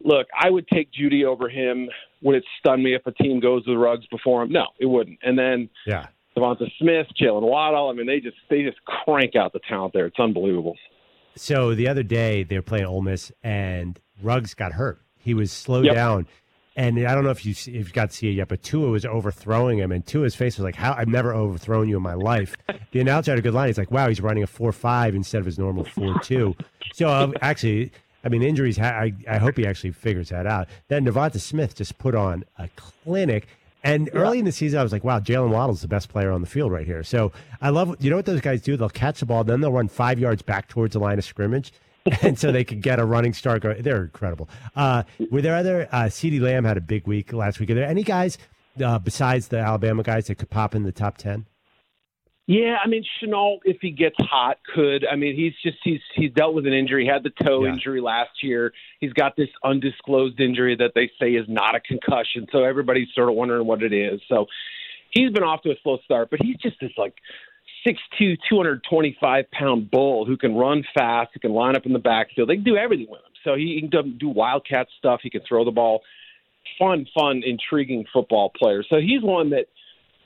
look, 0.03 0.27
I 0.37 0.49
would 0.49 0.67
take 0.67 0.89
Jeudy 0.91 1.25
over 1.25 1.49
him. 1.49 1.89
Would 2.21 2.35
it 2.35 2.43
stun 2.59 2.83
me 2.83 2.95
if 2.95 3.05
a 3.05 3.11
team 3.11 3.39
goes 3.39 3.63
with 3.67 3.77
Ruggs 3.77 4.05
before 4.07 4.43
him? 4.43 4.51
No, 4.51 4.67
it 4.79 4.85
wouldn't. 4.85 5.19
And 5.23 5.37
then 5.37 5.69
yeah, 5.85 6.07
Devonta 6.37 6.69
Smith, 6.79 7.07
Jaylen 7.19 7.41
Waddle. 7.41 7.89
I 7.89 7.93
mean, 7.93 8.07
they 8.07 8.19
just 8.19 8.37
they 8.49 8.63
just 8.63 8.77
crank 8.85 9.35
out 9.35 9.53
the 9.53 9.59
talent 9.67 9.93
there. 9.93 10.05
It's 10.05 10.19
unbelievable. 10.19 10.75
So 11.35 11.73
the 11.73 11.87
other 11.87 12.03
day 12.03 12.43
they 12.43 12.55
were 12.55 12.61
playing 12.61 12.85
Ole 12.85 13.01
Miss 13.01 13.31
and 13.43 13.99
Ruggs 14.21 14.53
got 14.53 14.73
hurt. 14.73 15.01
He 15.17 15.33
was 15.33 15.51
slowed 15.51 15.85
yep. 15.85 15.95
down. 15.95 16.27
And 16.75 17.05
I 17.05 17.13
don't 17.13 17.23
know 17.23 17.29
if 17.29 17.45
you 17.45 17.51
if 17.51 17.67
you 17.67 17.93
got 17.93 18.09
to 18.09 18.15
see 18.15 18.29
it 18.29 18.33
yet, 18.33 18.47
but 18.47 18.63
Tua 18.63 18.89
was 18.89 19.05
overthrowing 19.05 19.77
him, 19.77 19.91
and 19.91 20.03
Tua's 20.05 20.33
face 20.33 20.57
was 20.57 20.63
like, 20.63 20.75
"How 20.75 20.93
I've 20.93 21.07
never 21.07 21.33
overthrown 21.33 21.87
you 21.87 21.97
in 21.97 22.03
my 22.03 22.15
life." 22.15 22.55
the 22.91 22.99
announcer 22.99 23.31
had 23.31 23.37
a 23.37 23.43
good 23.43 23.53
line. 23.53 23.67
He's 23.67 23.77
like, 23.77 23.91
"Wow, 23.91 24.07
he's 24.09 24.21
running 24.21 24.41
a 24.41 24.47
four 24.47 24.71
five 24.71 25.13
instead 25.13 25.39
of 25.39 25.45
his 25.45 25.59
normal 25.59 25.85
four 25.85 26.19
two. 26.19 26.55
So 26.93 27.09
um, 27.09 27.33
actually, 27.41 27.91
I 28.23 28.29
mean, 28.29 28.43
injuries. 28.43 28.77
Ha- 28.77 28.85
I, 28.85 29.13
I 29.27 29.37
hope 29.39 29.57
he 29.57 29.65
actually 29.65 29.91
figures 29.91 30.29
that 30.29 30.45
out. 30.45 30.67
Then 30.89 31.05
Devonta 31.05 31.39
Smith 31.39 31.75
just 31.75 31.97
put 31.97 32.13
on 32.13 32.43
a 32.59 32.69
clinic. 32.75 33.47
And 33.83 34.07
yeah. 34.13 34.19
early 34.19 34.39
in 34.39 34.45
the 34.45 34.51
season, 34.51 34.79
I 34.79 34.83
was 34.83 34.91
like, 34.91 35.03
wow, 35.03 35.19
Jaylen 35.19 35.49
Waddle's 35.49 35.81
the 35.81 35.87
best 35.87 36.09
player 36.09 36.31
on 36.31 36.41
the 36.41 36.47
field 36.47 36.71
right 36.71 36.85
here. 36.85 37.03
So 37.03 37.31
I 37.61 37.69
love, 37.69 37.95
you 37.99 38.09
know 38.09 38.15
what 38.15 38.25
those 38.25 38.41
guys 38.41 38.61
do? 38.61 38.77
They'll 38.77 38.89
catch 38.89 39.19
the 39.19 39.25
ball, 39.25 39.43
then 39.43 39.59
they'll 39.59 39.71
run 39.71 39.89
five 39.89 40.19
yards 40.19 40.41
back 40.41 40.69
towards 40.69 40.93
the 40.93 40.99
line 40.99 41.17
of 41.17 41.25
scrimmage. 41.25 41.73
and 42.21 42.37
so 42.37 42.51
they 42.51 42.63
could 42.63 42.81
get 42.81 42.99
a 42.99 43.05
running 43.05 43.33
start. 43.33 43.63
They're 43.79 44.03
incredible. 44.03 44.49
Uh, 44.75 45.03
were 45.31 45.41
there 45.41 45.55
other, 45.55 45.87
uh, 45.91 46.03
CeeDee 46.03 46.41
Lamb 46.41 46.65
had 46.65 46.77
a 46.77 46.81
big 46.81 47.07
week 47.07 47.31
last 47.31 47.59
week. 47.59 47.69
Are 47.69 47.75
there 47.75 47.87
any 47.87 48.03
guys 48.03 48.37
uh, 48.83 48.99
besides 48.99 49.47
the 49.47 49.59
Alabama 49.59 50.03
guys 50.03 50.27
that 50.27 50.35
could 50.35 50.49
pop 50.49 50.75
in 50.75 50.83
the 50.83 50.91
top 50.91 51.17
10? 51.17 51.45
Yeah, 52.45 52.75
I 52.83 52.89
mean 52.89 53.05
Shenault, 53.21 53.59
if 53.63 53.77
he 53.79 53.91
gets 53.91 54.17
hot, 54.19 54.57
could. 54.75 55.05
I 55.09 55.15
mean, 55.15 55.33
he's 55.33 55.53
just 55.63 55.77
he's 55.81 56.01
he's 56.13 56.29
dealt 56.33 56.53
with 56.53 56.67
an 56.67 56.73
injury. 56.73 57.05
He 57.05 57.09
had 57.09 57.23
the 57.23 57.31
toe 57.41 57.63
yeah. 57.63 57.71
injury 57.71 58.01
last 58.01 58.43
year. 58.43 58.73
He's 58.99 59.13
got 59.13 59.37
this 59.37 59.47
undisclosed 59.63 60.41
injury 60.41 60.75
that 60.75 60.91
they 60.93 61.09
say 61.21 61.35
is 61.35 61.45
not 61.47 61.75
a 61.75 61.79
concussion. 61.79 62.47
So 62.51 62.65
everybody's 62.65 63.07
sort 63.15 63.29
of 63.29 63.35
wondering 63.35 63.65
what 63.65 63.81
it 63.81 63.93
is. 63.93 64.19
So 64.27 64.47
he's 65.11 65.31
been 65.31 65.43
off 65.43 65.61
to 65.61 65.71
a 65.71 65.75
slow 65.83 65.99
start, 66.03 66.29
but 66.29 66.41
he's 66.41 66.57
just 66.57 66.75
this 66.81 66.91
like 66.97 67.15
six 67.85 67.99
two, 68.17 68.35
two 68.49 68.57
hundred 68.57 68.83
twenty 68.89 69.17
five 69.19 69.45
pound 69.51 69.91
bull 69.91 70.25
who 70.25 70.37
can 70.37 70.55
run 70.55 70.83
fast, 70.93 71.31
who 71.33 71.39
can 71.39 71.51
line 71.51 71.75
up 71.75 71.85
in 71.85 71.93
the 71.93 71.99
backfield. 71.99 72.49
They 72.49 72.55
can 72.55 72.63
do 72.63 72.77
everything 72.77 73.07
with 73.09 73.21
him. 73.21 73.31
So 73.43 73.55
he 73.55 73.79
can 73.81 74.17
do 74.17 74.29
wildcat 74.29 74.87
stuff. 74.97 75.19
He 75.21 75.29
can 75.29 75.41
throw 75.47 75.65
the 75.65 75.71
ball. 75.71 76.01
Fun, 76.79 77.05
fun, 77.13 77.41
intriguing 77.45 78.05
football 78.13 78.51
player. 78.57 78.83
So 78.89 78.97
he's 78.97 79.21
one 79.21 79.49
that 79.49 79.65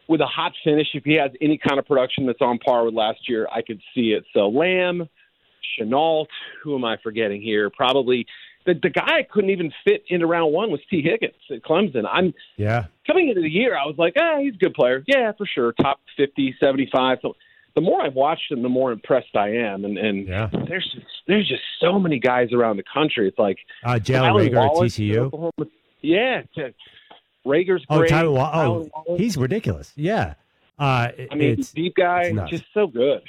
with 0.07 0.21
a 0.21 0.25
hot 0.25 0.53
finish, 0.63 0.87
if 0.93 1.03
he 1.03 1.15
has 1.15 1.31
any 1.41 1.57
kind 1.57 1.79
of 1.79 1.85
production 1.85 2.25
that's 2.27 2.41
on 2.41 2.59
par 2.59 2.85
with 2.85 2.93
last 2.93 3.27
year, 3.27 3.47
I 3.51 3.61
could 3.61 3.81
see 3.93 4.11
it. 4.11 4.23
So 4.33 4.47
Lamb, 4.47 5.09
Shenault, 5.77 6.27
who 6.63 6.75
am 6.75 6.85
I 6.85 6.97
forgetting 7.03 7.41
here? 7.41 7.69
Probably 7.69 8.25
the 8.65 8.73
the 8.81 8.89
guy 8.89 9.19
I 9.19 9.23
couldn't 9.23 9.49
even 9.49 9.71
fit 9.83 10.03
into 10.07 10.27
round 10.27 10.53
one 10.53 10.71
was 10.71 10.79
Tee 10.89 11.01
Higgins 11.01 11.33
at 11.51 11.63
Clemson. 11.63 12.05
I'm 12.09 12.33
yeah 12.55 12.85
coming 13.07 13.29
into 13.29 13.41
the 13.41 13.49
year, 13.49 13.75
I 13.75 13.85
was 13.85 13.95
like, 13.97 14.13
ah, 14.19 14.37
he's 14.39 14.53
a 14.53 14.57
good 14.57 14.73
player. 14.73 15.03
Yeah, 15.07 15.31
for 15.37 15.47
sure, 15.47 15.71
top 15.71 15.99
50, 16.17 16.55
75. 16.59 17.19
So 17.21 17.35
the 17.77 17.81
more 17.81 18.01
I've 18.01 18.15
watched 18.15 18.51
him, 18.51 18.63
the 18.63 18.69
more 18.69 18.91
impressed 18.91 19.35
I 19.35 19.49
am. 19.49 19.85
And 19.85 19.99
and 19.99 20.27
yeah. 20.27 20.49
there's 20.67 20.91
just 20.95 21.05
there's 21.27 21.47
just 21.47 21.61
so 21.79 21.99
many 21.99 22.17
guys 22.19 22.51
around 22.51 22.77
the 22.77 22.83
country. 22.91 23.27
It's 23.27 23.37
like 23.37 23.59
uh, 23.83 23.99
Jalen 24.01 24.49
Reagor 24.49 24.65
at 24.65 24.71
TCU. 24.71 25.69
Yeah, 26.01 26.41
Reagor's 27.45 27.85
oh, 27.89 27.99
great. 27.99 28.11
Oh, 28.11 28.89
oh 28.95 29.17
he's 29.17 29.37
ridiculous. 29.37 29.93
Yeah. 29.95 30.33
Uh, 30.79 31.09
I 31.31 31.35
mean, 31.35 31.63
deep 31.75 31.95
guy, 31.95 32.31
just 32.47 32.65
so 32.73 32.87
good. 32.87 33.21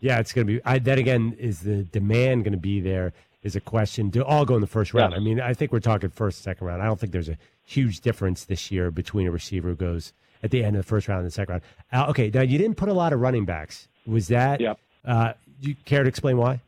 Yeah, 0.00 0.20
it's 0.20 0.32
going 0.32 0.46
to 0.46 0.52
be. 0.52 0.60
I, 0.64 0.78
that 0.78 0.98
again 0.98 1.34
is 1.36 1.60
the 1.60 1.82
demand 1.82 2.44
going 2.44 2.52
to 2.52 2.58
be 2.58 2.80
there? 2.80 3.12
Is 3.42 3.56
a 3.56 3.60
question. 3.60 4.10
Do 4.10 4.22
all 4.22 4.44
go 4.44 4.54
in 4.54 4.60
the 4.60 4.68
first 4.68 4.94
round? 4.94 5.14
I 5.14 5.18
mean, 5.18 5.40
I 5.40 5.54
think 5.54 5.72
we're 5.72 5.80
talking 5.80 6.10
first, 6.10 6.42
second 6.42 6.66
round. 6.66 6.82
I 6.82 6.86
don't 6.86 6.98
think 6.98 7.12
there's 7.12 7.28
a 7.28 7.38
huge 7.64 8.00
difference 8.02 8.44
this 8.44 8.70
year 8.70 8.90
between 8.92 9.26
a 9.26 9.30
receiver 9.30 9.70
who 9.70 9.76
goes 9.76 10.12
at 10.42 10.50
the 10.50 10.62
end 10.64 10.76
of 10.76 10.82
the 10.82 10.88
first 10.88 11.08
round 11.08 11.20
and 11.20 11.26
the 11.26 11.32
second 11.32 11.52
round. 11.52 11.62
Uh, 11.92 12.10
okay, 12.10 12.30
now 12.32 12.42
you 12.42 12.58
didn't 12.58 12.76
put 12.76 12.88
a 12.88 12.94
lot 12.94 13.12
of 13.12 13.20
running 13.20 13.44
backs. 13.44 13.88
Was 14.06 14.28
that? 14.28 14.60
Yep. 14.60 14.78
Uh, 15.04 15.32
you 15.60 15.74
care 15.84 16.02
to 16.02 16.08
explain 16.08 16.36
why? 16.36 16.60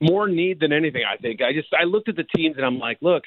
More 0.00 0.28
need 0.28 0.60
than 0.60 0.72
anything, 0.72 1.02
I 1.04 1.16
think. 1.16 1.40
I 1.42 1.52
just 1.52 1.68
I 1.78 1.84
looked 1.84 2.08
at 2.08 2.16
the 2.16 2.24
teams 2.24 2.56
and 2.56 2.66
I'm 2.66 2.78
like, 2.78 2.98
look, 3.00 3.24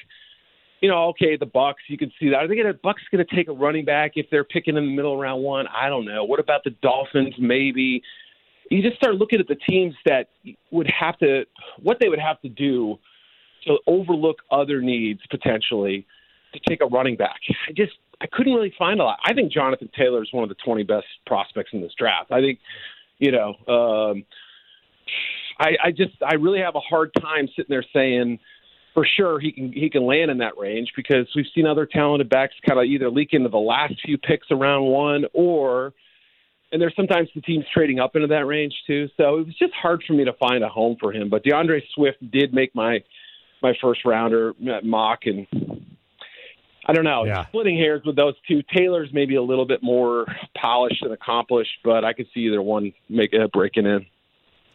you 0.82 0.90
know, 0.90 1.08
okay, 1.10 1.36
the 1.38 1.46
Bucs, 1.46 1.76
you 1.88 1.98
can 1.98 2.12
see 2.20 2.30
that. 2.30 2.36
Are 2.36 2.48
they 2.48 2.56
gonna 2.56 2.74
Bucs 2.74 2.96
going 3.12 3.26
to 3.26 3.36
take 3.36 3.48
a 3.48 3.54
running 3.54 3.86
back 3.86 4.14
if 4.16 4.28
they're 4.30 4.44
picking 4.44 4.78
in 4.78 4.86
the 4.86 4.96
middle 4.96 5.14
of 5.14 5.20
round 5.20 5.44
one? 5.44 5.68
I 5.68 5.90
don't 5.90 6.06
know. 6.06 6.24
What 6.24 6.40
about 6.40 6.64
the 6.64 6.72
Dolphins? 6.82 7.36
Maybe. 7.40 8.02
You 8.70 8.82
just 8.82 8.98
start 8.98 9.16
looking 9.16 9.40
at 9.40 9.48
the 9.48 9.56
teams 9.56 9.96
that 10.06 10.30
would 10.72 10.90
have 10.92 11.18
to, 11.20 11.46
what 11.82 11.98
they 12.00 12.08
would 12.08 12.20
have 12.20 12.40
to 12.42 12.50
do 12.50 13.00
to 13.66 13.78
overlook 13.88 14.38
other 14.52 14.82
needs 14.82 15.22
potentially 15.30 16.06
to 16.54 16.60
take 16.68 16.82
a 16.82 16.86
running 16.86 17.16
back. 17.16 17.40
I 17.68 17.72
just 17.74 17.94
I 18.22 18.28
couldn't 18.28 18.54
really 18.54 18.74
find 18.78 19.00
a 19.00 19.04
lot. 19.04 19.20
I 19.26 19.34
think 19.34 19.52
Jonathan 19.52 19.90
Taylor 19.98 20.22
is 20.22 20.30
one 20.32 20.44
of 20.44 20.50
the 20.50 20.56
20 20.66 20.84
best 20.84 21.06
prospects 21.26 21.70
in 21.74 21.82
this 21.82 21.94
draft. 21.98 22.32
I 22.32 22.42
think, 22.42 22.60
you 23.18 23.32
know, 23.32 23.50
um, 23.68 24.26
I, 25.60 25.72
I 25.86 25.92
just 25.92 26.16
I 26.26 26.36
really 26.36 26.60
have 26.60 26.76
a 26.76 26.82
hard 26.82 27.12
time 27.22 27.48
sitting 27.56 27.70
there 27.70 27.86
saying 27.94 28.40
for 28.94 29.06
sure 29.18 29.40
he 29.40 29.52
can 29.52 29.72
he 29.72 29.90
can 29.90 30.06
land 30.06 30.32
in 30.32 30.38
that 30.40 30.58
range 30.58 30.92
because 30.96 31.28
we've 31.36 31.46
seen 31.54 31.66
other 31.66 31.86
talented 31.86 32.30
backs 32.30 32.54
kind 32.68 32.80
of 32.80 32.86
either 32.86 33.10
leak 33.10 33.30
into 33.34 33.50
the 33.50 33.58
last 33.58 33.94
few 34.04 34.18
picks 34.18 34.48
around 34.52 34.84
one 34.84 35.26
or 35.34 35.94
and 36.72 36.82
there's 36.82 36.96
sometimes 36.96 37.30
the 37.34 37.42
teams 37.42 37.66
trading 37.74 38.00
up 38.00 38.16
into 38.16 38.28
that 38.28 38.46
range 38.46 38.74
too. 38.86 39.08
So 39.18 39.40
it 39.40 39.48
was 39.48 39.56
just 39.58 39.74
hard 39.74 40.04
for 40.06 40.14
me 40.14 40.24
to 40.26 40.34
find 40.34 40.64
a 40.64 40.70
home 40.70 40.98
for 41.00 41.12
him. 41.12 41.30
But 41.30 41.44
DeAndre 41.44 41.82
Swift 41.96 42.20
did 42.32 42.54
make 42.54 42.74
my 42.76 43.04
my 43.62 43.74
first 43.82 44.06
rounder 44.06 44.54
mock 44.84 45.20
and 45.26 45.48
I 46.90 46.94
don't 46.94 47.04
know. 47.04 47.24
Yeah. 47.26 47.46
Splitting 47.48 47.78
hairs 47.78 48.02
with 48.06 48.16
those 48.16 48.34
two. 48.48 48.62
Taylor's 48.76 49.10
maybe 49.14 49.36
a 49.36 49.42
little 49.42 49.66
bit 49.66 49.84
more 49.84 50.26
polished 50.60 51.02
and 51.04 51.14
accomplished, 51.14 51.72
but 51.84 52.04
I 52.04 52.14
could 52.14 52.28
see 52.34 52.42
either 52.42 52.62
one 52.62 52.94
make 53.10 53.34
a 53.34 53.48
breaking 53.48 53.86
in. 53.86 54.06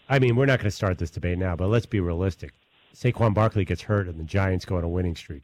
I 0.08 0.18
mean, 0.18 0.36
we're 0.36 0.46
not 0.46 0.58
going 0.58 0.66
to 0.70 0.76
start 0.76 0.98
this 0.98 1.10
debate 1.10 1.38
now, 1.38 1.56
but 1.56 1.68
let's 1.68 1.86
be 1.86 2.00
realistic. 2.00 2.52
Saquon 2.94 3.34
Barkley 3.34 3.64
gets 3.64 3.82
hurt 3.82 4.06
and 4.06 4.18
the 4.18 4.24
Giants 4.24 4.64
go 4.64 4.76
on 4.76 4.84
a 4.84 4.88
winning 4.88 5.16
streak. 5.16 5.42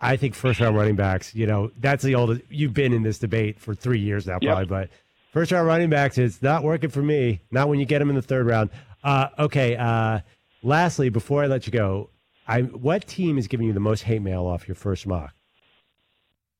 I 0.00 0.16
think 0.16 0.34
first 0.34 0.60
round 0.60 0.76
running 0.76 0.96
backs, 0.96 1.34
you 1.34 1.46
know, 1.46 1.70
that's 1.78 2.02
the 2.02 2.14
oldest. 2.14 2.42
You've 2.48 2.74
been 2.74 2.92
in 2.92 3.02
this 3.02 3.18
debate 3.18 3.60
for 3.60 3.74
three 3.74 4.00
years 4.00 4.26
now, 4.26 4.38
probably, 4.40 4.62
Yep. 4.62 4.68
but 4.68 4.90
first 5.32 5.52
round 5.52 5.66
running 5.66 5.90
backs, 5.90 6.16
it's 6.18 6.40
not 6.42 6.64
working 6.64 6.90
for 6.90 7.02
me. 7.02 7.40
Not 7.50 7.68
when 7.68 7.78
you 7.78 7.84
get 7.86 7.98
them 8.00 8.08
in 8.08 8.16
the 8.16 8.22
third 8.22 8.46
round. 8.46 8.70
Uh, 9.04 9.28
okay. 9.38 9.76
Uh, 9.76 10.20
lastly, 10.62 11.10
before 11.10 11.42
I 11.44 11.46
let 11.46 11.66
you 11.66 11.72
go, 11.72 12.10
I, 12.48 12.62
what 12.62 13.06
team 13.06 13.36
is 13.38 13.46
giving 13.46 13.66
you 13.66 13.72
the 13.72 13.78
most 13.80 14.02
hate 14.04 14.22
mail 14.22 14.46
off 14.46 14.66
your 14.66 14.74
first 14.74 15.06
mock? 15.06 15.34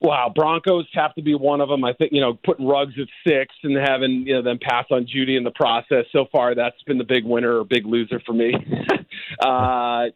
Wow, 0.01 0.31
Broncos 0.33 0.87
have 0.95 1.13
to 1.17 1.23
be 1.23 1.35
one 1.35 1.61
of 1.61 1.69
them. 1.69 1.85
I 1.85 1.93
think 1.93 2.13
you 2.13 2.21
know 2.21 2.39
putting 2.45 2.67
Ruggs 2.67 2.95
at 3.01 3.09
six 3.27 3.53
and 3.65 3.77
having 3.77 4.25
you 4.27 4.35
know 4.35 4.43
them 4.43 4.59
pass 4.61 4.87
on 4.91 5.07
Jeudy 5.07 5.37
in 5.37 5.43
the 5.43 5.51
process. 5.51 6.05
So 6.13 6.27
far, 6.31 6.55
that's 6.55 6.81
been 6.87 6.99
the 6.99 7.05
big 7.05 7.25
winner 7.25 7.59
or 7.59 7.65
big 7.65 7.85
loser 7.85 8.21
for 8.25 8.33
me. 8.33 8.55
uh, 9.41 10.07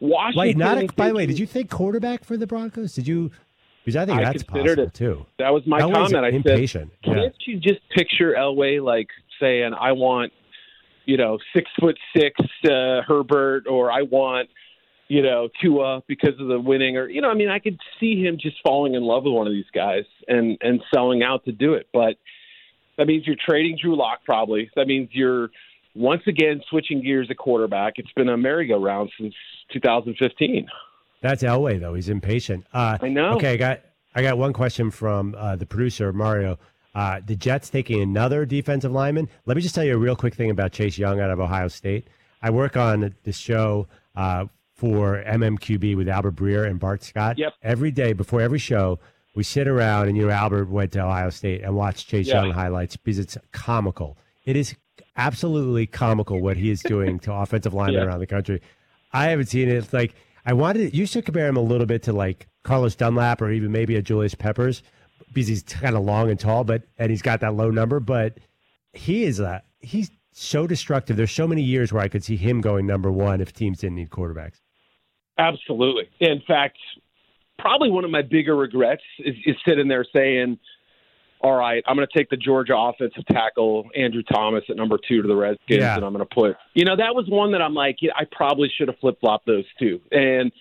Washington. 0.00 0.40
Wait, 0.40 0.56
not 0.56 0.78
a, 0.78 0.86
by 0.94 1.08
the 1.08 1.14
way, 1.14 1.26
did 1.26 1.38
you 1.38 1.46
think 1.46 1.70
quarterback 1.70 2.24
for 2.24 2.38
the 2.38 2.46
Broncos? 2.46 2.94
Did 2.94 3.06
you? 3.06 3.30
Because 3.84 3.96
I 3.96 4.06
think 4.06 4.18
I 4.18 4.24
that's 4.24 4.42
considered 4.44 4.78
possible 4.78 4.84
it. 4.84 4.94
too. 4.94 5.26
That 5.38 5.52
was 5.52 5.66
my 5.66 5.80
Elway's 5.80 5.94
comment. 5.94 6.24
I 6.24 6.30
said, 6.30 6.34
impatient. 6.34 6.92
Yeah. 7.04 7.14
can't 7.14 7.34
you 7.46 7.60
just 7.60 7.80
picture 7.90 8.32
Elway 8.32 8.82
like 8.82 9.08
saying, 9.40 9.74
"I 9.78 9.92
want, 9.92 10.32
you 11.04 11.18
know, 11.18 11.38
six 11.54 11.70
foot 11.78 11.98
six 12.16 12.40
uh, 12.64 13.02
Herbert," 13.06 13.66
or 13.68 13.92
"I 13.92 14.02
want, 14.02 14.48
you 15.12 15.20
know, 15.20 15.50
Tua 15.60 16.02
because 16.08 16.40
of 16.40 16.48
the 16.48 16.58
winning," 16.58 16.96
or 16.96 17.06
you 17.06 17.20
know, 17.20 17.28
I 17.28 17.34
mean, 17.34 17.50
I 17.50 17.58
could 17.58 17.78
see 18.00 18.24
him 18.24 18.38
just 18.40 18.56
falling 18.64 18.94
in 18.94 19.02
love 19.02 19.24
with 19.24 19.34
one 19.34 19.46
of 19.46 19.52
these 19.52 19.70
guys 19.74 20.04
and 20.26 20.56
and 20.62 20.82
selling 20.92 21.22
out 21.22 21.44
to 21.44 21.52
do 21.52 21.74
it. 21.74 21.88
But 21.92 22.16
that 22.96 23.06
means 23.06 23.26
you're 23.26 23.36
trading 23.36 23.76
Drew 23.80 23.94
Lock 23.94 24.24
probably. 24.24 24.70
That 24.74 24.86
means 24.86 25.10
you're 25.12 25.50
once 25.94 26.22
again 26.26 26.62
switching 26.70 27.02
gears 27.02 27.28
at 27.30 27.36
quarterback. 27.36 27.94
It's 27.96 28.12
been 28.12 28.30
a 28.30 28.38
merry-go-round 28.38 29.10
since 29.20 29.34
2015. 29.74 30.66
That's 31.20 31.42
Elway 31.42 31.78
though. 31.78 31.92
He's 31.92 32.08
impatient. 32.08 32.66
Uh, 32.72 32.96
I 32.98 33.08
know. 33.08 33.34
Okay, 33.34 33.52
I 33.52 33.56
got 33.58 33.80
I 34.14 34.22
got 34.22 34.38
one 34.38 34.54
question 34.54 34.90
from 34.90 35.34
uh, 35.36 35.56
the 35.56 35.66
producer 35.66 36.10
Mario. 36.14 36.58
Uh, 36.94 37.20
the 37.26 37.36
Jets 37.36 37.68
taking 37.68 38.00
another 38.00 38.46
defensive 38.46 38.92
lineman. 38.92 39.28
Let 39.44 39.58
me 39.58 39.62
just 39.62 39.74
tell 39.74 39.84
you 39.84 39.94
a 39.94 39.98
real 39.98 40.16
quick 40.16 40.34
thing 40.34 40.48
about 40.48 40.72
Chase 40.72 40.96
Young 40.96 41.20
out 41.20 41.30
of 41.30 41.38
Ohio 41.38 41.68
State. 41.68 42.08
I 42.42 42.48
work 42.48 42.78
on 42.78 43.14
the 43.24 43.32
show 43.32 43.88
uh, 44.16 44.46
for 44.82 45.22
MMQB 45.28 45.96
with 45.96 46.08
Albert 46.08 46.34
Breer 46.34 46.68
and 46.68 46.80
Bart 46.80 47.04
Scott. 47.04 47.38
Yep. 47.38 47.52
Every 47.62 47.92
day 47.92 48.12
before 48.14 48.40
every 48.40 48.58
show, 48.58 48.98
we 49.36 49.44
sit 49.44 49.68
around 49.68 50.08
and 50.08 50.16
you 50.16 50.26
know 50.26 50.32
Albert 50.32 50.68
went 50.70 50.90
to 50.94 51.04
Ohio 51.04 51.30
State 51.30 51.62
and 51.62 51.76
watched 51.76 52.08
Chase 52.08 52.26
Yeah. 52.26 52.42
Young 52.42 52.50
highlights 52.50 52.96
because 52.96 53.20
it's 53.20 53.38
comical. 53.52 54.18
It 54.44 54.56
is 54.56 54.74
absolutely 55.16 55.86
comical 55.86 56.40
what 56.40 56.56
he 56.56 56.68
is 56.70 56.82
doing 56.82 57.20
to 57.20 57.32
offensive 57.42 57.72
linemen 57.74 58.02
Yeah. 58.02 58.08
around 58.08 58.18
the 58.18 58.26
country. 58.26 58.60
I 59.12 59.26
haven't 59.26 59.46
seen 59.46 59.68
it. 59.68 59.76
It's 59.76 59.92
like 59.92 60.16
I 60.44 60.52
wanted 60.52 60.92
you 60.96 61.06
should 61.06 61.24
compare 61.24 61.46
him 61.46 61.56
a 61.56 61.60
little 61.62 61.86
bit 61.86 62.02
to 62.02 62.12
like 62.12 62.48
Carlos 62.64 62.96
Dunlap 62.96 63.40
or 63.40 63.52
even 63.52 63.70
maybe 63.70 63.94
a 63.94 64.02
Julius 64.02 64.34
Peppers 64.34 64.82
because 65.32 65.46
he's 65.46 65.62
kind 65.62 65.94
of 65.94 66.02
long 66.02 66.28
and 66.28 66.40
tall, 66.40 66.64
but 66.64 66.82
and 66.98 67.08
he's 67.10 67.22
got 67.22 67.38
that 67.42 67.54
low 67.54 67.70
number. 67.70 68.00
But 68.00 68.38
he 68.94 69.22
is 69.22 69.38
a 69.38 69.62
he's 69.78 70.10
so 70.32 70.66
destructive. 70.66 71.16
There's 71.16 71.30
so 71.30 71.46
many 71.46 71.62
years 71.62 71.92
where 71.92 72.02
I 72.02 72.08
could 72.08 72.24
see 72.24 72.36
him 72.36 72.60
going 72.60 72.84
number 72.84 73.12
one 73.12 73.40
if 73.40 73.52
teams 73.52 73.78
didn't 73.78 73.94
need 73.94 74.10
quarterbacks. 74.10 74.60
Absolutely. 75.38 76.08
In 76.20 76.42
fact, 76.46 76.78
probably 77.58 77.90
one 77.90 78.04
of 78.04 78.10
my 78.10 78.22
bigger 78.22 78.56
regrets 78.56 79.02
is, 79.18 79.34
is 79.46 79.56
sitting 79.66 79.88
there 79.88 80.04
saying, 80.14 80.58
all 81.40 81.56
right, 81.56 81.82
I'm 81.86 81.96
going 81.96 82.06
to 82.06 82.18
take 82.18 82.30
the 82.30 82.36
Georgia 82.36 82.76
offensive 82.76 83.26
tackle, 83.26 83.88
Andrew 83.96 84.22
Thomas, 84.22 84.62
at 84.68 84.76
number 84.76 84.96
two 85.08 85.22
to 85.22 85.28
the 85.28 85.34
Redskins, 85.34 85.80
Yeah. 85.80 85.96
and 85.96 86.04
I'm 86.04 86.12
going 86.12 86.26
to 86.26 86.34
put, 86.34 86.56
you 86.74 86.84
know, 86.84 86.94
that 86.96 87.14
was 87.14 87.24
one 87.28 87.50
that 87.52 87.60
I'm 87.60 87.74
like, 87.74 87.96
yeah, 88.00 88.12
I 88.16 88.24
probably 88.30 88.70
should 88.76 88.88
have 88.88 88.98
flip 89.00 89.18
flopped 89.20 89.46
those 89.46 89.64
two. 89.78 90.00
And 90.12 90.52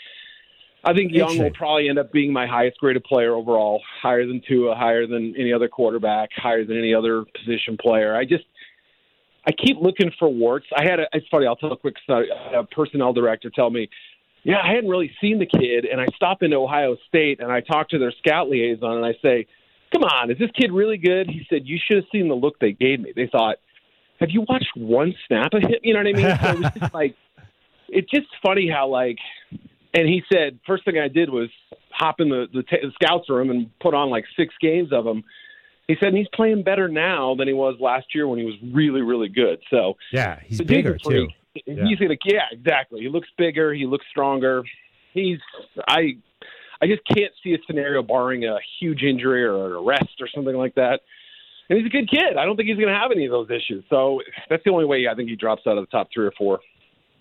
I 0.84 0.94
think 0.94 1.12
Young 1.12 1.38
will 1.38 1.52
probably 1.52 1.88
end 1.88 2.00
up 2.00 2.12
being 2.12 2.34
my 2.34 2.48
highest 2.48 2.80
graded 2.80 3.04
player 3.04 3.36
overall, 3.36 3.84
higher 4.02 4.26
than 4.26 4.42
Tua, 4.48 4.74
higher 4.74 5.06
than 5.06 5.36
any 5.38 5.54
other 5.54 5.68
quarterback, 5.68 6.30
higher 6.36 6.66
than 6.66 6.78
any 6.80 6.96
other 6.96 7.26
position 7.38 7.78
player. 7.80 8.16
I 8.16 8.26
just, 8.26 8.46
I 9.46 9.52
keep 9.52 9.78
looking 9.80 10.12
for 10.18 10.30
warts. 10.30 10.66
I 10.76 10.84
had 10.84 11.00
a, 11.00 11.06
it's 11.14 11.28
funny, 11.30 11.46
I'll 11.46 11.56
tell 11.56 11.72
a 11.72 11.78
quick 11.78 11.98
story. 12.04 12.28
A 12.56 12.64
personnel 12.64 13.14
director 13.14 13.52
tell 13.52 13.70
me, 13.70 13.88
yeah, 14.43 14.58
I 14.63 14.73
hadn't 14.73 14.89
really 14.89 15.12
seen 15.21 15.39
the 15.39 15.45
kid, 15.45 15.86
and 15.86 16.01
I 16.01 16.06
stop 16.15 16.41
into 16.41 16.58
Ohio 16.58 16.97
State 17.08 17.39
and 17.39 17.51
I 17.51 17.62
talk 17.62 17.89
to 17.89 17.99
their 17.99 18.12
scout 18.19 18.49
liaison 18.49 18.97
and 18.97 19.06
I 19.06 19.13
say, 19.21 19.45
"Come 19.93 20.04
on, 20.04 20.32
is 20.32 20.38
this 20.39 20.49
kid 20.60 20.71
really 20.71 20.97
good?" 20.97 21.30
He 21.30 21.45
said, 21.49 21.62
"You 21.65 21.77
should 21.84 21.97
have 21.97 22.06
seen 22.12 22.27
the 22.27 22.36
look 22.36 22.60
they 22.60 22.71
gave 22.71 22.99
me. 22.99 23.13
They 23.15 23.27
thought, 23.27 23.58
have 24.19 24.30
you 24.30 24.45
watched 24.47 24.69
one 24.75 25.13
snap 25.27 25.54
of 25.54 25.63
him? 25.63 25.80
You 25.84 25.93
know 25.93 25.99
what 25.99 26.08
I 26.08 26.13
mean?" 26.13 26.38
So 26.41 26.49
it 26.49 26.60
was 26.60 26.71
just 26.80 26.93
like, 26.93 27.15
it's 27.89 28.10
just 28.10 28.27
funny 28.43 28.69
how 28.69 28.88
like, 28.88 29.17
and 29.93 30.08
he 30.08 30.23
said, 30.32 30.60
first 30.65 30.86
thing 30.86 30.97
I 30.97 31.08
did 31.08 31.30
was 31.30 31.49
hop 31.91 32.19
in 32.19 32.30
the 32.30 32.47
the, 32.51 32.63
t- 32.63 32.77
the 32.82 32.91
scouts 32.95 33.30
room 33.30 33.49
and 33.51 33.69
put 33.80 33.93
on 33.93 34.10
like 34.10 34.25
six 34.36 34.56
games 34.62 34.91
of 34.91 35.06
him. 35.06 35.23
He 35.88 35.95
said 35.99 36.10
and 36.10 36.17
he's 36.17 36.27
playing 36.34 36.63
better 36.63 36.88
now 36.88 37.36
than 37.36 37.47
he 37.47 37.54
was 37.54 37.75
last 37.80 38.15
year 38.15 38.27
when 38.27 38.39
he 38.39 38.45
was 38.45 38.56
really 38.73 39.01
really 39.01 39.27
good. 39.27 39.60
So 39.69 39.97
Yeah, 40.12 40.39
he's 40.45 40.62
bigger 40.62 40.97
too. 40.97 41.10
freak. 41.10 41.32
He's 41.54 42.00
gonna, 42.00 42.16
yeah, 42.26 42.44
exactly. 42.52 43.02
He 43.02 43.10
looks 43.10 43.28
bigger. 43.38 43.74
He 43.74 43.86
looks 43.86 44.06
stronger. 44.10 44.64
He's, 45.14 45.40
I, 45.88 46.18
I 46.82 46.88
just 46.88 47.02
can't 47.08 47.32
see 47.44 47.54
a 47.54 47.58
scenario 47.68 48.02
barring 48.02 48.46
a 48.46 48.58
huge 48.80 49.04
injury 49.04 49.44
or 49.44 49.66
an 49.68 49.72
arrest 49.74 50.22
or 50.22 50.28
something 50.34 50.56
like 50.56 50.76
that. 50.76 51.02
And 51.70 51.78
he's 51.78 51.86
a 51.86 51.90
good 51.90 52.10
kid. 52.10 52.38
I 52.38 52.46
don't 52.46 52.56
think 52.56 52.68
he's 52.68 52.78
going 52.78 52.90
to 52.90 53.00
have 53.00 53.12
any 53.12 53.26
of 53.26 53.32
those 53.32 53.50
issues. 53.50 53.84
So 53.90 54.22
that's 54.50 54.64
the 54.64 54.72
only 54.72 54.86
way 54.86 55.08
I 55.10 55.16
think 55.16 55.30
he 55.30 55.36
drops 55.36 55.64
out 55.68 55.78
of 55.78 55.84
the 55.86 55.92
top 55.92 56.10
three 56.14 56.26
or 56.26 56.32
four. 56.38 56.60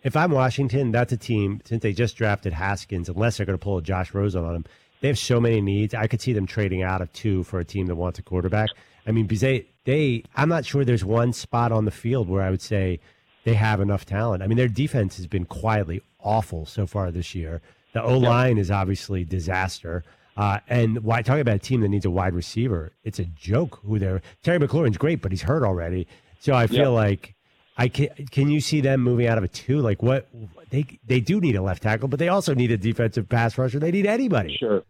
If 0.02 0.16
I'm 0.16 0.30
Washington, 0.30 0.92
that's 0.92 1.12
a 1.12 1.16
team 1.16 1.60
since 1.64 1.82
they 1.82 1.92
just 1.92 2.16
drafted 2.16 2.52
Haskins, 2.52 3.08
unless 3.08 3.36
they're 3.36 3.46
going 3.46 3.58
to 3.58 3.62
pull 3.62 3.78
a 3.78 3.82
Josh 3.82 4.14
Rosen 4.14 4.44
on 4.44 4.56
him. 4.56 4.64
They 5.02 5.08
have 5.08 5.18
so 5.18 5.40
many 5.40 5.60
needs. 5.60 5.94
I 5.94 6.06
could 6.06 6.20
see 6.20 6.32
them 6.32 6.46
trading 6.46 6.82
out 6.82 7.00
of 7.00 7.12
two 7.12 7.42
for 7.44 7.60
a 7.60 7.64
team 7.64 7.86
that 7.86 7.96
wants 7.96 8.18
a 8.18 8.22
quarterback. 8.22 8.70
I 9.06 9.12
mean, 9.12 9.26
because 9.26 9.40
they, 9.40 9.66
they, 9.84 10.24
I'm 10.34 10.48
not 10.48 10.64
sure 10.64 10.84
there's 10.84 11.04
one 11.04 11.32
spot 11.32 11.70
on 11.70 11.84
the 11.84 11.90
field 11.90 12.28
where 12.28 12.42
I 12.42 12.50
would 12.50 12.62
say 12.62 13.00
they 13.44 13.54
have 13.54 13.80
enough 13.80 14.04
talent. 14.06 14.42
I 14.42 14.46
mean, 14.46 14.58
their 14.58 14.68
defense 14.68 15.16
has 15.16 15.26
been 15.26 15.44
quietly 15.44 16.02
awful 16.22 16.66
so 16.66 16.86
far 16.86 17.10
this 17.10 17.34
year. 17.34 17.60
The 17.92 18.02
O 18.02 18.18
line 18.18 18.58
is 18.58 18.70
obviously 18.70 19.24
disaster. 19.24 20.04
Uh, 20.36 20.58
and 20.68 21.02
why 21.02 21.22
talking 21.22 21.40
about 21.40 21.56
a 21.56 21.58
team 21.58 21.80
that 21.80 21.88
needs 21.88 22.04
a 22.04 22.10
wide 22.10 22.34
receiver? 22.34 22.92
It's 23.04 23.18
a 23.18 23.24
joke 23.24 23.80
who 23.84 23.98
they're. 23.98 24.22
Terry 24.42 24.58
McLaurin's 24.58 24.96
great, 24.96 25.20
but 25.22 25.32
he's 25.32 25.42
hurt 25.42 25.64
already. 25.64 26.06
So 26.38 26.54
I 26.54 26.66
feel 26.66 26.92
Yep. 26.92 27.04
like 27.04 27.34
I 27.76 27.88
can. 27.88 28.08
Can 28.30 28.48
you 28.50 28.60
see 28.60 28.80
them 28.80 29.00
moving 29.00 29.26
out 29.26 29.38
of 29.38 29.44
a 29.44 29.48
two? 29.48 29.80
Like 29.80 30.02
what 30.02 30.28
they 30.70 30.84
they 31.06 31.20
do 31.20 31.40
need 31.40 31.56
a 31.56 31.62
left 31.62 31.82
tackle, 31.82 32.08
but 32.08 32.18
they 32.18 32.28
also 32.28 32.54
need 32.54 32.70
a 32.70 32.76
defensive 32.76 33.28
pass 33.28 33.58
rusher. 33.58 33.78
They 33.78 33.90
need 33.90 34.06
anybody. 34.06 34.56
Sure. 34.58 34.82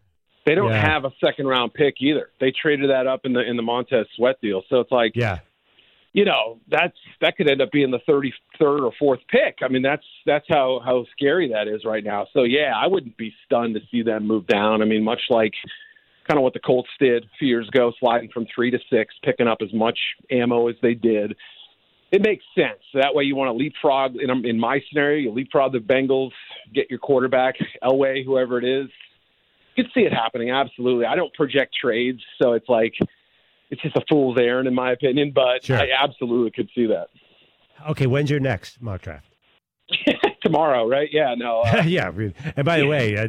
They 0.46 0.54
don't 0.54 0.70
Yeah. 0.70 0.80
have 0.92 1.04
a 1.04 1.12
second 1.24 1.46
round 1.46 1.72
pick 1.74 1.94
either. 2.00 2.30
They 2.40 2.50
traded 2.52 2.90
that 2.90 3.06
up 3.06 3.20
in 3.24 3.32
the 3.32 3.40
in 3.40 3.56
the 3.56 3.62
Montez 3.62 4.06
Sweat 4.16 4.36
deal. 4.42 4.62
So 4.68 4.80
it's 4.80 4.92
like 4.92 5.12
Yeah, 5.14 5.38
you 6.12 6.24
know 6.24 6.58
that's 6.68 6.96
that 7.20 7.36
could 7.36 7.48
end 7.48 7.62
up 7.62 7.70
being 7.70 7.90
the 7.90 8.00
thirty 8.06 8.32
third 8.58 8.80
or 8.80 8.92
fourth 8.98 9.20
pick. 9.28 9.58
I 9.62 9.68
mean 9.68 9.82
that's 9.82 10.04
that's 10.26 10.46
how 10.48 10.80
how 10.84 11.06
scary 11.16 11.48
that 11.52 11.68
is 11.68 11.84
right 11.84 12.02
now. 12.04 12.26
So 12.32 12.42
yeah, 12.42 12.72
I 12.76 12.86
wouldn't 12.86 13.16
be 13.16 13.32
stunned 13.46 13.74
to 13.74 13.80
see 13.90 14.02
them 14.02 14.26
move 14.26 14.46
down. 14.46 14.82
I 14.82 14.84
mean, 14.86 15.04
much 15.04 15.22
like 15.30 15.54
kind 16.28 16.38
of 16.38 16.42
what 16.42 16.52
the 16.52 16.60
Colts 16.60 16.90
did 16.98 17.24
a 17.24 17.28
few 17.38 17.48
years 17.48 17.68
ago, 17.68 17.92
sliding 17.98 18.30
from 18.32 18.46
three 18.54 18.70
to 18.70 18.78
six, 18.90 19.14
picking 19.24 19.48
up 19.48 19.58
as 19.62 19.72
much 19.72 19.98
ammo 20.30 20.68
as 20.68 20.76
they 20.82 20.94
did. 20.94 21.34
it 22.12 22.22
makes 22.22 22.44
sense. 22.54 22.80
That 22.94 23.14
way, 23.14 23.24
you 23.24 23.36
want 23.36 23.48
to 23.48 23.52
leapfrog. 23.52 24.16
In, 24.16 24.30
in 24.44 24.58
my 24.58 24.80
scenario, 24.88 25.18
you 25.20 25.32
leapfrog 25.32 25.72
the 25.72 25.78
Bengals, 25.78 26.32
get 26.74 26.90
your 26.90 26.98
quarterback, 26.98 27.54
Elway, 27.82 28.24
whoever 28.24 28.58
it 28.58 28.64
is. 28.64 28.88
You 29.76 29.84
could 29.84 29.92
see 29.94 30.00
it 30.00 30.12
happening. 30.12 30.50
Absolutely. 30.50 31.06
I 31.06 31.14
don't 31.14 31.32
project 31.34 31.74
trades, 31.80 32.20
so 32.42 32.52
it's 32.52 32.68
like 32.68 32.94
it's 33.70 33.82
just 33.82 33.96
a 33.96 34.02
fool's 34.08 34.38
errand, 34.38 34.68
in 34.68 34.74
my 34.74 34.92
opinion. 34.92 35.32
But 35.34 35.64
Sure. 35.64 35.78
I 35.78 35.88
absolutely 36.02 36.50
could 36.50 36.68
see 36.74 36.86
that 36.86 37.08
Okay, 37.88 38.06
when's 38.06 38.30
your 38.30 38.40
next 38.40 38.82
mock 38.82 39.02
draft? 39.02 39.26
tomorrow, 40.42 40.86
right? 40.86 41.08
Yeah. 41.12 41.34
No. 41.36 41.60
Uh, 41.60 41.82
yeah. 41.86 42.10
And 42.56 42.64
by 42.64 42.78
the 42.78 42.86
way, 42.86 43.16
uh, 43.16 43.28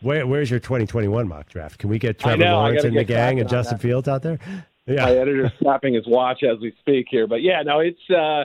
where, 0.00 0.26
where's 0.26 0.50
your 0.50 0.60
2021 0.60 1.28
mock 1.28 1.48
draft? 1.48 1.78
Can 1.78 1.90
we 1.90 1.98
get 1.98 2.18
Trevor 2.18 2.44
know, 2.44 2.54
Lawrence 2.56 2.84
and 2.84 2.96
the 2.96 3.04
gang 3.04 3.40
and 3.40 3.48
Justin 3.48 3.76
that. 3.76 3.82
Fields 3.82 4.08
out 4.08 4.22
there? 4.22 4.38
Yeah. 4.86 5.04
my 5.04 5.12
editor's 5.16 5.50
snapping 5.60 5.94
his 5.94 6.06
watch 6.06 6.42
as 6.42 6.58
we 6.60 6.72
speak 6.80 7.06
here. 7.10 7.26
But 7.26 7.42
yeah, 7.42 7.62
no, 7.62 7.80
it's. 7.80 7.98
uh 8.10 8.44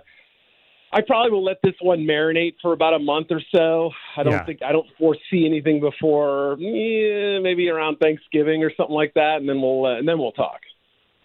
I 0.96 1.02
probably 1.02 1.32
will 1.32 1.44
let 1.44 1.58
this 1.64 1.74
one 1.82 2.02
marinate 2.02 2.54
for 2.62 2.72
about 2.72 2.94
a 2.94 3.00
month 3.00 3.28
or 3.32 3.42
so. 3.56 3.90
I 4.16 4.22
don't 4.22 4.34
Yeah. 4.34 4.46
think 4.46 4.62
I 4.62 4.72
don't 4.72 4.86
foresee 5.00 5.46
anything 5.48 5.80
before 5.80 6.56
yeah, 6.60 7.40
maybe 7.40 7.68
around 7.70 7.98
Thanksgiving 7.98 8.64
or 8.64 8.72
something 8.78 8.94
like 8.94 9.14
that, 9.16 9.38
and 9.38 9.50
then 9.50 9.60
we'll 9.60 9.86
uh, 9.86 9.98
and 9.98 10.08
then 10.08 10.20
we'll 10.20 10.34
talk. 10.34 10.60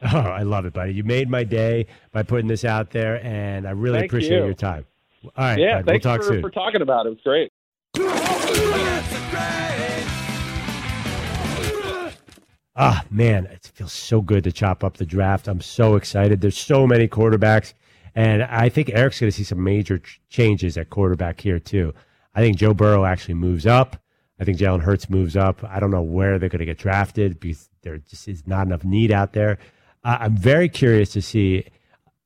Oh, 0.13 0.17
I 0.19 0.43
love 0.43 0.65
it, 0.65 0.73
buddy. 0.73 0.95
You 0.95 1.03
made 1.03 1.29
my 1.29 1.43
day 1.43 1.87
by 2.13 2.23
putting 2.23 2.47
this 2.47 2.65
out 2.65 2.91
there, 2.91 3.21
and 3.25 3.67
I 3.67 3.73
really 3.73 3.99
Thank 3.99 4.13
appreciate 4.13 4.39
you. 4.39 4.45
your 4.45 4.55
time. 4.55 4.87
All 5.25 5.31
right, 5.37 5.59
yeah, 5.59 5.83
bud, 5.83 5.91
we'll 5.93 6.01
talk 6.01 6.21
for, 6.23 6.29
soon. 6.29 6.41
for 6.41 6.51
talking 6.51 6.83
about 6.83 7.07
it. 7.07 7.15
It's 7.15 7.23
great. 7.23 7.51
Ah, 12.81 13.05
man, 13.11 13.47
it 13.47 13.73
feels 13.75 13.93
so 13.93 14.21
good 14.21 14.45
to 14.45 14.53
chop 14.53 14.85
up 14.85 14.99
the 14.99 15.05
draft. 15.07 15.49
I'm 15.49 15.61
so 15.61 15.97
excited. 15.97 16.41
There's 16.41 16.57
so 16.57 16.87
many 16.87 17.09
quarterbacks, 17.09 17.75
and 18.15 18.45
I 18.45 18.69
think 18.69 18.91
Eric's 18.91 19.19
going 19.19 19.33
to 19.33 19.37
see 19.37 19.43
some 19.43 19.65
major 19.65 19.99
ch- 19.99 20.21
changes 20.29 20.77
at 20.79 20.89
quarterback 20.91 21.41
here 21.41 21.59
too. 21.59 21.93
I 22.37 22.41
think 22.41 22.57
Joe 22.57 22.75
Burrow 22.75 23.05
actually 23.05 23.35
moves 23.35 23.67
up. 23.67 24.01
I 24.39 24.45
think 24.45 24.59
Jalen 24.59 24.83
Hurts 24.83 25.11
moves 25.11 25.37
up. 25.37 25.65
I 25.65 25.81
don't 25.81 25.91
know 25.91 26.03
where 26.03 26.39
they're 26.39 26.49
going 26.49 26.61
to 26.61 26.65
get 26.65 26.79
drafted 26.79 27.41
because 27.41 27.69
there 27.83 27.99
just 27.99 28.29
is 28.29 28.47
not 28.47 28.69
enough 28.69 28.85
need 28.85 29.11
out 29.11 29.33
there. 29.33 29.59
Uh, 30.05 30.19
I'm 30.21 30.37
very 30.37 30.69
curious 30.69 31.11
to 31.13 31.23
see 31.23 31.65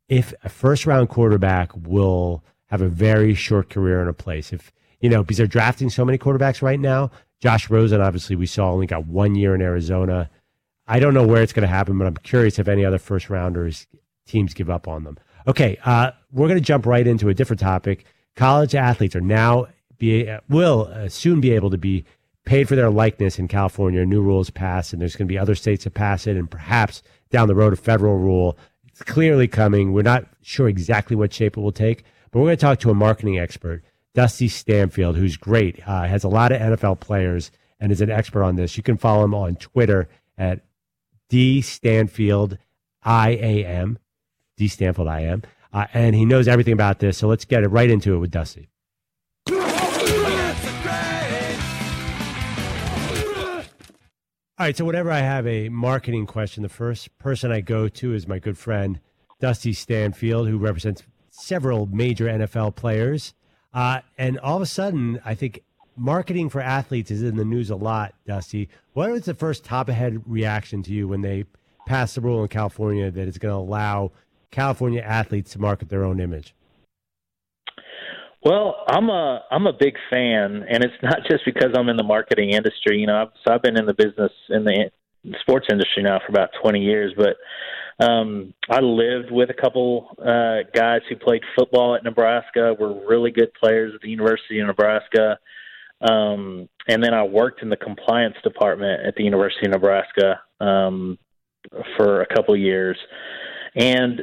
if 0.09 0.35
a 0.45 0.49
first 0.49 0.87
round 0.87 1.09
quarterback 1.09 1.71
will 1.75 2.45
have 2.67 2.83
a 2.83 2.89
very 2.89 3.35
short 3.35 3.71
career 3.71 4.01
in 4.03 4.09
a 4.09 4.13
place. 4.13 4.53
If 4.53 4.73
you 5.03 5.11
know, 5.11 5.23
because 5.23 5.37
they're 5.37 5.47
drafting 5.47 5.91
so 5.91 6.05
many 6.05 6.17
quarterbacks 6.17 6.63
right 6.63 6.81
now. 6.81 7.11
Josh 7.41 7.69
Rosen, 7.69 8.01
obviously, 8.01 8.37
we 8.37 8.47
saw 8.47 8.71
only 8.71 8.87
got 8.87 9.05
one 9.07 9.35
year 9.35 9.55
in 9.55 9.61
Arizona. 9.61 10.31
I 10.87 11.01
don't 11.01 11.13
know 11.13 11.27
where 11.27 11.43
it's 11.43 11.53
going 11.53 11.67
to 11.67 11.75
happen, 11.75 11.99
but 11.99 12.07
I'm 12.07 12.17
curious 12.19 12.59
if 12.59 12.69
any 12.69 12.85
other 12.85 12.99
first 12.99 13.29
rounders 13.29 13.89
teams 14.27 14.55
give 14.55 14.71
up 14.71 14.87
on 14.87 15.03
them. 15.03 15.19
Okay, 15.49 15.77
uh, 15.85 16.13
we're 16.31 16.47
going 16.47 16.59
to 16.59 16.65
jump 16.65 16.87
right 16.87 17.07
into 17.07 17.29
a 17.29 17.35
different 17.35 17.59
topic. 17.59 18.05
College 18.37 18.77
athletes 18.77 19.17
are 19.17 19.21
now 19.21 19.67
be 19.99 20.33
will 20.49 20.89
uh, 20.93 21.09
soon 21.09 21.41
be 21.41 21.53
able 21.53 21.71
to 21.71 21.79
be 21.79 22.05
paid 22.45 22.69
for 22.69 22.77
their 22.77 22.91
likeness 22.91 23.39
in 23.39 23.49
California. 23.49 24.05
New 24.05 24.23
rules 24.23 24.51
passed, 24.51 24.93
and 24.93 25.01
there's 25.01 25.17
going 25.17 25.27
to 25.27 25.33
be 25.33 25.39
other 25.39 25.55
states 25.55 25.85
that 25.85 25.95
pass 25.95 26.27
it, 26.27 26.37
and 26.37 26.51
perhaps 26.51 27.03
down 27.31 27.49
the 27.49 27.55
road 27.55 27.73
a 27.73 27.77
federal 27.77 28.19
rule. 28.19 28.59
It's 28.89 29.03
clearly 29.03 29.49
coming. 29.49 29.93
We're 29.93 30.03
not 30.03 30.27
sure 30.43 30.69
exactly 30.69 31.17
what 31.17 31.33
shape 31.33 31.57
it 31.57 31.61
will 31.61 31.73
take, 31.73 32.05
but 32.31 32.41
we're 32.41 32.47
going 32.47 32.57
to 32.57 32.61
talk 32.61 32.81
to 32.81 32.91
a 32.91 32.95
marketing 32.95 33.39
expert, 33.39 33.83
Dusty 34.15 34.49
Stanfield, 34.49 35.17
who's 35.17 35.37
great. 35.37 35.81
Uh, 35.87 36.05
has 36.05 36.25
a 36.25 36.29
lot 36.29 36.53
of 36.53 36.61
NFL 36.61 37.01
players 37.01 37.51
and 37.81 37.91
is 37.91 38.01
an 38.01 38.11
expert 38.11 38.43
on 38.43 38.57
this. 38.57 38.77
You 38.77 38.83
can 38.83 38.97
follow 38.97 39.25
him 39.25 39.35
on 39.35 39.57
Twitter 39.57 40.09
at 40.37 40.65
D 41.29 41.63
Stanfield 41.63 42.59
I 43.03 43.31
A 43.31 43.65
M, 43.65 43.99
D 44.57 44.69
Stanfield 44.69 45.09
I 45.09 45.21
am, 45.21 45.43
uh, 45.73 45.87
and 45.95 46.15
he 46.15 46.25
knows 46.25 46.49
everything 46.49 46.75
about 46.75 46.99
this. 46.99 47.17
So 47.19 47.29
let's 47.29 47.45
get 47.45 47.63
it 47.63 47.69
right 47.69 47.89
into 47.91 48.15
it 48.15 48.19
with 48.19 48.31
Dusty. 48.31 48.69
All 54.63 54.67
right, 54.69 54.77
so 54.77 54.85
whenever 54.85 55.11
I 55.11 55.19
have 55.19 55.45
a 55.45 55.71
marketing 55.71 56.25
question, 56.25 56.63
the 56.63 56.69
first 56.69 57.19
person 57.19 57.51
I 57.51 57.63
go 57.63 57.89
to 57.89 58.15
is 58.15 58.29
my 58.29 58.39
good 58.39 58.57
friend 58.57 59.01
Dusty 59.41 59.73
Stanfield, 59.73 60.47
who 60.47 60.57
represents 60.57 61.03
several 61.31 61.87
major 61.87 62.27
NFL 62.27 62.77
players. 62.77 63.35
Uh, 63.75 64.03
and 64.17 64.39
all 64.39 64.55
of 64.55 64.63
a 64.63 64.67
sudden, 64.67 65.21
I 65.25 65.35
think 65.35 65.65
marketing 65.97 66.49
for 66.49 66.61
athletes 66.61 67.11
is 67.11 67.25
in 67.25 67.35
the 67.35 67.45
news 67.45 67.71
a 67.71 67.75
lot, 67.75 68.15
Dusty. 68.25 68.69
What 68.93 69.11
was 69.11 69.25
the 69.25 69.35
first 69.35 69.65
top 69.65 69.89
of 69.89 69.97
head 69.97 70.23
reaction 70.27 70.85
to 70.85 70.93
you 70.93 71.09
when 71.09 71.23
they 71.23 71.45
passed 71.87 72.15
the 72.15 72.21
rule 72.21 72.41
in 72.43 72.47
California 72.49 73.11
that 73.11 73.27
it's 73.27 73.39
going 73.39 73.53
to 73.53 73.59
allow 73.59 74.13
California 74.53 75.01
athletes 75.01 75.51
to 75.55 75.59
market 75.59 75.89
their 75.89 76.05
own 76.05 76.21
image? 76.21 76.55
Well, 78.45 78.85
I'm 78.89 79.09
a 79.09 79.45
I'm 79.51 79.67
a 79.67 79.73
big 79.73 79.95
fan, 80.11 80.65
and 80.69 80.83
it's 80.83 80.95
not 81.03 81.21
just 81.31 81.45
because 81.45 81.71
I'm 81.77 81.89
in 81.89 81.97
the 81.97 82.03
marketing 82.03 82.51
industry. 82.51 82.99
You 82.99 83.07
know, 83.07 83.23
I've, 83.23 83.29
so 83.47 83.55
I've 83.55 83.63
been 83.63 83.79
in 83.79 83.87
the 83.87 83.95
business 83.95 84.33
in 84.51 84.65
the 84.65 84.91
sports 85.41 85.67
industry 85.71 86.03
now 86.03 86.19
for 86.19 86.31
about 86.31 86.51
20 86.61 86.81
years. 86.81 87.15
But 87.17 88.05
um, 88.05 88.53
I 88.69 88.81
lived 88.81 89.31
with 89.31 89.51
a 89.51 89.55
couple 89.55 90.17
uh, 90.19 90.69
guys 90.75 91.03
who 91.09 91.17
played 91.17 91.43
football 91.57 91.95
at 91.95 92.03
Nebraska. 92.03 92.75
Were 92.79 93.07
really 93.09 93.31
good 93.31 93.53
players 93.55 93.93
at 93.95 94.01
the 94.01 94.09
University 94.09 94.59
of 94.59 94.67
Nebraska. 94.67 95.39
Um, 96.01 96.69
and 96.89 97.03
then 97.03 97.15
I 97.15 97.23
worked 97.23 97.63
in 97.63 97.69
the 97.69 97.77
compliance 97.77 98.35
department 98.43 99.07
at 99.07 99.15
the 99.15 99.23
University 99.23 99.67
of 99.67 99.73
Nebraska 99.73 100.41
um, 100.61 101.17
for 101.97 102.23
a 102.23 102.35
couple 102.35 102.57
years. 102.57 102.99
And 103.77 104.23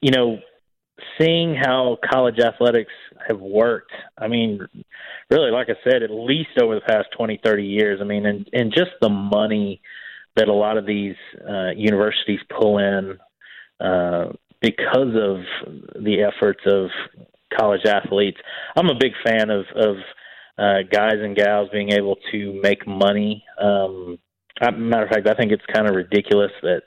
you 0.00 0.12
know, 0.12 0.38
seeing 1.18 1.54
how 1.54 1.98
college 2.10 2.38
athletics 2.38 2.92
have 3.28 3.40
worked, 3.40 3.92
I 4.18 4.28
mean, 4.28 4.60
really, 5.30 5.50
like 5.50 5.68
I 5.68 5.74
said, 5.84 6.02
at 6.02 6.10
least 6.10 6.58
over 6.60 6.74
the 6.74 6.80
past 6.80 7.08
20, 7.16 7.40
30 7.44 7.64
years, 7.64 8.00
I 8.00 8.04
mean, 8.04 8.26
and, 8.26 8.48
and 8.52 8.72
just 8.72 8.90
the 9.00 9.08
money 9.08 9.80
that 10.36 10.48
a 10.48 10.52
lot 10.52 10.76
of 10.76 10.86
these 10.86 11.16
uh, 11.48 11.70
universities 11.76 12.40
pull 12.48 12.78
in 12.78 13.18
uh, 13.80 14.32
because 14.60 15.14
of 15.14 16.02
the 16.02 16.22
efforts 16.22 16.60
of 16.66 16.88
college 17.58 17.84
athletes. 17.86 18.38
I'm 18.76 18.88
a 18.88 18.98
big 18.98 19.12
fan 19.24 19.50
of, 19.50 19.64
of 19.74 19.96
uh, 20.58 20.82
guys 20.90 21.16
and 21.20 21.36
gals 21.36 21.68
being 21.72 21.92
able 21.92 22.16
to 22.32 22.60
make 22.62 22.86
money. 22.86 23.44
Um, 23.60 24.18
matter 24.60 25.04
of 25.04 25.10
fact, 25.10 25.28
I 25.28 25.34
think 25.34 25.52
it's 25.52 25.64
kind 25.72 25.88
of 25.88 25.96
ridiculous 25.96 26.52
that 26.62 26.82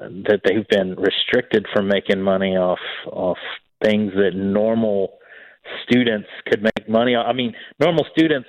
that 0.00 0.40
they've 0.44 0.68
been 0.68 0.94
restricted 0.96 1.66
from 1.72 1.88
making 1.88 2.20
money 2.20 2.56
off 2.56 2.78
off 3.06 3.38
things 3.84 4.12
that 4.14 4.32
normal 4.34 5.18
students 5.88 6.28
could 6.46 6.62
make 6.62 6.88
money 6.88 7.14
on. 7.14 7.26
I 7.26 7.32
mean, 7.32 7.54
normal 7.78 8.04
students 8.16 8.48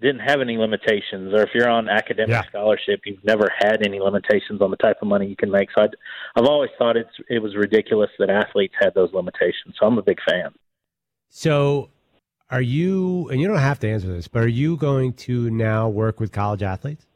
didn't 0.00 0.20
have 0.20 0.40
any 0.40 0.56
limitations, 0.56 1.32
or 1.34 1.42
if 1.42 1.50
you're 1.54 1.68
on 1.68 1.88
academic 1.88 2.30
Yeah. 2.30 2.42
scholarship, 2.48 3.00
you've 3.04 3.22
never 3.24 3.48
had 3.58 3.86
any 3.86 4.00
limitations 4.00 4.62
on 4.62 4.70
the 4.70 4.76
type 4.78 4.96
of 5.02 5.08
money 5.08 5.26
you 5.26 5.36
can 5.36 5.50
make. 5.50 5.68
So 5.76 5.82
I'd, 5.82 5.96
I've 6.36 6.46
always 6.46 6.70
thought 6.78 6.96
it's 6.96 7.10
it 7.28 7.40
was 7.40 7.54
ridiculous 7.56 8.10
that 8.18 8.30
athletes 8.30 8.74
had 8.80 8.94
those 8.94 9.12
limitations. 9.12 9.74
So 9.78 9.86
I'm 9.86 9.98
a 9.98 10.02
big 10.02 10.18
fan. 10.28 10.52
So, 11.28 11.90
are 12.50 12.62
you, 12.62 13.28
and 13.28 13.40
you 13.40 13.46
don't 13.46 13.58
have 13.58 13.78
to 13.80 13.88
answer 13.88 14.08
this, 14.08 14.26
but 14.26 14.42
are 14.42 14.48
you 14.48 14.76
going 14.76 15.12
to 15.12 15.50
now 15.50 15.88
work 15.88 16.18
with 16.18 16.32
college 16.32 16.62
athletes? 16.62 17.06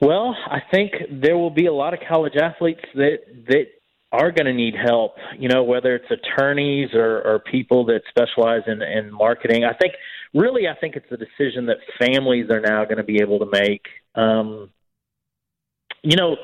Well, 0.00 0.34
I 0.46 0.60
think 0.72 0.92
there 1.10 1.36
will 1.36 1.50
be 1.50 1.66
a 1.66 1.72
lot 1.72 1.92
of 1.92 2.00
college 2.08 2.36
athletes 2.36 2.80
that 2.94 3.18
that 3.48 3.66
are 4.12 4.32
going 4.32 4.46
to 4.46 4.54
need 4.54 4.74
help. 4.74 5.12
You 5.38 5.48
know, 5.48 5.62
whether 5.62 5.94
it's 5.94 6.10
attorneys 6.10 6.90
or, 6.94 7.22
or 7.22 7.38
people 7.38 7.84
that 7.86 8.00
specialize 8.08 8.62
in, 8.66 8.82
in 8.82 9.12
marketing. 9.12 9.64
I 9.64 9.74
think 9.74 9.94
really, 10.34 10.68
I 10.68 10.74
think 10.80 10.96
it's 10.96 11.10
a 11.12 11.16
decision 11.16 11.66
that 11.66 11.76
families 11.98 12.50
are 12.50 12.60
now 12.60 12.84
going 12.84 12.96
to 12.96 13.04
be 13.04 13.20
able 13.20 13.38
to 13.40 13.46
make. 13.52 13.86
Um, 14.14 14.70
you 16.02 16.16
know, 16.16 16.36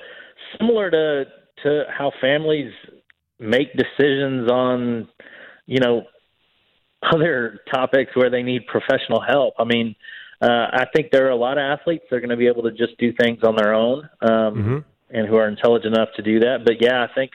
similar 0.59 0.91
to 0.91 1.25
to 1.65 1.85
how 1.89 2.13
families 2.21 2.73
make 3.39 3.69
decisions 3.77 4.51
on, 4.51 5.09
you 5.67 5.81
know, 5.81 6.03
other 7.03 7.61
topics 7.75 8.15
where 8.15 8.31
they 8.31 8.43
need 8.43 8.67
professional 8.67 9.23
help. 9.27 9.55
I 9.59 9.65
mean, 9.65 9.95
uh, 10.41 10.47
I 10.73 10.85
think 10.95 11.11
there 11.11 11.27
are 11.27 11.31
a 11.31 11.37
lot 11.37 11.59
of 11.59 11.63
athletes 11.63 12.05
that 12.11 12.17
are 12.17 12.21
going 12.21 12.31
to 12.31 12.37
be 12.37 12.49
able 12.49 12.65
to 12.65 12.73
just 12.73 12.99
do 12.99 13.13
things 13.13 13.39
on 13.43 13.57
their 13.57 13.75
own 13.75 14.09
um, 14.21 14.85
and 15.11 15.27
who 15.27 15.37
are 15.37 15.49
intelligent 15.49 15.95
enough 15.95 16.11
to 16.17 16.23
do 16.23 16.41
that. 16.41 16.59
But 16.65 16.75
yeah, 16.81 17.03
I 17.03 17.15
think 17.15 17.33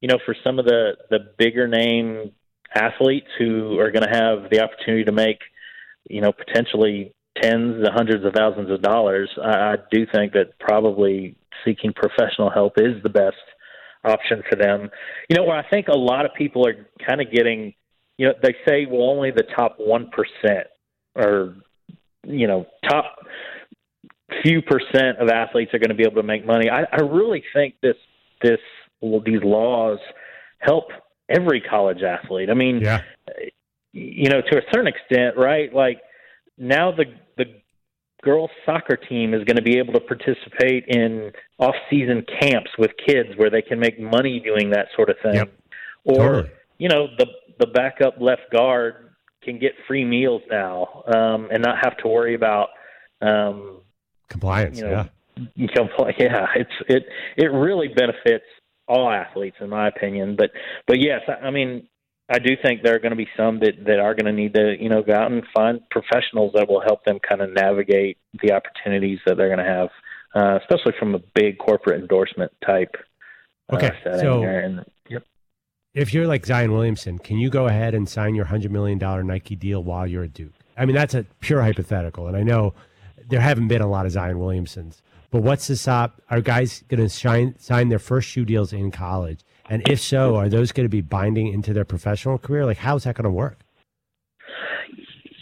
you 0.00 0.08
know 0.08 0.18
for 0.24 0.34
some 0.44 0.58
of 0.58 0.66
the 0.66 0.92
the 1.10 1.18
bigger 1.38 1.66
name 1.66 2.32
athletes 2.74 3.28
who 3.38 3.78
are 3.78 3.90
going 3.90 4.04
to 4.04 4.10
have 4.10 4.50
the 4.50 4.60
opportunity 4.60 5.04
to 5.04 5.12
make 5.12 5.38
you 6.08 6.20
know 6.20 6.32
potentially 6.32 7.14
tens 7.40 7.82
to 7.84 7.90
hundreds 7.92 8.24
of 8.24 8.34
thousands 8.34 8.70
of 8.70 8.82
dollars, 8.82 9.30
I, 9.42 9.72
I 9.72 9.76
do 9.90 10.06
think 10.12 10.32
that 10.34 10.58
probably 10.58 11.36
seeking 11.64 11.92
professional 11.92 12.50
help 12.50 12.74
is 12.76 13.02
the 13.02 13.08
best 13.08 13.36
option 14.04 14.42
for 14.48 14.56
them. 14.56 14.90
You 15.28 15.36
know, 15.36 15.44
where 15.44 15.56
I 15.56 15.68
think 15.68 15.88
a 15.88 15.96
lot 15.96 16.26
of 16.26 16.34
people 16.34 16.66
are 16.66 16.86
kind 17.06 17.20
of 17.20 17.32
getting, 17.32 17.74
you 18.18 18.26
know, 18.26 18.34
they 18.42 18.54
say, 18.66 18.86
well, 18.86 19.08
only 19.08 19.30
the 19.30 19.44
top 19.56 19.76
one 19.78 20.10
percent 20.10 20.66
or 21.14 21.54
you 22.26 22.46
know 22.46 22.66
top 22.88 23.16
few 24.42 24.62
percent 24.62 25.18
of 25.18 25.28
athletes 25.28 25.72
are 25.74 25.78
going 25.78 25.90
to 25.90 25.94
be 25.94 26.04
able 26.04 26.20
to 26.20 26.26
make 26.26 26.46
money. 26.46 26.70
I, 26.70 26.82
I 26.90 27.02
really 27.02 27.44
think 27.54 27.74
this 27.82 27.96
this 28.42 28.60
well, 29.00 29.20
these 29.24 29.42
laws 29.42 29.98
help 30.58 30.84
every 31.28 31.60
college 31.60 32.02
athlete. 32.02 32.50
I 32.50 32.54
mean, 32.54 32.80
Yeah. 32.80 33.00
you 33.92 34.30
know, 34.30 34.40
to 34.40 34.58
a 34.58 34.62
certain 34.72 34.86
extent, 34.86 35.36
right? 35.36 35.72
Like 35.74 36.00
now 36.58 36.92
the 36.92 37.04
the 37.36 37.44
girls 38.22 38.50
soccer 38.64 38.96
team 38.96 39.34
is 39.34 39.42
going 39.44 39.56
to 39.56 39.62
be 39.62 39.78
able 39.78 39.92
to 39.94 40.00
participate 40.00 40.84
in 40.86 41.32
off-season 41.58 42.24
camps 42.40 42.70
with 42.78 42.92
kids 43.04 43.30
where 43.36 43.50
they 43.50 43.62
can 43.62 43.80
make 43.80 43.98
money 43.98 44.38
doing 44.38 44.70
that 44.70 44.86
sort 44.94 45.10
of 45.10 45.16
thing. 45.22 45.34
Yep. 45.34 45.52
Or 46.04 46.16
Totally. 46.16 46.50
you 46.78 46.88
know, 46.88 47.06
the 47.18 47.26
the 47.58 47.66
backup 47.66 48.14
left 48.20 48.50
guard 48.52 49.10
can 49.42 49.58
get 49.58 49.72
free 49.86 50.04
meals 50.04 50.42
now 50.50 51.02
um, 51.14 51.48
and 51.50 51.62
not 51.62 51.76
have 51.82 51.96
to 51.98 52.08
worry 52.08 52.34
about 52.34 52.68
um, 53.20 53.80
Compliance. 54.28 54.78
you 54.78 54.84
know, 54.84 54.90
yeah. 54.90 55.06
know, 55.76 55.88
yeah, 56.18 56.46
it's 56.56 56.70
it 56.88 57.04
it 57.36 57.46
really 57.46 57.88
benefits 57.88 58.44
all 58.88 59.10
athletes 59.10 59.56
in 59.60 59.68
my 59.70 59.88
opinion. 59.88 60.36
But 60.36 60.50
but 60.86 60.98
yes, 61.00 61.20
I, 61.28 61.46
I 61.46 61.50
mean 61.50 61.88
I 62.28 62.38
do 62.38 62.56
think 62.62 62.82
there 62.82 62.94
are 62.94 62.98
going 62.98 63.10
to 63.10 63.16
be 63.16 63.28
some 63.36 63.60
that 63.60 63.84
that 63.86 63.98
are 63.98 64.14
going 64.14 64.26
to 64.26 64.32
need 64.32 64.54
to 64.54 64.76
you 64.78 64.88
know 64.88 65.02
go 65.02 65.14
out 65.14 65.30
and 65.30 65.42
find 65.54 65.80
professionals 65.90 66.52
that 66.54 66.68
will 66.68 66.80
help 66.80 67.04
them 67.04 67.18
kind 67.26 67.40
of 67.40 67.50
navigate 67.50 68.18
the 68.42 68.52
opportunities 68.52 69.18
that 69.26 69.36
they're 69.36 69.54
going 69.54 69.58
to 69.58 69.64
have, 69.64 69.88
uh, 70.34 70.58
especially 70.58 70.92
from 70.98 71.14
a 71.14 71.20
big 71.34 71.58
corporate 71.58 72.00
endorsement 72.00 72.52
type. 72.64 72.94
uh, 73.72 73.76
Okay, 73.76 73.90
setting 74.02 74.20
so- 74.20 74.42
and. 74.42 74.84
If 75.94 76.14
you're 76.14 76.26
like 76.26 76.46
Zion 76.46 76.72
Williamson, 76.72 77.18
can 77.18 77.36
you 77.38 77.50
go 77.50 77.66
ahead 77.66 77.94
and 77.94 78.08
sign 78.08 78.34
your 78.34 78.46
$100 78.46 78.70
million 78.70 78.98
Nike 79.26 79.56
deal 79.56 79.82
while 79.82 80.06
you're 80.06 80.24
at 80.24 80.32
Duke? 80.32 80.52
I 80.76 80.86
mean, 80.86 80.96
that's 80.96 81.14
a 81.14 81.24
pure 81.40 81.60
hypothetical. 81.60 82.28
And 82.28 82.36
I 82.36 82.42
know 82.42 82.72
there 83.28 83.40
haven't 83.40 83.68
been 83.68 83.82
a 83.82 83.86
lot 83.86 84.06
of 84.06 84.12
Zion 84.12 84.38
Williamsons. 84.38 85.02
But 85.30 85.42
what's 85.42 85.66
the 85.66 85.76
stop? 85.76 86.20
Are 86.30 86.40
guys 86.40 86.82
going 86.88 87.00
to 87.00 87.08
sign, 87.08 87.58
sign 87.58 87.90
their 87.90 87.98
first 87.98 88.28
shoe 88.28 88.44
deals 88.46 88.72
in 88.72 88.90
college? 88.90 89.40
And 89.68 89.86
if 89.88 90.00
so, 90.00 90.36
are 90.36 90.48
those 90.48 90.72
going 90.72 90.84
to 90.84 90.90
be 90.90 91.00
binding 91.02 91.48
into 91.48 91.72
their 91.74 91.84
professional 91.84 92.38
career? 92.38 92.64
Like, 92.64 92.78
how's 92.78 93.04
that 93.04 93.14
going 93.14 93.24
to 93.24 93.30
work? 93.30 93.58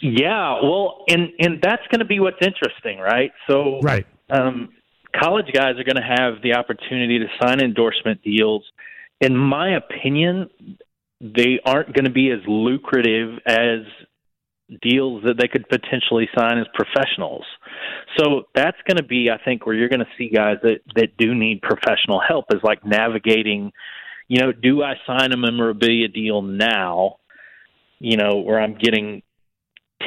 Yeah, 0.01 0.59
well, 0.63 1.03
and 1.09 1.29
and 1.39 1.61
that's 1.61 1.85
going 1.91 1.99
to 1.99 2.05
be 2.05 2.19
what's 2.19 2.41
interesting, 2.41 2.97
right? 2.97 3.31
So 3.47 3.79
Right. 3.81 4.07
um, 4.31 4.69
college 5.15 5.45
guys 5.53 5.75
are 5.77 5.83
going 5.83 5.95
to 5.97 6.01
have 6.01 6.41
the 6.41 6.55
opportunity 6.55 7.19
to 7.19 7.27
sign 7.39 7.59
endorsement 7.61 8.23
deals. 8.23 8.63
In 9.21 9.37
my 9.37 9.75
opinion, 9.75 10.49
they 11.21 11.59
aren't 11.65 11.93
going 11.93 12.05
to 12.05 12.11
be 12.11 12.31
as 12.31 12.39
lucrative 12.47 13.39
as 13.45 13.81
deals 14.81 15.23
that 15.25 15.35
they 15.37 15.47
could 15.47 15.67
potentially 15.69 16.27
sign 16.37 16.57
as 16.57 16.65
professionals. 16.73 17.43
So 18.17 18.43
that's 18.55 18.77
going 18.87 18.97
to 18.97 19.03
be, 19.03 19.29
I 19.29 19.43
think, 19.43 19.65
where 19.65 19.75
you're 19.75 19.89
going 19.89 19.99
to 19.99 20.07
see 20.17 20.29
guys 20.29 20.57
that 20.63 20.79
that 20.95 21.17
do 21.17 21.35
need 21.35 21.61
professional 21.61 22.21
help 22.25 22.45
is 22.51 22.61
like 22.63 22.85
navigating. 22.85 23.71
You 24.27 24.41
know, 24.41 24.51
do 24.51 24.81
I 24.81 24.93
sign 25.05 25.33
a 25.33 25.37
memorabilia 25.37 26.07
deal 26.07 26.41
now? 26.41 27.17
You 27.99 28.17
know, 28.17 28.37
where 28.37 28.59
I'm 28.59 28.75
getting 28.75 29.21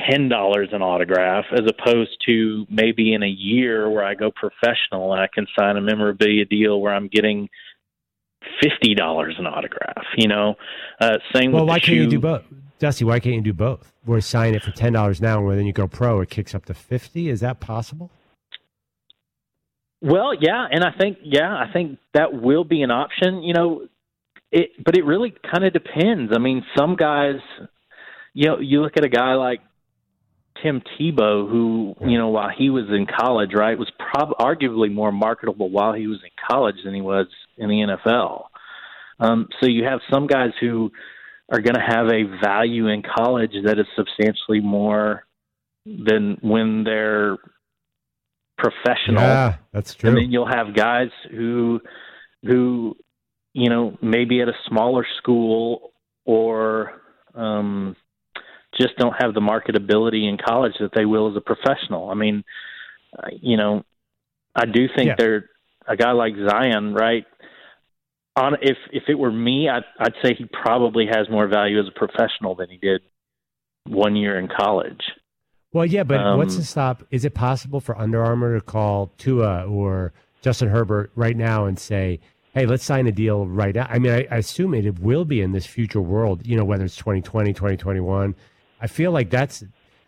ten 0.09 0.29
dollars 0.29 0.71
an 0.73 0.83
autograph 0.83 1.45
as 1.53 1.63
opposed 1.69 2.17
to 2.27 2.67
maybe 2.69 3.13
in 3.13 3.23
a 3.23 3.29
year 3.29 3.89
where 3.89 4.05
I 4.05 4.15
go 4.15 4.31
professional 4.31 5.13
and 5.13 5.21
I 5.21 5.29
can 5.33 5.47
sign 5.59 5.77
a 5.77 5.81
memorabilia 5.81 6.47
deal 6.47 6.81
where 6.81 6.95
I'm 6.95 7.09
getting 7.09 7.49
fifty 8.63 8.95
dollars 8.95 9.37
an 9.39 9.47
autograph. 9.47 10.05
You 10.17 10.29
know, 10.29 10.55
uh, 11.01 11.19
same 11.35 11.53
Well, 11.53 11.67
why 11.67 11.81
can't 11.81 11.97
you 11.97 12.07
do 12.07 12.21
both? 12.21 12.45
Dusty, 12.79 13.05
why 13.05 13.21
can't 13.21 13.37
you 13.37 13.41
do 13.41 13.53
both? 13.53 13.93
Where 14.05 14.21
sign 14.21 14.55
it 14.55 14.63
for 14.63 14.73
$10 14.73 15.21
now, 15.21 15.49
and 15.49 15.59
then 15.59 15.65
you 15.65 15.73
go 15.73 15.87
pro, 15.87 16.21
it 16.21 16.29
kicks 16.29 16.55
up 16.55 16.67
to 16.67 16.75
50 16.75 17.31
Is 17.31 17.41
that 17.41 17.61
possible? 17.61 18.11
Well, 20.03 20.35
yeah, 20.39 20.67
and 20.71 20.85
I 20.85 20.91
think 20.91 21.17
yeah, 21.23 21.51
I 21.51 21.73
think 21.73 21.99
that 22.13 22.35
will 22.35 22.65
be 22.65 22.83
an 22.83 22.91
option. 22.91 23.43
You 23.43 23.55
know, 23.55 23.89
it 24.53 24.73
but 24.85 24.99
it 24.99 25.05
really 25.07 25.33
kind 25.51 25.65
of 25.65 25.73
depends. 25.73 26.31
I 26.35 26.39
mean, 26.39 26.63
some 26.77 26.97
guys, 26.97 27.37
you 28.35 28.49
know, 28.49 28.61
you 28.61 28.83
look 28.83 28.99
at 28.99 29.05
a 29.05 29.09
guy 29.09 29.33
like 29.37 29.61
Tim 30.63 30.83
Tebow, 30.83 31.49
who 31.49 31.95
you 32.03 32.19
know 32.19 32.29
while 32.29 32.51
he 32.55 32.69
was 32.69 32.85
in 32.91 33.07
college, 33.07 33.55
right, 33.55 33.79
was 33.79 33.91
prob- 33.99 34.37
arguably 34.39 34.93
more 34.93 35.11
marketable 35.11 35.71
while 35.71 35.95
he 35.95 36.07
was 36.07 36.19
in 36.23 36.31
college 36.51 36.77
than 36.85 36.93
he 36.93 37.01
was 37.01 37.27
in 37.59 37.69
the 37.69 37.97
NFL. 38.07 38.45
Um, 39.21 39.49
so 39.61 39.67
you 39.67 39.85
have 39.85 40.01
some 40.11 40.27
guys 40.27 40.51
who 40.61 40.91
are 41.53 41.61
going 41.61 41.75
to 41.75 41.81
have 41.81 42.07
a 42.09 42.25
value 42.43 42.89
in 42.89 43.03
college 43.03 43.53
that 43.65 43.79
is 43.79 43.87
substantially 43.97 44.61
more 44.61 45.27
than 45.87 46.39
when 46.41 46.85
they're 46.85 47.37
professional 48.57 49.23
Yeah, 49.23 49.57
that's 49.73 49.95
true. 49.95 50.11
and 50.11 50.17
then 50.19 50.31
you'll 50.31 50.47
have 50.49 50.75
guys 50.75 51.11
who 51.31 51.81
who 52.45 52.97
you 53.53 53.69
know 53.69 53.99
maybe 54.01 54.41
at 54.41 54.49
a 54.49 54.53
smaller 54.69 55.05
school 55.19 55.93
or 56.25 57.01
um 57.35 57.97
just 58.81 58.97
don't 58.97 59.15
have 59.21 59.35
the 59.35 59.41
marketability 59.41 60.29
in 60.29 60.39
college 60.39 60.75
that 60.81 60.93
they 60.95 61.05
will 61.05 61.29
as 61.31 61.37
a 61.37 61.41
professional 61.41 62.11
i 62.11 62.15
mean 62.15 62.45
uh, 63.19 63.27
you 63.43 63.57
know 63.57 63.85
i 64.55 64.65
do 64.67 64.87
think 64.97 65.09
Yeah. 65.09 65.15
they're 65.19 65.51
a 65.89 65.97
guy 65.97 66.13
like 66.13 66.35
zion 66.49 66.95
right 66.95 67.27
on 68.37 68.55
if 68.63 68.77
if 68.93 69.05
it 69.09 69.15
were 69.19 69.31
me 69.33 69.69
i'd 69.69 69.85
i'd 70.01 70.15
say 70.23 70.35
he 70.35 70.45
probably 70.47 71.07
has 71.07 71.29
more 71.31 71.47
value 71.47 71.79
as 71.79 71.87
a 71.89 71.99
professional 71.99 72.55
than 72.55 72.69
he 72.69 72.77
did 72.79 73.01
one 73.87 74.17
year 74.17 74.39
in 74.39 74.49
college 74.49 75.03
Well, 75.73 75.85
yeah, 75.87 76.05
but 76.05 76.21
Um, 76.21 76.39
what's 76.39 76.57
the 76.57 76.63
stop? 76.63 77.03
Is 77.11 77.25
it 77.25 77.35
possible 77.35 77.81
for 77.81 77.99
Under 77.99 78.23
Armour 78.25 78.55
to 78.55 78.65
call 78.65 79.11
Tua 79.19 79.65
or 79.67 80.13
Justin 80.41 80.69
Herbert 80.69 81.11
right 81.17 81.37
now 81.37 81.65
and 81.67 81.77
say, 81.77 82.21
hey, 82.55 82.65
let's 82.65 82.85
sign 82.85 83.09
a 83.09 83.13
deal 83.13 83.47
right 83.49 83.75
now? 83.75 83.89
I 83.91 83.99
mean, 83.99 84.13
I, 84.13 84.27
I 84.31 84.37
assume 84.37 84.73
it, 84.75 84.87
it 84.87 85.01
will 85.01 85.25
be 85.25 85.41
in 85.41 85.51
this 85.51 85.67
future 85.67 86.01
world, 86.01 86.47
you 86.47 86.57
know, 86.57 86.65
whether 86.65 86.85
it's 86.85 86.95
2020, 86.95 87.53
2021. 87.53 88.37
I 88.81 88.87
feel 88.87 89.11
like 89.11 89.31
that's, 89.31 89.65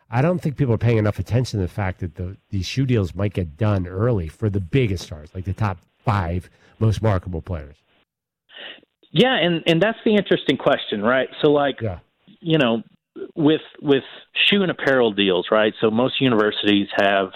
I 0.09 0.23
don't 0.23 0.41
think 0.41 0.57
people 0.57 0.73
are 0.73 0.79
paying 0.79 0.99
enough 0.99 1.19
attention 1.19 1.59
to 1.59 1.67
the 1.67 1.73
fact 1.73 1.99
that 1.99 2.15
the, 2.15 2.37
these 2.51 2.65
shoe 2.67 2.87
deals 2.87 3.17
might 3.17 3.35
get 3.35 3.57
done 3.57 3.89
early 3.89 4.29
for 4.29 4.49
the 4.49 4.61
biggest 4.61 5.05
stars, 5.07 5.31
like 5.35 5.47
the 5.47 5.53
top 5.53 5.79
five 5.99 6.49
most 6.79 7.03
marketable 7.03 7.43
players. 7.43 7.77
Yeah 9.17 9.37
and 9.37 9.63
and 9.67 9.81
that's 9.83 9.99
the 10.05 10.15
interesting 10.15 10.57
question 10.57 11.03
right 11.03 11.29
so 11.43 11.51
like 11.51 11.81
Yeah. 11.81 11.99
you 12.41 12.59
know, 12.59 12.83
with 13.35 13.63
with 13.81 14.05
shoe 14.47 14.63
and 14.63 14.71
apparel 14.71 15.13
deals, 15.13 15.47
right? 15.51 15.73
So 15.81 15.91
most 15.91 16.21
universities 16.21 16.89
have 16.97 17.29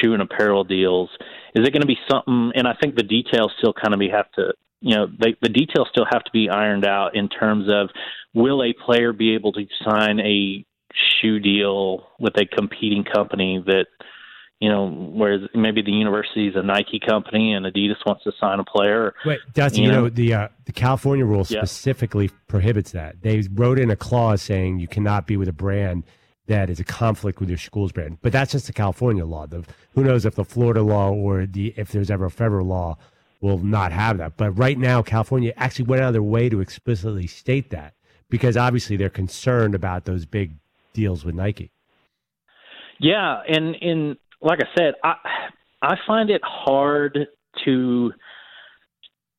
shoe 0.00 0.12
and 0.14 0.22
apparel 0.22 0.64
deals. 0.64 1.10
Is 1.54 1.66
it 1.66 1.72
going 1.72 1.82
to 1.82 1.86
be 1.86 1.98
something? 2.10 2.52
And 2.54 2.66
I 2.66 2.74
think 2.80 2.94
the 2.94 3.02
details 3.02 3.52
still 3.58 3.72
kind 3.72 3.92
of 3.94 4.00
be 4.00 4.08
have 4.10 4.30
to, 4.32 4.54
you 4.80 4.94
know, 4.96 5.06
they, 5.06 5.34
the 5.42 5.48
details 5.48 5.88
still 5.90 6.06
have 6.10 6.24
to 6.24 6.30
be 6.32 6.48
ironed 6.48 6.86
out 6.86 7.16
in 7.16 7.28
terms 7.28 7.66
of 7.68 7.90
will 8.34 8.62
a 8.62 8.72
player 8.72 9.12
be 9.12 9.34
able 9.34 9.52
to 9.52 9.66
sign 9.84 10.20
a 10.20 10.64
shoe 11.20 11.40
deal 11.40 12.06
with 12.18 12.34
a 12.36 12.46
competing 12.46 13.04
company 13.04 13.62
that 13.66 13.86
you 14.62 14.68
know, 14.68 14.88
whereas 14.88 15.40
maybe 15.54 15.82
the 15.82 15.90
university 15.90 16.46
is 16.46 16.54
a 16.54 16.62
Nike 16.62 17.00
company 17.00 17.52
and 17.52 17.66
Adidas 17.66 17.96
wants 18.06 18.22
to 18.22 18.32
sign 18.40 18.60
a 18.60 18.64
player. 18.64 19.12
Wait, 19.26 19.40
Dusty, 19.54 19.80
You 19.80 19.86
you 19.86 19.92
know, 19.92 20.02
know? 20.02 20.08
the 20.08 20.34
uh, 20.34 20.48
the 20.66 20.72
California 20.72 21.24
rule 21.24 21.44
Yeah. 21.48 21.64
specifically 21.64 22.30
prohibits 22.46 22.92
that. 22.92 23.22
They 23.22 23.42
wrote 23.52 23.80
in 23.80 23.90
a 23.90 23.96
clause 23.96 24.40
saying 24.40 24.78
you 24.78 24.86
cannot 24.86 25.26
be 25.26 25.36
with 25.36 25.48
a 25.48 25.52
brand 25.52 26.04
that 26.46 26.70
is 26.70 26.78
a 26.78 26.84
conflict 26.84 27.40
with 27.40 27.48
your 27.48 27.58
school's 27.58 27.90
brand. 27.90 28.18
But 28.22 28.30
that's 28.30 28.52
just 28.52 28.68
the 28.68 28.72
California 28.72 29.24
law. 29.26 29.46
The, 29.48 29.64
who 29.96 30.04
knows 30.04 30.24
if 30.24 30.36
the 30.36 30.44
Florida 30.44 30.82
law 30.82 31.10
or 31.10 31.44
the 31.44 31.74
if 31.76 31.90
there's 31.90 32.10
ever 32.10 32.26
a 32.26 32.30
federal 32.30 32.64
law 32.66 32.98
will 33.40 33.58
not 33.58 33.90
have 33.90 34.18
that. 34.18 34.36
But 34.36 34.52
right 34.52 34.78
now, 34.78 35.02
California 35.02 35.52
actually 35.56 35.86
went 35.86 36.02
out 36.02 36.08
of 36.08 36.12
their 36.12 36.22
way 36.22 36.48
to 36.48 36.60
explicitly 36.60 37.26
state 37.26 37.70
that 37.70 37.94
because 38.30 38.56
obviously 38.56 38.96
they're 38.96 39.10
concerned 39.10 39.74
about 39.74 40.04
those 40.04 40.24
big 40.24 40.52
deals 40.92 41.24
with 41.24 41.34
Nike. 41.34 41.72
Yeah, 43.00 43.40
and 43.48 43.74
and 43.82 44.16
like 44.42 44.60
I 44.60 44.68
said, 44.76 44.94
I 45.02 45.14
I 45.80 45.96
find 46.06 46.30
it 46.30 46.42
hard 46.44 47.18
to 47.64 48.12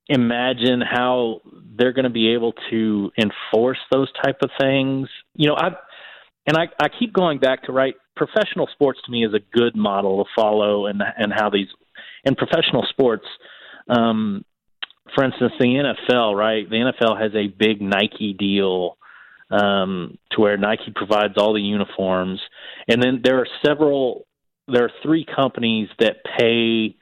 imagine 0.07 0.81
how 0.81 1.41
they're 1.77 1.93
going 1.93 2.03
to 2.03 2.09
be 2.09 2.33
able 2.33 2.53
to 2.69 3.11
enforce 3.17 3.77
those 3.91 4.11
type 4.23 4.37
of 4.41 4.49
things. 4.59 5.07
You 5.35 5.49
know, 5.49 5.55
I 5.55 5.69
and 6.47 6.57
I 6.57 6.67
I 6.79 6.87
keep 6.89 7.13
going 7.13 7.39
back 7.39 7.63
to 7.63 7.71
right 7.71 7.95
professional 8.15 8.67
sports 8.73 8.99
to 9.05 9.11
me 9.11 9.25
is 9.25 9.33
a 9.33 9.57
good 9.57 9.75
model 9.75 10.23
to 10.23 10.29
follow 10.35 10.87
and 10.87 11.01
and 11.17 11.33
how 11.33 11.49
these 11.49 11.67
in 12.23 12.35
professional 12.35 12.85
sports 12.89 13.25
um 13.89 14.45
for 15.15 15.23
instance 15.23 15.53
the 15.59 15.65
NFL, 15.65 16.35
right? 16.35 16.69
The 16.69 16.75
NFL 16.75 17.21
has 17.21 17.33
a 17.35 17.47
big 17.47 17.81
Nike 17.81 18.33
deal 18.33 18.97
um 19.49 20.17
to 20.31 20.41
where 20.41 20.57
Nike 20.57 20.91
provides 20.95 21.33
all 21.37 21.53
the 21.53 21.61
uniforms 21.61 22.39
and 22.87 23.01
then 23.01 23.21
there 23.23 23.39
are 23.39 23.47
several 23.65 24.25
there 24.67 24.85
are 24.85 24.91
three 25.01 25.25
companies 25.25 25.89
that 25.99 26.23
pay 26.23 26.95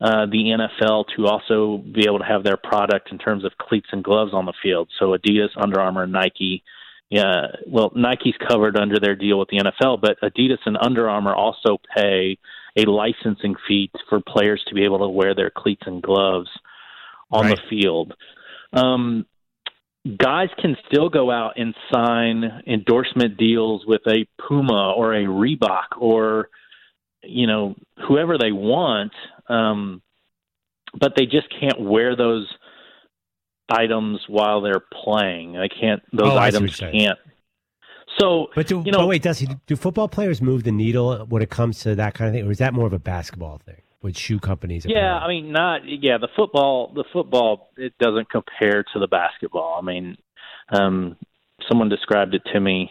uh, 0.00 0.26
the 0.26 0.68
NFL 0.80 1.06
to 1.16 1.26
also 1.26 1.78
be 1.78 2.04
able 2.06 2.18
to 2.18 2.24
have 2.24 2.44
their 2.44 2.58
product 2.58 3.10
in 3.10 3.18
terms 3.18 3.44
of 3.44 3.52
cleats 3.58 3.88
and 3.92 4.04
gloves 4.04 4.32
on 4.34 4.44
the 4.44 4.52
field. 4.62 4.90
So 4.98 5.16
Adidas, 5.16 5.48
Under 5.56 5.80
Armour, 5.80 6.02
and 6.02 6.12
Nike. 6.12 6.62
Yeah, 7.08 7.46
well, 7.66 7.92
Nike's 7.94 8.34
covered 8.48 8.76
under 8.76 8.98
their 8.98 9.14
deal 9.14 9.38
with 9.38 9.48
the 9.48 9.58
NFL, 9.58 10.00
but 10.02 10.18
Adidas 10.22 10.58
and 10.66 10.76
Under 10.80 11.08
Armour 11.08 11.34
also 11.34 11.78
pay 11.96 12.36
a 12.76 12.82
licensing 12.82 13.54
fee 13.66 13.90
for 14.08 14.20
players 14.20 14.62
to 14.68 14.74
be 14.74 14.84
able 14.84 14.98
to 14.98 15.08
wear 15.08 15.34
their 15.34 15.50
cleats 15.50 15.82
and 15.86 16.02
gloves 16.02 16.50
on 17.30 17.46
Right. 17.46 17.56
the 17.56 17.62
field. 17.70 18.12
Um, 18.72 19.24
guys 20.18 20.48
can 20.60 20.76
still 20.88 21.08
go 21.08 21.30
out 21.30 21.54
and 21.56 21.74
sign 21.92 22.62
endorsement 22.66 23.36
deals 23.36 23.86
with 23.86 24.02
a 24.06 24.26
Puma 24.38 24.92
or 24.92 25.14
a 25.14 25.24
Reebok 25.24 25.96
or 25.98 26.48
you 27.28 27.46
know 27.46 27.74
whoever 28.06 28.38
they 28.38 28.52
want, 28.52 29.12
um, 29.48 30.02
but 30.98 31.14
they 31.16 31.26
just 31.26 31.48
can't 31.60 31.80
wear 31.80 32.16
those 32.16 32.46
items 33.68 34.20
while 34.28 34.60
they're 34.60 34.84
playing. 35.04 35.52
They 35.52 35.68
can't; 35.68 36.02
those 36.12 36.32
Oh, 36.32 36.36
I 36.36 36.50
see 36.50 36.56
what 36.56 36.64
items 36.64 36.76
can't. 36.78 37.18
So, 38.18 38.48
But 38.54 38.66
do, 38.66 38.82
you 38.84 38.92
know, 38.92 38.98
but 38.98 39.08
wait, 39.08 39.22
does 39.22 39.38
he 39.38 39.48
do 39.66 39.76
football 39.76 40.08
players 40.08 40.40
move 40.40 40.64
the 40.64 40.72
needle 40.72 41.26
when 41.28 41.42
it 41.42 41.50
comes 41.50 41.80
to 41.80 41.94
that 41.96 42.14
kind 42.14 42.28
of 42.28 42.34
thing, 42.34 42.46
or 42.46 42.50
is 42.50 42.58
that 42.58 42.72
more 42.72 42.86
of 42.86 42.92
a 42.92 42.98
basketball 42.98 43.58
thing 43.58 43.82
with 44.00 44.16
shoe 44.16 44.38
companies? 44.38 44.86
Yeah, 44.86 45.16
apparently? 45.16 45.38
I 45.38 45.42
mean, 45.42 45.52
not 45.52 45.80
yeah. 45.84 46.18
The 46.18 46.28
football, 46.34 46.92
the 46.94 47.04
football, 47.12 47.70
it 47.76 47.92
doesn't 47.98 48.30
compare 48.30 48.84
to 48.94 48.98
the 48.98 49.06
basketball. 49.06 49.78
I 49.78 49.84
mean, 49.84 50.16
um, 50.70 51.16
someone 51.68 51.88
described 51.88 52.34
it 52.34 52.42
to 52.52 52.60
me 52.60 52.90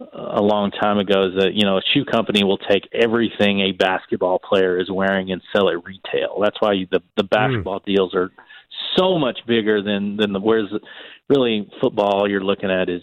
a 0.00 0.40
long 0.40 0.70
time 0.70 0.98
ago 0.98 1.26
is 1.26 1.34
that 1.36 1.52
you 1.54 1.64
know 1.64 1.76
a 1.76 1.82
shoe 1.92 2.04
company 2.04 2.42
will 2.42 2.58
take 2.58 2.88
everything 2.92 3.60
a 3.60 3.72
basketball 3.72 4.38
player 4.38 4.80
is 4.80 4.90
wearing 4.90 5.30
and 5.30 5.42
sell 5.54 5.68
it 5.68 5.84
retail. 5.84 6.38
That's 6.42 6.56
why 6.60 6.86
the 6.90 7.00
the 7.16 7.24
basketball 7.24 7.80
deals 7.86 8.14
are 8.14 8.30
so 8.96 9.18
much 9.18 9.40
bigger 9.46 9.82
than 9.82 10.16
than 10.16 10.32
the 10.32 10.40
whereas 10.40 10.70
really 11.28 11.70
football 11.80 12.28
you're 12.28 12.42
looking 12.42 12.70
at 12.70 12.88
is 12.88 13.02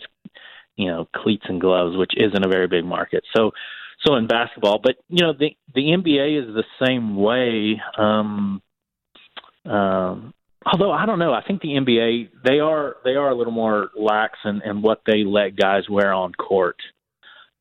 you 0.75 0.87
know 0.87 1.07
cleats 1.15 1.45
and 1.47 1.61
gloves, 1.61 1.95
which 1.95 2.13
isn't 2.17 2.45
a 2.45 2.49
very 2.49 2.67
big 2.67 2.85
market. 2.85 3.23
So 3.35 3.51
so 4.05 4.15
in 4.15 4.27
basketball, 4.27 4.79
but 4.81 4.95
you 5.09 5.23
know 5.23 5.33
the 5.33 5.55
the 5.75 5.81
NBA 5.81 6.49
is 6.49 6.55
the 6.55 6.85
same 6.85 7.15
way. 7.15 7.81
Um, 7.97 8.61
um, 9.65 10.33
although 10.71 10.91
I 10.91 11.05
don't 11.05 11.19
know, 11.19 11.33
I 11.33 11.43
think 11.43 11.61
the 11.61 11.69
NBA 11.69 12.29
they 12.43 12.59
are 12.59 12.97
they 13.03 13.15
are 13.15 13.29
a 13.29 13.35
little 13.35 13.53
more 13.53 13.89
lax 13.97 14.39
in, 14.45 14.61
in 14.63 14.81
what 14.81 15.01
they 15.05 15.23
let 15.23 15.55
guys 15.55 15.89
wear 15.89 16.13
on 16.13 16.33
court. 16.33 16.77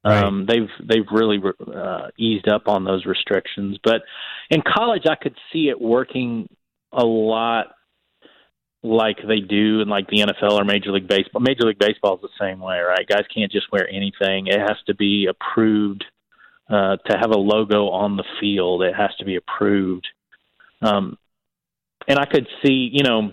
Um, 0.05 0.47
they've 0.47 0.69
they've 0.89 1.07
really 1.11 1.41
uh, 1.67 2.09
eased 2.17 2.49
up 2.49 2.69
on 2.69 2.85
those 2.85 3.05
restrictions, 3.07 3.79
but 3.83 4.03
in 4.51 4.63
college 4.63 5.03
I 5.11 5.17
could 5.17 5.35
see 5.53 5.69
it 5.69 5.81
working 5.81 6.49
a 6.93 7.05
lot 7.05 7.75
like 8.85 9.17
they 9.27 9.41
do 9.41 9.81
in 9.81 9.89
like 9.89 10.07
the 10.09 10.19
NFL 10.19 10.53
or 10.53 10.65
Major 10.65 10.93
League 10.93 11.09
Baseball. 11.09 11.41
Major 11.41 11.65
League 11.65 11.79
Baseball 11.79 12.15
is 12.17 12.23
the 12.23 12.45
same 12.45 12.61
way, 12.61 12.79
right? 12.79 13.07
Guys 13.09 13.25
can't 13.35 13.51
just 13.51 13.73
wear 13.73 13.89
anything. 13.89 14.47
It 14.47 14.61
has 14.61 14.77
to 14.87 14.95
be 14.95 15.27
approved 15.29 16.05
uh, 16.71 16.97
to 16.97 17.19
have 17.19 17.31
a 17.31 17.39
logo 17.39 17.89
on 17.89 18.17
the 18.17 18.25
field. 18.41 18.83
It 18.83 18.95
has 18.95 19.11
to 19.19 19.25
be 19.25 19.37
approved. 19.37 20.07
Um, 20.83 21.19
and 22.09 22.19
I 22.19 22.27
could 22.27 22.47
see, 22.65 22.91
you 22.93 23.03
know, 23.03 23.33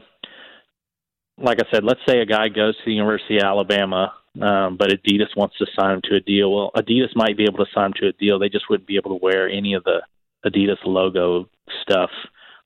like 1.37 1.59
I 1.59 1.71
said, 1.71 1.83
let's 1.83 1.99
say 2.07 2.19
a 2.19 2.25
guy 2.25 2.49
goes 2.49 2.75
to 2.77 2.83
the 2.85 2.93
University 2.93 3.37
of 3.37 3.43
Alabama, 3.43 4.13
um, 4.41 4.77
but 4.77 4.89
Adidas 4.89 5.35
wants 5.35 5.57
to 5.57 5.65
sign 5.77 5.95
him 5.95 6.01
to 6.05 6.15
a 6.15 6.19
deal. 6.19 6.53
Well, 6.53 6.71
Adidas 6.75 7.15
might 7.15 7.37
be 7.37 7.43
able 7.43 7.65
to 7.65 7.71
sign 7.73 7.87
him 7.87 7.93
to 8.01 8.07
a 8.07 8.13
deal. 8.13 8.39
They 8.39 8.49
just 8.49 8.69
wouldn't 8.69 8.87
be 8.87 8.97
able 8.97 9.17
to 9.17 9.23
wear 9.23 9.49
any 9.49 9.73
of 9.73 9.83
the 9.83 10.01
Adidas 10.45 10.77
logo 10.85 11.49
stuff 11.81 12.09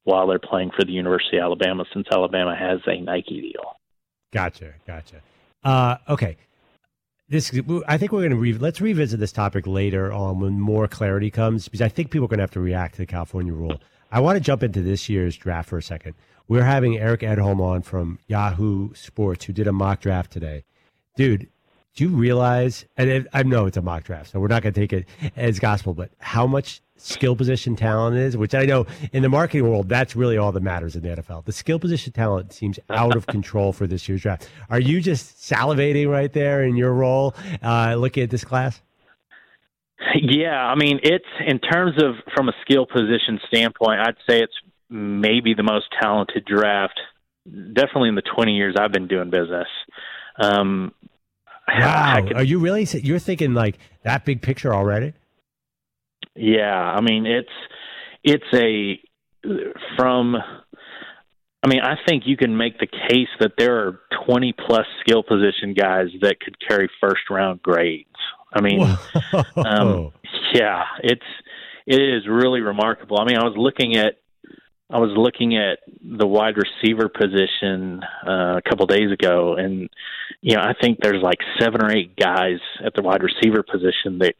while 0.03 0.27
they're 0.27 0.39
playing 0.39 0.71
for 0.77 0.85
the 0.85 0.91
University 0.91 1.37
of 1.37 1.43
Alabama 1.43 1.85
since 1.93 2.07
Alabama 2.11 2.55
has 2.55 2.79
a 2.87 2.99
Nike 2.99 3.41
deal. 3.41 3.77
Gotcha, 4.33 4.73
gotcha. 4.85 5.21
Uh, 5.63 5.97
okay, 6.09 6.37
this 7.29 7.51
I 7.87 7.97
think 7.97 8.11
we're 8.11 8.21
going 8.21 8.31
to 8.31 8.37
re- 8.37 8.53
let's 8.53 8.79
revisit 8.79 9.19
this 9.19 9.33
topic 9.33 9.67
later 9.67 10.13
on 10.13 10.39
when 10.39 10.59
more 10.59 10.87
clarity 10.87 11.29
comes 11.29 11.65
because 11.65 11.81
I 11.81 11.89
think 11.89 12.09
people 12.09 12.25
are 12.25 12.29
going 12.29 12.37
to 12.37 12.43
have 12.43 12.51
to 12.51 12.61
react 12.61 12.95
to 12.95 12.99
the 12.99 13.05
California 13.05 13.53
rule. 13.53 13.81
I 14.11 14.19
want 14.21 14.37
to 14.37 14.39
jump 14.39 14.63
into 14.63 14.81
this 14.81 15.09
year's 15.09 15.35
draft 15.35 15.69
for 15.69 15.77
a 15.77 15.83
second. 15.83 16.13
We're 16.47 16.63
having 16.63 16.97
Eric 16.97 17.21
Edholm 17.21 17.59
on 17.59 17.81
from 17.81 18.19
Yahoo 18.27 18.93
Sports 18.93 19.45
who 19.45 19.53
did 19.53 19.67
a 19.67 19.73
mock 19.73 19.99
draft 19.99 20.31
today. 20.31 20.63
Dude, 21.17 21.49
do 21.95 22.05
you 22.05 22.09
realize? 22.15 22.85
And 22.95 23.09
it, 23.09 23.27
I 23.33 23.43
know 23.43 23.65
it's 23.65 23.75
a 23.75 23.81
mock 23.81 24.03
draft, 24.03 24.31
so 24.31 24.39
we're 24.39 24.47
not 24.47 24.61
going 24.63 24.73
to 24.73 24.79
take 24.79 24.93
it 24.93 25.07
as 25.35 25.59
gospel, 25.59 25.93
but 25.93 26.11
how 26.19 26.47
much 26.47 26.81
skill 26.95 27.35
position 27.35 27.75
talent 27.75 28.15
is, 28.15 28.37
which 28.37 28.55
I 28.55 28.65
know 28.65 28.85
in 29.11 29.23
the 29.23 29.29
marketing 29.29 29.69
world, 29.69 29.89
that's 29.89 30.15
really 30.15 30.37
all 30.37 30.51
that 30.51 30.63
matters 30.63 30.95
in 30.95 31.01
the 31.01 31.09
NFL. 31.09 31.45
The 31.45 31.51
skill 31.51 31.79
position 31.79 32.13
talent 32.13 32.53
seems 32.53 32.79
out 32.89 33.15
of 33.15 33.27
control 33.27 33.73
for 33.73 33.87
this 33.87 34.07
year's 34.07 34.21
draft. 34.21 34.49
Are 34.69 34.79
you 34.79 35.01
just 35.01 35.37
salivating 35.37 36.09
right 36.09 36.31
there 36.31 36.63
in 36.63 36.75
your 36.75 36.93
role, 36.93 37.35
uh, 37.61 37.95
looking 37.95 38.23
at 38.23 38.29
this 38.29 38.45
class? 38.45 38.81
Yeah, 40.15 40.51
I 40.55 40.75
mean, 40.75 40.99
it's 41.03 41.25
in 41.45 41.59
terms 41.59 42.01
of 42.01 42.15
from 42.35 42.49
a 42.49 42.53
skill 42.61 42.85
position 42.85 43.39
standpoint, 43.47 43.99
I'd 43.99 44.15
say 44.29 44.41
it's 44.41 44.53
maybe 44.89 45.53
the 45.53 45.63
most 45.63 45.85
talented 46.01 46.45
draft, 46.45 46.99
definitely 47.45 48.09
in 48.09 48.15
the 48.15 48.21
20 48.35 48.53
years 48.55 48.75
I've 48.79 48.91
been 48.91 49.07
doing 49.07 49.29
business. 49.29 49.67
Um, 50.39 50.93
Wow. 51.69 52.21
Could- 52.25 52.37
Are 52.37 52.43
you 52.43 52.59
really? 52.59 52.87
You're 53.03 53.19
thinking 53.19 53.53
like 53.53 53.77
that 54.03 54.23
big 54.23 54.41
picture 54.41 54.73
already? 54.73 55.11
Yeah, 56.33 56.73
I 56.73 57.01
mean 57.01 57.25
it's 57.25 57.49
it's 58.23 58.45
a 58.53 58.99
from 59.97 60.37
I 61.63 61.67
mean 61.67 61.81
I 61.81 61.95
think 62.07 62.23
you 62.25 62.37
can 62.37 62.55
make 62.55 62.79
the 62.79 62.87
case 62.87 63.29
that 63.39 63.53
there 63.57 63.87
are 63.87 63.99
20 64.25 64.53
plus 64.53 64.85
skill 65.01 65.23
position 65.23 65.73
guys 65.73 66.07
that 66.21 66.39
could 66.39 66.55
carry 66.67 66.89
first 67.01 67.29
round 67.29 67.61
grades. 67.61 68.07
I 68.53 68.61
mean 68.61 68.81
um, 69.55 70.11
yeah, 70.53 70.83
it's 71.03 71.21
it 71.85 72.01
is 72.01 72.27
really 72.27 72.61
remarkable. 72.61 73.19
I 73.19 73.25
mean 73.25 73.37
I 73.37 73.43
was 73.43 73.55
looking 73.57 73.95
at 73.95 74.17
I 74.89 74.99
was 74.99 75.11
looking 75.17 75.57
at 75.57 75.79
the 76.01 76.25
wide 76.25 76.55
receiver 76.55 77.09
position 77.09 78.01
uh, 78.25 78.57
a 78.57 78.61
couple 78.67 78.85
days 78.85 79.11
ago, 79.11 79.55
and 79.55 79.89
you 80.41 80.55
know 80.55 80.61
I 80.61 80.73
think 80.79 80.99
there's 81.01 81.21
like 81.21 81.39
seven 81.59 81.83
or 81.83 81.91
eight 81.91 82.15
guys 82.15 82.59
at 82.85 82.93
the 82.95 83.01
wide 83.01 83.21
receiver 83.21 83.63
position 83.63 84.19
that 84.19 84.35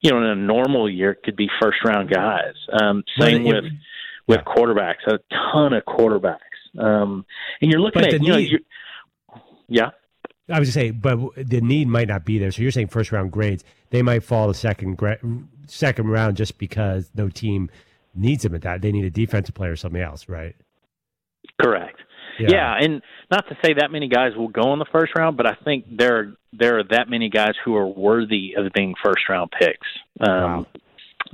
you 0.00 0.10
know 0.10 0.16
in 0.18 0.24
a 0.24 0.34
normal 0.34 0.88
year 0.88 1.14
could 1.14 1.36
be 1.36 1.48
first 1.60 1.78
round 1.84 2.10
guys. 2.10 2.54
Um, 2.72 3.04
same 3.18 3.46
it- 3.46 3.54
with 3.54 3.64
with 4.26 4.40
quarterbacks, 4.40 5.06
a 5.06 5.18
ton 5.52 5.72
of 5.72 5.84
quarterbacks. 5.84 6.38
Um, 6.78 7.24
and 7.60 7.70
you're 7.70 7.80
looking 7.80 8.02
But 8.02 8.14
at 8.14 8.22
you 8.22 8.28
know 8.28 8.36
need- 8.36 8.50
you're, 8.50 8.60
yeah. 9.68 9.90
I 10.52 10.58
was 10.58 10.66
just 10.68 10.74
saying, 10.74 10.98
but 11.00 11.16
the 11.36 11.60
need 11.60 11.86
might 11.86 12.08
not 12.08 12.24
be 12.24 12.38
there. 12.38 12.50
So 12.50 12.62
you're 12.62 12.72
saying 12.72 12.88
first 12.88 13.12
round 13.12 13.30
grades, 13.30 13.62
they 13.90 14.02
might 14.02 14.24
fall 14.24 14.48
the 14.48 14.54
second 14.54 14.96
gra- 14.96 15.18
second 15.66 16.08
round 16.08 16.36
just 16.36 16.58
because 16.58 17.08
no 17.14 17.28
team 17.28 17.70
needs 18.16 18.42
them 18.42 18.56
at 18.56 18.62
that. 18.62 18.82
They 18.82 18.90
need 18.90 19.04
a 19.04 19.10
defensive 19.10 19.54
player 19.54 19.70
or 19.72 19.76
something 19.76 20.02
else, 20.02 20.28
right? 20.28 20.56
Correct. 21.60 22.00
Yeah. 22.38 22.74
and 22.80 23.02
not 23.30 23.46
to 23.48 23.56
say 23.62 23.74
that 23.74 23.90
many 23.92 24.08
guys 24.08 24.34
will 24.34 24.48
go 24.48 24.72
in 24.72 24.78
the 24.78 24.86
first 24.90 25.12
round, 25.16 25.36
but 25.36 25.46
I 25.46 25.54
think 25.62 25.84
there 25.96 26.16
are, 26.18 26.32
there 26.52 26.78
are 26.78 26.84
that 26.90 27.08
many 27.08 27.28
guys 27.28 27.52
who 27.64 27.76
are 27.76 27.86
worthy 27.86 28.54
of 28.56 28.72
being 28.72 28.94
first 29.04 29.28
round 29.28 29.50
picks 29.56 29.86
um, 30.20 30.66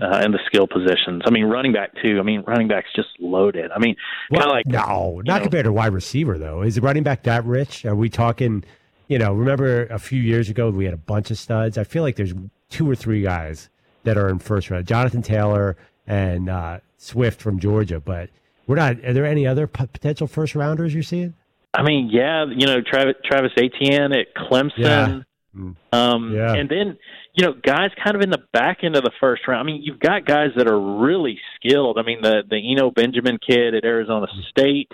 uh, 0.01 0.23
in 0.25 0.33
the 0.33 0.39
skill 0.47 0.67
positions. 0.67 1.23
I 1.25 1.31
mean, 1.31 1.45
running 1.45 1.73
back 1.73 1.93
too. 2.03 2.19
I 2.19 2.23
mean, 2.23 2.43
running 2.47 2.69
back's 2.69 2.89
just 2.95 3.09
loaded. 3.19 3.71
I 3.75 3.79
mean, 3.79 3.97
kind 4.31 4.45
of 4.45 4.47
Well, 4.47 4.55
like 4.55 4.67
no, 4.67 5.23
not 5.25 5.39
know- 5.39 5.43
compared 5.45 5.65
to 5.65 5.73
wide 5.73 5.93
receiver 5.93 6.39
though. 6.39 6.63
Is 6.63 6.75
the 6.77 6.81
running 6.81 7.03
back 7.03 7.23
that 7.25 7.45
rich? 7.45 7.85
Are 7.85 7.95
we 7.95 8.09
talking? 8.09 8.65
You 9.09 9.19
know, 9.19 9.33
remember 9.33 9.87
a 9.87 9.99
few 9.99 10.21
years 10.21 10.49
ago 10.51 10.69
we 10.71 10.85
had 10.85 10.95
a 10.95 10.99
bunch 10.99 11.31
of 11.31 11.39
studs. 11.39 11.79
I 11.79 11.85
feel 11.85 12.03
like 12.03 12.17
there's 12.17 12.35
two 12.71 12.91
or 12.91 12.95
three 12.97 13.23
guys 13.23 13.69
that 14.03 14.17
are 14.19 14.29
in 14.29 14.39
first 14.41 14.69
round. 14.71 14.87
Jonathan 14.87 15.23
Taylor 15.23 15.77
and 16.07 16.49
uh, 16.49 16.79
Swift 16.99 17.41
from 17.41 17.59
Georgia, 17.61 18.01
but 18.01 18.31
we're 18.67 18.77
not. 18.77 18.97
Are 19.05 19.13
there 19.13 19.25
any 19.27 19.47
other 19.47 19.67
p- 19.67 19.87
potential 19.87 20.27
first 20.27 20.55
rounders 20.57 20.93
you're 20.93 21.03
seeing? 21.05 21.35
I 21.75 21.83
mean, 21.83 22.09
yeah, 22.13 22.47
you 22.47 22.67
know, 22.67 22.81
Travis 22.81 23.15
Travis 23.25 23.53
Etienne 23.57 24.13
at 24.13 24.35
Clemson. 24.35 24.73
Yeah. 24.79 25.21
Mm. 25.57 25.77
Um, 25.93 26.33
Yeah. 26.35 26.55
And 26.55 26.69
then, 26.69 26.99
you 27.37 27.45
know, 27.45 27.53
guys 27.53 27.91
kind 28.03 28.17
of 28.17 28.23
in 28.23 28.31
the 28.31 28.43
back 28.53 28.79
end 28.83 28.97
of 28.97 29.05
the 29.05 29.13
first 29.21 29.47
round. 29.47 29.61
I 29.61 29.65
mean, 29.71 29.83
you've 29.83 30.01
got 30.01 30.25
guys 30.25 30.51
that 30.57 30.67
are 30.67 30.81
really 30.81 31.39
skilled. 31.57 31.99
I 31.99 32.03
mean, 32.03 32.23
the 32.23 32.43
the 32.49 32.57
Eno 32.57 32.91
Benjamin 32.91 33.39
kid 33.39 33.75
at 33.75 33.85
Arizona 33.85 34.27
State. 34.51 34.91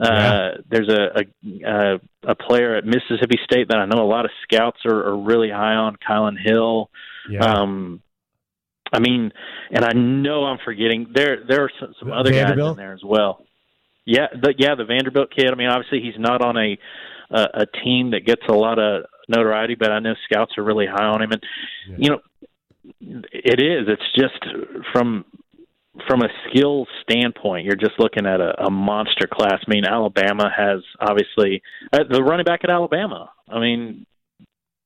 Uh, 0.00 0.06
Yeah. 0.08 0.50
There's 0.70 0.88
a, 0.88 1.20
a 1.20 1.68
a 1.68 2.00
a 2.32 2.34
player 2.36 2.76
at 2.76 2.84
Mississippi 2.84 3.38
State 3.44 3.68
that 3.68 3.78
I 3.78 3.86
know 3.86 4.02
a 4.02 4.06
lot 4.06 4.24
of 4.24 4.30
scouts 4.44 4.78
are, 4.86 5.08
are 5.08 5.18
really 5.18 5.50
high 5.50 5.74
on, 5.74 5.96
Kylin 5.96 6.36
Hill. 6.42 6.90
Yeah. 7.28 7.44
Um, 7.44 8.00
I 8.92 9.00
mean, 9.00 9.32
and 9.70 9.84
I 9.84 9.92
know 9.92 10.44
I'm 10.44 10.58
forgetting 10.64 11.08
there. 11.14 11.44
There 11.46 11.64
are 11.64 11.70
some, 11.78 11.94
some 11.98 12.12
other 12.12 12.30
guys 12.30 12.42
Vanderbilt? 12.42 12.78
in 12.78 12.84
there 12.84 12.92
as 12.92 13.04
well. 13.04 13.44
Yeah, 14.04 14.26
the, 14.32 14.54
yeah, 14.58 14.74
the 14.74 14.84
Vanderbilt 14.84 15.30
kid. 15.36 15.50
I 15.52 15.54
mean, 15.54 15.68
obviously 15.68 16.00
he's 16.00 16.18
not 16.18 16.40
on 16.42 16.56
a 16.56 16.78
a, 17.30 17.62
a 17.62 17.66
team 17.84 18.10
that 18.12 18.24
gets 18.26 18.42
a 18.48 18.52
lot 18.52 18.78
of 18.78 19.04
notoriety, 19.30 19.74
but 19.76 19.90
I 19.90 19.98
know 20.00 20.14
scouts 20.30 20.52
are 20.58 20.62
really 20.64 20.86
high 20.86 21.04
on 21.06 21.22
him, 21.22 21.32
and 21.32 21.42
Yeah. 21.88 21.96
you 21.98 22.10
know, 22.10 22.20
it 23.32 23.60
is. 23.62 23.88
It's 23.88 24.12
just 24.14 24.44
from 24.92 25.24
from 26.08 26.22
a 26.22 26.28
skill 26.48 26.86
standpoint, 27.02 27.66
you're 27.66 27.76
just 27.76 27.98
looking 27.98 28.24
at 28.24 28.40
a, 28.40 28.64
a 28.64 28.70
monster 28.70 29.26
class. 29.30 29.58
I 29.66 29.70
mean, 29.70 29.84
Alabama 29.84 30.50
has 30.54 30.80
obviously 30.98 31.62
uh, 31.92 32.04
the 32.08 32.22
running 32.22 32.44
back 32.44 32.60
at 32.64 32.70
Alabama. 32.70 33.30
I 33.48 33.58
mean, 33.58 34.06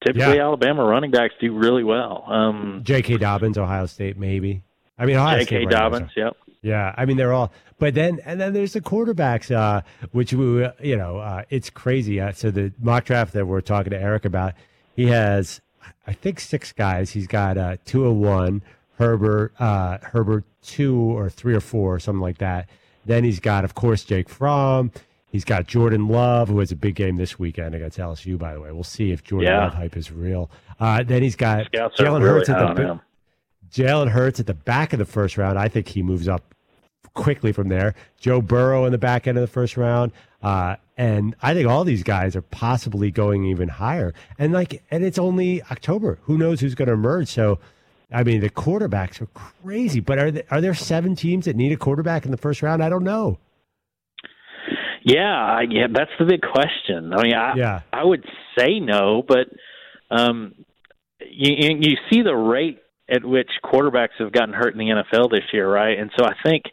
typically 0.04 0.36
Yeah. 0.36 0.44
Alabama 0.44 0.84
running 0.84 1.10
backs 1.12 1.34
do 1.40 1.56
really 1.56 1.84
well. 1.84 2.24
Um, 2.26 2.80
J.K. 2.84 3.18
Dobbins, 3.18 3.58
Ohio 3.58 3.86
State, 3.86 4.16
maybe. 4.18 4.62
I 4.98 5.06
mean, 5.06 5.16
Ohio 5.16 5.38
J.K. 5.40 5.56
State 5.66 5.70
Dobbins, 5.70 6.10
yep. 6.16 6.36
Yeah, 6.64 6.94
I 6.96 7.04
mean 7.04 7.18
they're 7.18 7.32
all, 7.34 7.52
but 7.78 7.94
then 7.94 8.20
and 8.24 8.40
then 8.40 8.54
there's 8.54 8.72
the 8.72 8.80
quarterbacks, 8.80 9.54
uh, 9.54 9.82
which 10.12 10.32
we, 10.32 10.66
you 10.80 10.96
know, 10.96 11.18
uh, 11.18 11.42
it's 11.50 11.68
crazy. 11.68 12.20
Uh, 12.20 12.32
so 12.32 12.50
the 12.50 12.72
mock 12.80 13.04
draft 13.04 13.34
that 13.34 13.46
we're 13.46 13.60
talking 13.60 13.90
to 13.90 14.00
Eric 14.00 14.24
about, 14.24 14.54
he 14.96 15.06
has, 15.08 15.60
I 16.06 16.14
think 16.14 16.40
six 16.40 16.72
guys. 16.72 17.10
He's 17.10 17.26
got 17.26 17.58
uh, 17.58 17.76
two 17.84 18.06
of 18.06 18.16
one, 18.16 18.62
Herbert, 18.98 19.52
uh, 19.60 19.98
Herbert 20.02 20.44
two 20.62 20.96
or 20.98 21.28
three 21.28 21.54
or 21.54 21.60
four, 21.60 22.00
something 22.00 22.22
like 22.22 22.38
that. 22.38 22.66
Then 23.04 23.24
he's 23.24 23.40
got, 23.40 23.64
of 23.64 23.74
course, 23.74 24.02
Jake 24.02 24.30
Fromm. 24.30 24.90
He's 25.30 25.44
got 25.44 25.66
Jordan 25.66 26.08
Love, 26.08 26.48
who 26.48 26.60
has 26.60 26.72
a 26.72 26.76
big 26.76 26.94
game 26.94 27.16
this 27.16 27.38
weekend 27.38 27.74
against 27.74 27.98
LSU. 27.98 28.38
By 28.38 28.54
the 28.54 28.60
way, 28.60 28.72
we'll 28.72 28.84
see 28.84 29.10
if 29.10 29.22
Jordan 29.22 29.50
Yeah. 29.50 29.64
Love 29.64 29.74
hype 29.74 29.96
is 29.96 30.10
real. 30.10 30.50
Uh, 30.80 31.02
then 31.02 31.22
he's 31.22 31.36
got 31.36 31.70
Jalen 31.72 31.98
really 31.98 32.20
Hurts 32.22 32.48
at 32.48 32.74
the 32.74 32.82
him. 32.82 33.00
Jalen 33.70 34.08
Hurts 34.10 34.40
at 34.40 34.46
the 34.46 34.54
back 34.54 34.92
of 34.92 34.98
the 34.98 35.04
first 35.04 35.36
round. 35.36 35.58
I 35.58 35.68
think 35.68 35.88
he 35.88 36.02
moves 36.02 36.28
up 36.28 36.54
quickly 37.14 37.52
from 37.52 37.68
there. 37.68 37.94
Joe 38.18 38.40
Burrow 38.40 38.84
in 38.86 38.92
the 38.92 38.98
back 38.98 39.26
end 39.26 39.38
of 39.38 39.42
the 39.42 39.48
first 39.48 39.76
round. 39.76 40.12
Uh, 40.42 40.76
and 40.96 41.34
I 41.42 41.54
think 41.54 41.68
all 41.68 41.84
these 41.84 42.02
guys 42.02 42.36
are 42.36 42.42
possibly 42.42 43.10
going 43.10 43.44
even 43.44 43.68
higher. 43.68 44.14
And 44.38 44.52
like, 44.52 44.82
and 44.90 45.04
it's 45.04 45.18
only 45.18 45.62
October. 45.64 46.18
Who 46.22 46.38
knows 46.38 46.60
who's 46.60 46.74
going 46.74 46.88
to 46.88 46.94
emerge? 46.94 47.28
So, 47.28 47.58
I 48.12 48.22
mean, 48.22 48.40
the 48.40 48.50
quarterbacks 48.50 49.20
are 49.20 49.26
crazy. 49.26 50.00
But 50.00 50.18
are 50.18 50.30
there, 50.30 50.44
are 50.50 50.60
there 50.60 50.74
seven 50.74 51.16
teams 51.16 51.46
that 51.46 51.56
need 51.56 51.72
a 51.72 51.76
quarterback 51.76 52.24
in 52.24 52.30
the 52.30 52.36
first 52.36 52.62
round? 52.62 52.82
I 52.82 52.88
don't 52.88 53.04
know. 53.04 53.38
Yeah, 55.02 55.34
I, 55.34 55.62
yeah, 55.68 55.86
that's 55.92 56.10
the 56.18 56.24
big 56.24 56.40
question. 56.40 57.12
I 57.12 57.22
mean, 57.22 57.34
I 57.34 57.54
Yeah. 57.56 57.80
I 57.92 58.04
would 58.04 58.24
say 58.58 58.80
no, 58.80 59.22
but 59.26 59.48
um, 60.10 60.54
you 61.20 61.76
you 61.78 61.96
see 62.10 62.22
the 62.22 62.34
rate 62.34 62.78
at 63.08 63.24
which 63.24 63.50
quarterbacks 63.64 64.16
have 64.18 64.32
gotten 64.32 64.54
hurt 64.54 64.72
in 64.72 64.78
the 64.78 64.86
NFL 64.88 65.30
this 65.30 65.44
year, 65.52 65.68
right? 65.70 65.98
And 65.98 66.10
so 66.18 66.24
I 66.24 66.34
think 66.44 66.64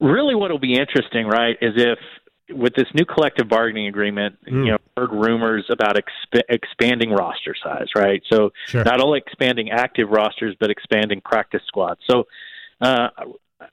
really 0.00 0.34
what 0.34 0.50
will 0.50 0.58
be 0.58 0.74
interesting, 0.74 1.26
right, 1.26 1.56
is 1.60 1.72
if 1.76 1.98
with 2.50 2.74
this 2.74 2.86
new 2.92 3.06
collective 3.06 3.48
bargaining 3.48 3.86
agreement, 3.86 4.36
Mm. 4.46 4.66
you 4.66 4.72
know, 4.72 4.78
heard 4.98 5.10
rumors 5.12 5.64
about 5.70 5.96
exp- 5.96 6.42
expanding 6.50 7.10
roster 7.10 7.54
size, 7.62 7.86
right? 7.96 8.22
So 8.30 8.52
Sure. 8.66 8.84
not 8.84 9.00
only 9.00 9.18
expanding 9.18 9.70
active 9.70 10.10
rosters, 10.10 10.54
but 10.60 10.70
expanding 10.70 11.22
practice 11.22 11.62
squads. 11.66 12.00
So 12.08 12.26
uh, 12.82 13.08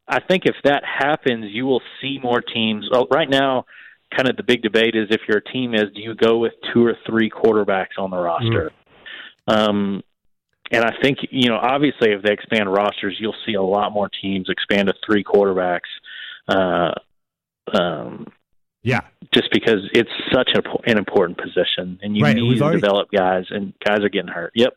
I 0.08 0.20
think 0.22 0.46
if 0.46 0.56
that 0.64 0.84
happens, 0.86 1.48
you 1.52 1.66
will 1.66 1.82
see 2.00 2.18
more 2.24 2.40
teams. 2.42 2.88
Well, 2.90 3.08
right 3.12 3.30
now, 3.30 3.66
kind 4.16 4.30
of 4.30 4.38
the 4.38 4.44
big 4.44 4.62
debate 4.62 4.96
is 4.96 5.08
if 5.12 5.22
your 5.28 5.42
team 5.42 5.74
is, 5.74 5.92
do 5.94 6.02
you 6.02 6.16
go 6.16 6.38
with 6.38 6.54
two 6.74 6.86
or 6.86 6.96
three 7.06 7.30
quarterbacks 7.30 7.98
on 7.98 8.10
the 8.10 8.18
roster? 8.18 8.72
Um, 9.48 10.02
and 10.72 10.84
I 10.86 10.94
think 11.02 11.20
you 11.32 11.50
know, 11.50 11.58
obviously, 11.58 12.12
if 12.12 12.22
they 12.24 12.32
expand 12.34 12.72
rosters, 12.72 13.18
you'll 13.20 13.36
see 13.46 13.54
a 13.54 13.62
lot 13.62 13.92
more 13.92 14.10
teams 14.10 14.50
expand 14.50 14.88
to 14.88 14.94
three 15.06 15.24
quarterbacks. 15.24 15.90
Uh, 16.48 16.92
um, 17.78 18.28
Yeah. 18.84 19.02
just 19.34 19.50
because 19.52 19.88
it's 19.94 20.10
such 20.34 20.50
a, 20.56 20.62
an 20.90 20.98
important 20.98 21.38
position, 21.38 22.00
and 22.02 22.18
you 22.18 22.24
Right, 22.24 22.36
need 22.36 22.58
to 22.58 22.64
already- 22.64 22.82
develop 22.82 23.12
guys, 23.12 23.46
and 23.50 23.74
guys 23.86 24.00
are 24.00 24.10
getting 24.10 24.32
hurt. 24.32 24.52
Yep. 24.56 24.76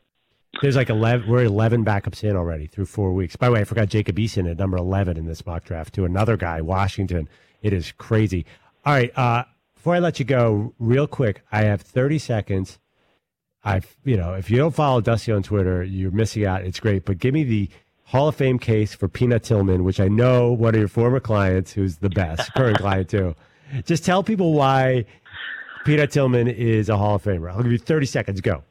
There's 0.61 0.75
like 0.77 0.89
11, 0.89 1.27
we're 1.29 1.43
11 1.43 1.83
backups 1.83 2.23
in 2.23 2.35
already 2.37 2.67
through 2.67 2.85
four 2.85 3.11
weeks. 3.13 3.35
By 3.35 3.47
the 3.47 3.53
way, 3.53 3.61
I 3.61 3.63
forgot 3.65 3.89
Jacob 3.89 4.15
Eason 4.17 4.49
at 4.49 4.57
number 4.57 4.77
11 4.77 5.17
in 5.17 5.25
this 5.25 5.45
mock 5.45 5.65
draft 5.65 5.93
to 5.95 6.05
another 6.05 6.37
guy, 6.37 6.61
Washington. 6.61 7.27
It 7.61 7.73
is 7.73 7.91
crazy. 7.91 8.45
All 8.85 8.93
right. 8.93 9.11
Uh, 9.17 9.43
before 9.73 9.95
I 9.95 9.99
let 9.99 10.17
you 10.19 10.23
go, 10.25 10.73
real 10.79 11.07
quick, 11.07 11.41
I 11.51 11.63
have 11.63 11.81
30 11.81 12.19
seconds. 12.19 12.79
I've, 13.65 13.95
you 14.05 14.15
know, 14.15 14.33
if 14.35 14.49
you 14.49 14.57
don't 14.57 14.73
follow 14.75 15.01
Dusty 15.01 15.31
on 15.31 15.43
Twitter, 15.43 15.83
you're 15.83 16.11
missing 16.11 16.45
out. 16.45 16.63
It's 16.63 16.79
great. 16.79 17.03
But 17.03 17.17
give 17.17 17.33
me 17.33 17.43
the 17.43 17.69
Hall 18.03 18.27
of 18.27 18.35
Fame 18.35 18.59
case 18.59 18.93
for 18.93 19.07
Peanut 19.07 19.43
Tillman, 19.43 19.83
which 19.83 19.99
I 19.99 20.07
know 20.07 20.51
one 20.51 20.75
of 20.75 20.79
your 20.79 20.87
former 20.87 21.19
clients, 21.19 21.73
who's 21.73 21.97
the 21.97 22.09
best, 22.09 22.53
current 22.53 22.77
client 22.77 23.09
too. 23.09 23.35
Just 23.85 24.05
tell 24.05 24.21
people 24.23 24.53
why 24.53 25.05
Peanut 25.85 26.11
Tillman 26.11 26.47
is 26.47 26.87
a 26.89 26.97
Hall 26.97 27.15
of 27.15 27.23
Famer. 27.23 27.51
I'll 27.51 27.63
give 27.63 27.71
you 27.71 27.79
30 27.79 28.05
seconds. 28.05 28.41
Go. 28.41 28.63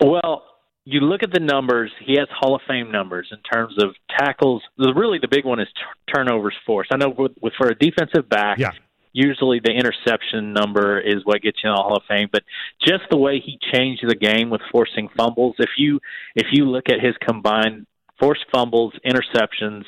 Well, 0.00 0.44
you 0.84 1.00
look 1.00 1.22
at 1.22 1.32
the 1.32 1.40
numbers. 1.40 1.92
He 2.04 2.16
has 2.18 2.28
Hall 2.32 2.54
of 2.54 2.62
Fame 2.66 2.90
numbers 2.90 3.28
in 3.30 3.38
terms 3.42 3.74
of 3.82 3.94
tackles. 4.18 4.62
The, 4.78 4.94
really, 4.94 5.18
the 5.20 5.28
big 5.28 5.44
one 5.44 5.60
is 5.60 5.68
t- 5.76 6.12
turnovers 6.14 6.54
forced. 6.66 6.90
I 6.92 6.96
know 6.96 7.10
with, 7.16 7.32
with 7.42 7.52
for 7.58 7.68
a 7.68 7.74
defensive 7.74 8.28
back, 8.28 8.58
Yeah. 8.58 8.70
Usually 9.12 9.60
the 9.62 9.72
interception 9.72 10.52
number 10.52 11.00
is 11.00 11.24
what 11.24 11.42
gets 11.42 11.58
you 11.62 11.70
in 11.70 11.76
the 11.76 11.82
Hall 11.82 11.96
of 11.96 12.02
Fame. 12.08 12.28
But 12.32 12.42
just 12.80 13.02
the 13.10 13.16
way 13.16 13.40
he 13.44 13.58
changed 13.72 14.04
the 14.06 14.14
game 14.14 14.50
with 14.50 14.60
forcing 14.70 15.08
fumbles, 15.16 15.56
if 15.58 15.70
you 15.76 16.00
if 16.34 16.46
you 16.52 16.66
look 16.66 16.88
at 16.88 17.00
his 17.00 17.14
combined 17.26 17.86
forced 18.18 18.44
fumbles, 18.52 18.92
interceptions, 19.04 19.84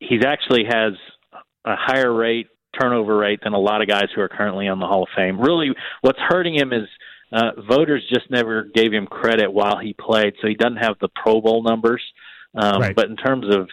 he's 0.00 0.24
actually 0.24 0.64
has 0.64 0.92
a 1.64 1.76
higher 1.76 2.12
rate 2.12 2.48
turnover 2.80 3.16
rate 3.16 3.40
than 3.42 3.52
a 3.52 3.58
lot 3.58 3.82
of 3.82 3.88
guys 3.88 4.06
who 4.14 4.20
are 4.20 4.28
currently 4.28 4.68
on 4.68 4.78
the 4.78 4.86
Hall 4.86 5.02
of 5.02 5.08
Fame. 5.16 5.40
Really, 5.40 5.70
what's 6.02 6.18
hurting 6.18 6.54
him 6.54 6.72
is 6.72 6.88
uh, 7.32 7.60
voters 7.68 8.02
just 8.12 8.30
never 8.30 8.68
gave 8.74 8.92
him 8.92 9.06
credit 9.06 9.52
while 9.52 9.78
he 9.78 9.94
played, 9.94 10.34
so 10.40 10.48
he 10.48 10.54
doesn't 10.54 10.76
have 10.76 10.96
the 11.00 11.08
Pro 11.22 11.40
Bowl 11.40 11.62
numbers. 11.62 12.02
Um, 12.54 12.80
Right. 12.82 12.96
But 12.96 13.08
in 13.08 13.16
terms 13.16 13.46
of 13.54 13.68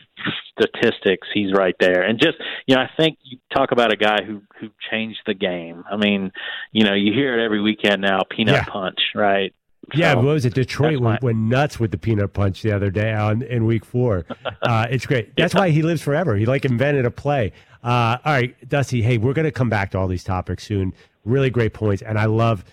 statistics, 0.51 1.27
he's 1.33 1.51
right 1.53 1.75
there. 1.79 2.01
And 2.03 2.19
just 2.19 2.37
you 2.65 2.75
know, 2.75 2.81
I 2.81 2.89
think 2.97 3.17
you 3.23 3.37
talk 3.53 3.71
about 3.71 3.91
a 3.91 3.95
guy 3.95 4.23
who 4.25 4.41
who 4.59 4.69
changed 4.91 5.19
the 5.25 5.33
game. 5.33 5.83
I 5.89 5.97
mean, 5.97 6.31
you 6.71 6.83
know, 6.83 6.93
you 6.93 7.13
hear 7.13 7.37
it 7.39 7.43
every 7.43 7.61
weekend 7.61 8.01
now. 8.01 8.21
Peanut 8.29 8.55
Yeah. 8.55 8.63
punch, 8.65 8.99
right? 9.15 9.53
Yeah, 9.93 10.13
So, 10.13 10.17
what 10.17 10.25
was 10.25 10.45
it? 10.45 10.53
Detroit 10.53 10.99
went, 10.99 11.21
went 11.23 11.37
nuts 11.37 11.79
with 11.79 11.91
the 11.91 11.97
peanut 11.97 12.33
punch 12.33 12.61
the 12.61 12.73
other 12.73 12.89
day 12.89 13.13
on 13.13 13.41
in 13.43 13.65
week 13.65 13.85
four. 13.85 14.25
Uh, 14.61 14.85
it's 14.89 15.05
great. 15.05 15.33
That's 15.37 15.53
why 15.53 15.69
he 15.69 15.81
lives 15.81 16.01
forever. 16.01 16.35
He 16.35 16.45
like 16.45 16.65
invented 16.65 17.05
a 17.05 17.11
play. 17.11 17.53
Uh, 17.83 18.17
all 18.25 18.33
right, 18.33 18.67
Dusty. 18.67 19.01
Hey, 19.01 19.17
we're 19.17 19.33
going 19.33 19.45
to 19.45 19.51
come 19.51 19.69
back 19.69 19.91
to 19.91 19.97
all 19.99 20.07
these 20.07 20.23
topics 20.23 20.65
soon. 20.65 20.93
Really 21.23 21.49
great 21.49 21.73
points, 21.73 22.01
and 22.01 22.17
I 22.19 22.25
love. 22.25 22.65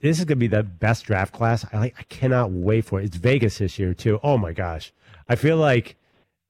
This 0.00 0.18
is 0.18 0.24
going 0.24 0.36
to 0.38 0.40
be 0.40 0.46
the 0.46 0.62
best 0.62 1.04
draft 1.04 1.34
class. 1.34 1.66
I 1.72 1.78
like. 1.78 1.94
I 1.98 2.04
cannot 2.04 2.52
wait 2.52 2.84
for 2.86 3.00
it. 3.00 3.04
It's 3.06 3.16
Vegas 3.16 3.58
this 3.58 3.78
year 3.78 3.92
too. 3.92 4.18
Oh 4.22 4.38
my 4.38 4.52
gosh, 4.52 4.92
I 5.28 5.36
feel 5.36 5.56
like 5.56 5.96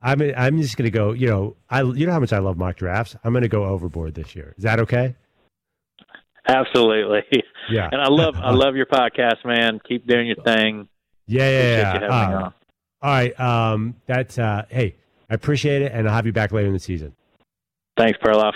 I'm. 0.01 0.21
I'm 0.37 0.61
just 0.61 0.77
going 0.77 0.91
to 0.91 0.91
go. 0.91 1.13
You 1.13 1.29
know, 1.29 1.57
I. 1.71 1.83
You 1.83 2.07
know 2.07 2.13
how 2.13 2.21
much 2.21 2.33
I 2.33 2.39
love 2.39 2.57
mock 2.57 2.77
drafts. 2.77 3.17
I'm 3.25 3.33
going 3.33 3.43
to 3.43 3.49
go 3.49 3.65
overboard 3.65 4.15
this 4.15 4.35
year. 4.35 4.55
Is 4.57 4.65
that 4.65 4.81
okay? 4.81 5.17
Absolutely. 6.49 7.21
Yeah. 7.71 7.89
And 7.93 8.01
I 8.01 8.09
love 8.09 8.35
I 8.37 8.51
love 8.51 8.75
your 8.75 8.87
podcast, 8.87 9.45
man. 9.45 9.81
Keep 9.89 10.09
doing 10.09 10.27
your 10.27 10.43
thing. 10.45 10.89
Yeah, 11.27 11.49
yeah, 11.49 11.63
yeah. 11.63 11.79
you 11.79 11.85
having 11.85 12.11
Uh. 12.11 12.51
All 13.03 13.11
right. 13.11 13.41
Um, 13.41 13.95
that's 14.07 14.39
uh, 14.39 14.65
hey, 14.69 14.97
I 15.31 15.35
appreciate 15.35 15.83
it, 15.83 15.93
and 15.93 16.09
I'll 16.09 16.15
have 16.15 16.27
you 16.27 16.33
back 16.33 16.51
later 16.53 16.67
in 16.67 16.73
the 16.75 16.81
season. 16.81 17.15
Thanks, 17.97 18.19
Perloff. 18.19 18.55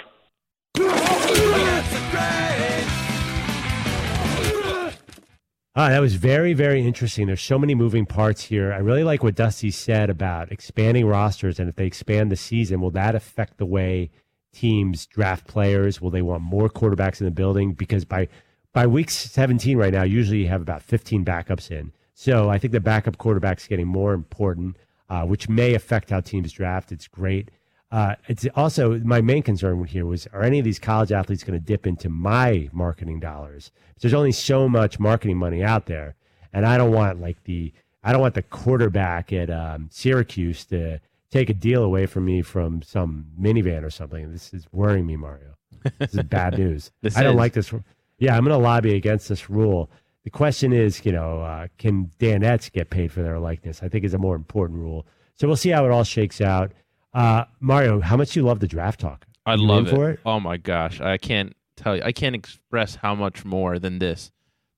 Ah, 5.79 5.91
that 5.91 6.01
was 6.01 6.15
very, 6.15 6.55
very 6.55 6.81
interesting. 6.81 7.27
There's 7.27 7.43
so 7.43 7.59
many 7.59 7.75
moving 7.75 8.07
parts 8.07 8.45
here. 8.45 8.73
I 8.73 8.79
really 8.79 9.05
like 9.05 9.23
what 9.23 9.35
Dusty 9.35 9.71
said 9.71 10.09
about 10.09 10.51
expanding 10.51 11.07
rosters, 11.07 11.61
and 11.61 11.69
if 11.69 11.77
they 11.77 11.85
expand 11.85 12.33
the 12.33 12.37
season, 12.37 12.81
will 12.81 12.93
that 12.93 13.15
affect 13.15 13.59
the 13.59 13.67
way 13.67 14.11
teams 14.55 15.05
draft 15.05 15.47
players? 15.47 16.01
Will 16.01 16.09
they 16.09 16.23
want 16.23 16.43
more 16.43 16.71
quarterbacks 16.71 17.21
in 17.21 17.27
the 17.27 17.31
building? 17.31 17.75
Because 17.75 18.07
by 18.07 18.27
by 18.73 18.87
week 18.87 19.11
17 19.11 19.77
right 19.77 19.93
now, 19.93 20.03
usually 20.03 20.39
you 20.39 20.49
have 20.49 20.63
about 20.63 20.81
15 20.81 21.27
backups 21.27 21.71
in. 21.71 21.93
So 22.15 22.49
I 22.49 22.57
think 22.57 22.73
the 22.73 22.81
backup 22.81 23.19
quarterback's 23.19 23.67
getting 23.67 23.87
more 23.87 24.15
important, 24.15 24.79
uh, 25.11 25.27
which 25.27 25.47
may 25.47 25.75
affect 25.75 26.09
how 26.09 26.21
teams 26.21 26.53
draft. 26.53 26.91
It's 26.91 27.07
great. 27.07 27.51
Uh, 27.91 28.17
it's 28.27 28.47
also 28.57 28.99
my 29.01 29.21
main 29.21 29.43
concern 29.43 29.85
here 29.85 30.07
was: 30.07 30.27
Are 30.33 30.43
any 30.43 30.59
of 30.59 30.65
these 30.65 30.79
college 30.79 31.13
athletes 31.13 31.45
going 31.45 31.59
to 31.59 31.65
dip 31.65 31.87
into 31.87 32.09
my 32.09 32.69
marketing 32.73 33.21
dollars? 33.21 33.71
There's 34.01 34.15
only 34.15 34.33
so 34.33 34.69
much 34.69 34.99
marketing 34.99 35.39
money 35.39 35.63
out 35.63 35.87
there, 35.87 36.17
and 36.53 36.67
I 36.67 36.77
don't 36.77 36.93
want 36.93 37.21
like 37.21 37.45
the 37.45 37.73
I 38.03 38.13
don't 38.13 38.21
want 38.21 38.35
the 38.35 38.43
quarterback 38.43 39.33
at 39.33 39.51
um, 39.51 39.89
Syracuse 39.91 40.65
to 40.67 41.01
take 41.31 41.51
a 41.51 41.55
deal 41.55 41.83
away 41.83 42.07
from 42.07 42.25
me 42.25 42.43
from 42.43 42.83
some 42.83 43.27
minivan 43.41 43.83
or 43.83 43.91
something. 43.91 44.31
This 44.33 44.55
is 44.55 44.67
worrying 44.73 45.07
me, 45.07 45.17
Mario. 45.17 45.57
This 45.99 46.15
is 46.15 46.23
bad 46.25 46.59
news. 46.59 46.91
I 47.17 47.23
don't 47.23 47.35
is. 47.35 47.39
like 47.39 47.53
this. 47.53 47.73
Yeah, 48.19 48.37
I'm 48.37 48.45
going 48.45 48.59
to 48.59 48.65
lobby 48.65 48.95
against 48.95 49.29
this 49.29 49.51
rule. 49.51 49.91
The 50.25 50.31
question 50.31 50.73
is, 50.73 51.05
you 51.05 51.13
know, 51.13 51.41
uh, 51.41 51.69
can 51.79 52.11
Danettes 52.19 52.73
get 52.73 52.91
paid 52.91 53.13
for 53.13 53.23
their 53.23 53.39
likeness? 53.39 53.83
I 53.83 53.89
think 53.89 54.05
is 54.05 54.15
a 54.15 54.19
more 54.19 54.35
important 54.35 54.81
rule. 54.81 55.07
So 55.35 55.47
we'll 55.47 55.57
see 55.57 55.71
how 55.71 55.85
it 55.85 55.91
all 55.91 56.05
shakes 56.05 56.41
out. 56.41 56.73
Uh, 57.17 57.47
Mario, 57.61 58.01
how 58.01 58.15
much 58.15 58.33
do 58.33 58.41
you 58.41 58.47
love 58.47 58.61
the 58.61 58.69
draft 58.69 59.01
talk? 59.01 59.25
I 59.47 59.55
You 59.55 59.63
love 59.63 59.89
for 59.89 60.11
it? 60.11 60.21
Oh 60.27 60.39
my 60.39 60.59
gosh, 60.59 61.01
I 61.01 61.17
can't 61.17 61.57
tell 61.75 61.97
you. 61.97 62.03
I 62.05 62.13
can't 62.13 62.35
express 62.35 62.97
how 62.97 63.15
much 63.15 63.43
more 63.43 63.79
than 63.79 63.99
this. 63.99 64.31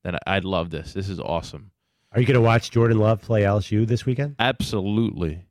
That 0.04 0.14
I, 0.14 0.36
I 0.36 0.38
love 0.38 0.70
this. 0.70 0.92
This 0.92 1.08
is 1.08 1.18
awesome. 1.18 1.72
Are 2.12 2.20
you 2.20 2.26
going 2.26 2.36
to 2.36 2.40
watch 2.40 2.70
Jordan 2.70 2.98
Love 2.98 3.20
play 3.20 3.42
LSU 3.42 3.84
this 3.86 4.06
weekend? 4.06 4.36
Absolutely. 4.38 5.44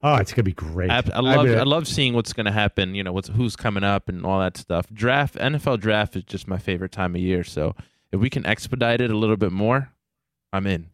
Oh, 0.00 0.14
it's 0.14 0.30
going 0.30 0.36
to 0.36 0.42
be 0.44 0.52
great. 0.52 0.90
Ab- 0.90 1.10
I 1.12 1.18
love 1.18 1.46
mean, 1.46 1.58
I 1.58 1.64
love 1.64 1.88
seeing 1.88 2.14
what's 2.14 2.32
going 2.32 2.46
to 2.46 2.52
happen. 2.52 2.94
You 2.94 3.02
know, 3.02 3.12
what's 3.12 3.28
who's 3.28 3.56
coming 3.56 3.82
up 3.82 4.08
and 4.08 4.24
all 4.24 4.38
that 4.38 4.56
stuff. 4.56 4.86
Draft 4.92 5.34
NFL 5.34 5.80
draft 5.80 6.14
is 6.14 6.22
just 6.22 6.46
my 6.46 6.58
favorite 6.58 6.92
time 6.92 7.16
of 7.16 7.20
year. 7.20 7.42
So 7.42 7.74
if 8.12 8.20
we 8.20 8.30
can 8.30 8.46
expedite 8.46 9.00
it 9.00 9.10
a 9.10 9.16
little 9.16 9.36
bit 9.36 9.50
more, 9.50 9.90
I'm 10.52 10.68
in. 10.68 10.90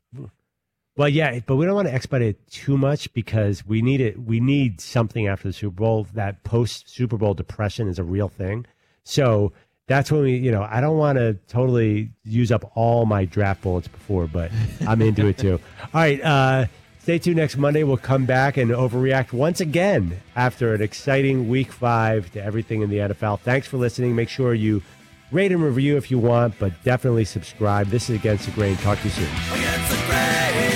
Well, 0.97 1.09
yeah, 1.09 1.40
but 1.45 1.57
we 1.57 1.66
don't 1.66 1.74
want 1.74 1.88
to 1.88 1.95
expedite 1.95 2.28
it 2.28 2.51
too 2.51 2.78
much 2.78 3.12
because 3.12 3.66
we 3.66 3.82
need 3.82 4.01
it. 4.01 4.22
We 4.22 4.38
need 4.38 4.80
something 4.80 5.26
after 5.26 5.49
the 5.49 5.53
Super 5.53 5.74
Bowl. 5.74 6.07
That 6.14 6.45
post 6.45 6.88
Super 6.88 7.16
Bowl 7.16 7.34
depression 7.34 7.88
is 7.88 7.99
a 7.99 8.05
real 8.05 8.28
thing. 8.28 8.66
So 9.03 9.53
that's 9.86 10.11
when 10.12 10.22
we, 10.22 10.36
you 10.36 10.53
know, 10.53 10.66
I 10.68 10.80
don't 10.80 10.97
want 10.97 11.18
to 11.18 11.34
totally 11.49 12.11
use 12.22 12.53
up 12.53 12.70
all 12.76 13.07
my 13.07 13.24
draft 13.24 13.62
bullets 13.62 13.88
before, 13.88 14.26
but 14.26 14.51
I'm 14.86 15.03
into 15.03 15.26
it 15.26 15.36
too. 15.36 15.61
All 15.82 15.88
right. 15.92 16.20
Uh, 16.22 16.66
stay 17.01 17.18
tuned 17.18 17.36
next 17.36 17.57
Monday. 17.57 17.82
We'll 17.82 17.97
come 17.99 18.24
back 18.24 18.57
and 18.57 18.70
overreact 18.70 19.32
once 19.32 19.61
again 19.61 20.20
after 20.36 20.74
an 20.74 20.80
exciting 20.80 21.49
week 21.49 21.70
five 21.70 22.32
to 22.32 22.42
everything 22.42 22.82
in 22.82 22.88
the 22.88 22.99
NFL. 22.99 23.40
Thanks 23.40 23.66
for 23.66 23.76
listening. 23.76 24.14
Make 24.16 24.30
sure 24.30 24.55
you 24.55 24.82
rate 25.30 25.53
and 25.53 25.62
review 25.62 25.97
if 25.97 26.11
you 26.11 26.18
want, 26.18 26.55
but 26.59 26.72
definitely 26.82 27.24
subscribe. 27.24 27.88
This 27.88 28.09
is 28.09 28.16
Against 28.16 28.47
the 28.47 28.53
Grain. 28.53 28.76
Talk 28.76 28.99
to 29.01 29.05
you 29.05 29.11
soon. 29.11 30.74